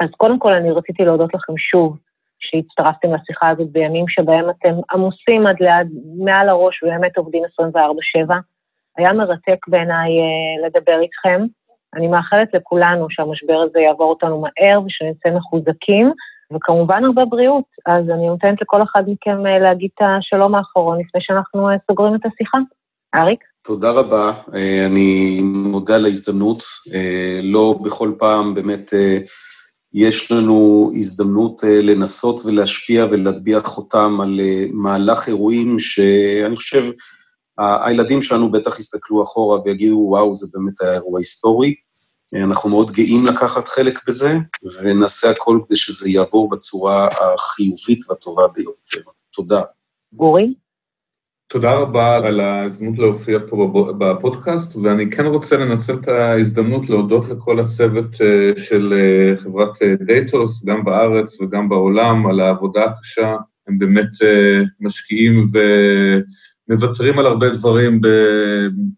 אז 0.00 0.08
קודם 0.16 0.38
כל 0.38 0.52
אני 0.52 0.70
רציתי 0.70 1.04
להודות 1.04 1.34
לכם 1.34 1.52
שוב 1.56 1.98
שהצטרפתם 2.40 3.08
לשיחה 3.14 3.48
הזאת 3.48 3.70
בימים 3.72 4.08
שבהם 4.08 4.50
אתם 4.50 4.74
עמוסים 4.92 5.46
עד 5.46 5.56
ליד, 5.60 5.88
מעל 6.24 6.48
הראש, 6.48 6.82
ובאמת 6.82 7.16
עובדים 7.16 7.42
24/7. 7.44 8.34
היה 8.96 9.12
מרתק 9.12 9.68
בעיניי 9.68 10.10
לדבר 10.66 11.00
איתכם. 11.00 11.46
אני 11.96 12.08
מאחלת 12.08 12.48
לכולנו 12.54 13.06
שהמשבר 13.10 13.64
הזה 13.68 13.80
יעבור 13.80 14.10
אותנו 14.10 14.40
מהר 14.40 14.80
ושנצא 14.86 15.36
מחוזקים, 15.36 16.12
וכמובן 16.52 17.04
הרבה 17.04 17.24
בריאות. 17.24 17.64
אז 17.86 18.10
אני 18.10 18.26
נותנת 18.26 18.62
לכל 18.62 18.82
אחד 18.82 19.02
מכם 19.06 19.46
אה, 19.46 19.58
להגיד 19.58 19.90
את 19.94 20.02
השלום 20.18 20.54
האחרון 20.54 21.00
לפני 21.00 21.20
שאנחנו 21.24 21.68
אה, 21.68 21.74
סוגרים 21.86 22.14
את 22.14 22.20
השיחה. 22.26 22.58
אריק? 23.14 23.40
תודה 23.62 23.90
רבה, 23.90 24.32
אה, 24.54 24.86
אני 24.86 25.40
מודה 25.42 25.96
על 25.96 26.04
ההזדמנות. 26.04 26.62
לא 27.42 27.78
בכל 27.82 28.12
פעם 28.18 28.54
באמת 28.54 28.92
יש 29.94 30.32
לנו 30.32 30.90
הזדמנות 30.94 31.60
לנסות 31.82 32.40
ולהשפיע 32.46 33.06
ולהטביע 33.10 33.60
חותם 33.60 34.20
על 34.20 34.40
מהלך 34.72 35.28
אירועים 35.28 35.78
שאני 35.78 36.56
חושב, 36.56 36.82
הילדים 37.60 38.22
שלנו 38.22 38.50
בטח 38.50 38.78
יסתכלו 38.78 39.22
אחורה 39.22 39.60
ויגידו, 39.64 40.06
וואו, 40.08 40.34
זה 40.34 40.46
באמת 40.54 40.80
היה 40.80 40.94
אירוע 40.94 41.20
היסטורי. 41.20 41.74
אנחנו 42.34 42.70
מאוד 42.70 42.90
גאים 42.90 43.26
לקחת 43.26 43.68
חלק 43.68 44.00
בזה, 44.06 44.32
ונעשה 44.80 45.30
הכל 45.30 45.60
כדי 45.66 45.76
שזה 45.76 46.10
יעבור 46.10 46.50
בצורה 46.50 47.08
החיובית 47.08 48.10
והטובה 48.10 48.48
ביותר. 48.48 49.10
תודה. 49.32 49.62
אורי? 50.18 50.54
תודה 51.52 51.72
רבה 51.72 52.16
על 52.16 52.40
ההזדמנות 52.40 52.98
להופיע 52.98 53.38
פה 53.48 53.92
בפודקאסט, 53.98 54.76
ואני 54.76 55.10
כן 55.10 55.26
רוצה 55.26 55.56
לנצל 55.56 55.94
את 55.94 56.08
ההזדמנות 56.08 56.88
להודות 56.88 57.28
לכל 57.28 57.60
הצוות 57.60 58.20
אה, 58.20 58.62
של 58.62 58.94
אה, 58.96 59.36
חברת 59.36 59.82
אה, 59.82 59.94
דייטוס, 60.06 60.64
גם 60.64 60.84
בארץ 60.84 61.40
וגם 61.40 61.68
בעולם, 61.68 62.26
על 62.26 62.40
העבודה 62.40 62.84
הקשה. 62.84 63.36
הם 63.68 63.78
באמת 63.78 64.10
משקיעים 64.80 65.46
ומוותרים 66.70 67.18
על 67.18 67.26
הרבה 67.26 67.50
דברים 67.50 68.00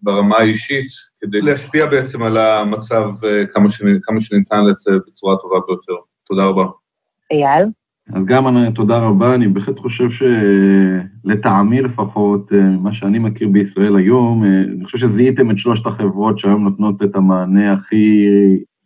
ברמה 0.02 0.36
האישית, 0.36 0.88
כדי 1.20 1.40
להשפיע 1.40 1.86
בעצם 1.86 2.22
על 2.22 2.36
המצב 2.36 3.10
כמה, 3.52 3.68
כמה 4.02 4.20
שניתן 4.20 4.60
בצורה 5.06 5.34
הטובה 5.34 5.56
ביותר. 5.66 5.92
תודה 6.26 6.44
רבה. 6.44 6.64
אייל? 7.30 7.66
אז 8.12 8.24
גם 8.24 8.48
אני, 8.48 8.72
תודה 8.72 8.98
רבה, 8.98 9.34
אני 9.34 9.48
בהחלט 9.48 9.78
חושב 9.78 10.08
שלטעמי 10.10 11.82
לפחות, 11.82 12.52
אה, 12.52 12.58
מה 12.58 12.92
שאני 12.94 13.18
מכיר 13.18 13.48
בישראל 13.48 13.96
היום, 13.96 14.44
אה, 14.44 14.62
אני 14.76 14.84
חושב 14.84 14.98
שזיהיתם 14.98 15.50
את 15.50 15.58
שלושת 15.58 15.86
החברות 15.86 16.38
שהיום 16.38 16.64
נותנות 16.64 17.02
את 17.02 17.16
המענה 17.16 17.72
הכי 17.72 18.26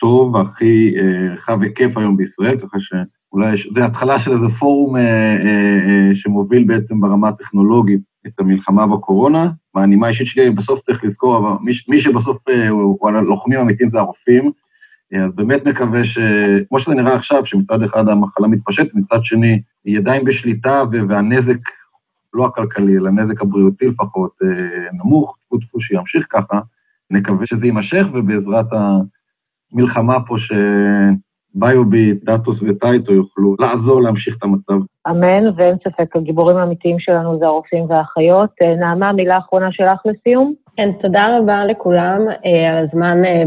טוב 0.00 0.34
והכי 0.34 0.94
אה, 0.98 1.34
רחב 1.34 1.62
היקף 1.62 1.96
היום 1.96 2.16
בישראל, 2.16 2.60
ככה 2.60 2.78
שאולי 3.36 3.56
זה 3.74 3.84
התחלה 3.84 4.20
של 4.20 4.32
איזה 4.32 4.46
פורום 4.58 4.96
שמוביל 6.14 6.64
בעצם 6.64 7.00
ברמה 7.00 7.28
הטכנולוגית 7.28 8.00
את 8.26 8.40
המלחמה 8.40 8.86
בקורונה. 8.86 9.50
והנימה 9.74 10.06
האישית 10.06 10.26
שלי, 10.26 10.50
בסוף 10.50 10.80
צריך 10.86 11.04
לזכור, 11.04 11.36
אבל 11.38 11.56
מי, 11.60 11.72
מי 11.88 12.00
שבסוף 12.00 12.36
הוא 12.70 13.08
הלוחמים 13.08 13.58
האמיתיים 13.58 13.90
זה 13.90 13.98
הרופאים, 13.98 14.52
אז 15.24 15.34
באמת 15.34 15.66
מקווה 15.66 16.04
ש... 16.04 16.18
כמו 16.68 16.80
שזה 16.80 16.94
נראה 16.94 17.14
עכשיו, 17.14 17.46
שמצד 17.46 17.82
אחד 17.82 18.08
המחלה 18.08 18.48
מתפשטת, 18.48 18.94
מצד 18.94 19.24
שני 19.24 19.62
היא 19.84 19.98
עדיין 19.98 20.24
בשליטה 20.24 20.82
והנזק, 21.08 21.58
לא 22.34 22.46
הכלכלי, 22.46 22.96
אלא 22.96 23.08
הנזק 23.08 23.42
הבריאותי 23.42 23.86
לפחות, 23.86 24.30
אה, 24.42 24.48
נמוך, 24.92 25.36
טפו 25.46 25.58
טפו 25.58 25.80
שימשיך 25.80 26.26
ככה, 26.30 26.60
נקווה 27.10 27.46
שזה 27.46 27.66
יימשך, 27.66 28.06
ובעזרת 28.12 28.66
המלחמה 29.72 30.20
פה 30.26 30.38
ש... 30.38 30.52
ביוביט, 31.58 32.24
דאטוס 32.24 32.58
וטייטו 32.68 33.12
יוכלו 33.12 33.56
לעזור 33.58 34.02
להמשיך 34.02 34.36
את 34.38 34.42
המצב. 34.42 34.84
אמן, 35.10 35.48
ואין 35.56 35.76
ספק, 35.84 36.16
הגיבורים 36.16 36.56
האמיתיים 36.56 36.98
שלנו 36.98 37.38
זה 37.38 37.46
הרופאים 37.46 37.84
והאחיות. 37.88 38.50
אה, 38.62 38.74
נעמה, 38.74 39.12
מילה 39.12 39.38
אחרונה 39.38 39.72
שלך 39.72 40.00
לסיום? 40.04 40.54
כן, 40.76 40.90
תודה 40.98 41.38
רבה 41.38 41.64
לכולם 41.64 42.20
אה, 42.46 42.70
על 42.70 42.78
הזמן, 42.78 43.24
אה, 43.24 43.42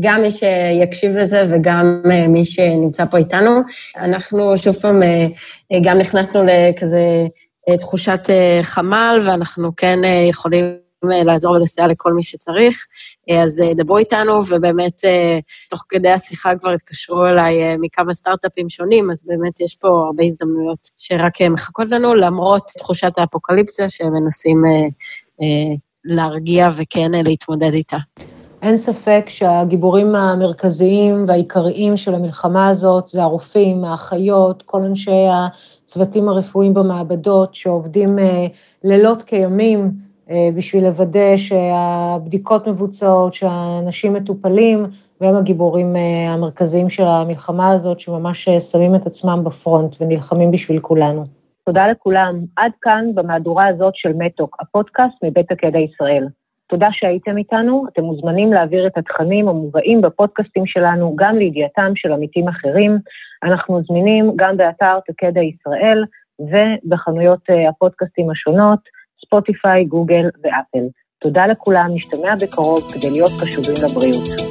גם 0.00 0.22
מי 0.22 0.30
שיקשיב 0.30 1.16
לזה 1.16 1.42
וגם 1.50 2.00
מי 2.28 2.44
שנמצא 2.44 3.04
פה 3.04 3.16
איתנו. 3.16 3.50
אנחנו 3.96 4.56
שוב 4.56 4.74
פעם 4.74 5.02
גם 5.82 5.98
נכנסנו 5.98 6.40
לכזה 6.44 7.26
תחושת 7.78 8.20
חמ"ל, 8.62 9.18
ואנחנו 9.26 9.70
כן 9.76 9.98
יכולים... 10.28 10.87
לעזור 11.02 11.52
ולסייע 11.52 11.86
לכל 11.86 12.12
מי 12.12 12.22
שצריך. 12.22 12.86
אז 13.44 13.60
אה, 13.60 13.74
דברו 13.74 13.98
איתנו, 13.98 14.32
ובאמת, 14.48 15.04
אה, 15.04 15.38
תוך 15.70 15.84
כדי 15.88 16.10
השיחה 16.10 16.52
כבר 16.60 16.70
התקשרו 16.70 17.26
אליי 17.26 17.62
אה, 17.62 17.74
מכמה 17.80 18.14
סטארט-אפים 18.14 18.68
שונים, 18.68 19.10
אז 19.10 19.26
באמת 19.28 19.60
יש 19.60 19.74
פה 19.74 19.88
הרבה 19.88 20.24
הזדמנויות 20.24 20.88
שרק 20.96 21.42
מחכות 21.42 21.88
לנו, 21.88 22.14
למרות 22.14 22.70
תחושת 22.78 23.12
האפוקליפסיה 23.18 23.88
שהם 23.88 24.12
מנסים 24.12 24.62
להרגיע 26.04 26.70
וכן 26.76 27.10
להתמודד 27.24 27.72
איתה. 27.72 27.96
אין 28.62 28.76
ספק 28.76 29.24
שהגיבורים 29.28 30.14
המרכזיים 30.14 31.24
והעיקריים 31.28 31.96
של 31.96 32.14
המלחמה 32.14 32.68
הזאת 32.68 33.06
זה 33.06 33.22
הרופאים, 33.22 33.84
האחיות, 33.84 34.62
כל 34.66 34.82
אנשי 34.82 35.26
הצוותים 35.32 36.28
הרפואיים 36.28 36.74
במעבדות 36.74 37.54
שעובדים 37.54 38.18
לילות 38.84 39.22
כימים 39.22 39.80
אה, 39.80 40.07
בשביל 40.56 40.84
לוודא 40.84 41.36
שהבדיקות 41.36 42.68
מבוצעות, 42.68 43.34
שהאנשים 43.34 44.12
מטופלים, 44.12 44.82
והם 45.20 45.36
הגיבורים 45.36 45.96
אה, 45.96 46.34
המרכזיים 46.34 46.90
של 46.90 47.06
המלחמה 47.06 47.70
הזאת, 47.70 48.00
שממש 48.00 48.48
אה, 48.48 48.60
שמים 48.60 48.94
את 48.94 49.06
עצמם 49.06 49.44
בפרונט 49.44 49.96
ונלחמים 50.00 50.50
בשביל 50.50 50.80
כולנו. 50.80 51.24
תודה 51.64 51.88
לכולם. 51.88 52.38
עד 52.56 52.72
כאן 52.82 53.04
במהדורה 53.14 53.66
הזאת 53.66 53.96
של 53.96 54.12
מתוק, 54.18 54.56
הפודקאסט 54.60 55.14
מבית 55.24 55.52
הקדע 55.52 55.78
ישראל. 55.78 56.26
תודה 56.66 56.88
שהייתם 56.92 57.38
איתנו, 57.38 57.84
אתם 57.92 58.02
מוזמנים 58.02 58.52
להעביר 58.52 58.86
את 58.86 58.98
התכנים 58.98 59.48
המובאים 59.48 60.00
בפודקאסטים 60.00 60.66
שלנו 60.66 61.16
גם 61.16 61.36
לידיעתם 61.36 61.92
של 61.94 62.12
עמיתים 62.12 62.48
אחרים. 62.48 62.98
אנחנו 63.42 63.82
זמינים 63.82 64.32
גם 64.36 64.56
באתר 64.56 64.98
תקדע 65.06 65.40
ישראל 65.40 66.04
ובחנויות 66.40 67.40
הפודקאסטים 67.68 68.30
השונות. 68.30 68.97
ספוטיפיי, 69.24 69.84
גוגל 69.84 70.24
ואפל. 70.42 70.86
תודה 71.20 71.46
לכולם, 71.46 71.86
נשתמע 71.94 72.34
בקרוב 72.42 72.92
כדי 72.92 73.10
להיות 73.10 73.32
קשובים 73.40 73.74
לבריאות. 73.84 74.47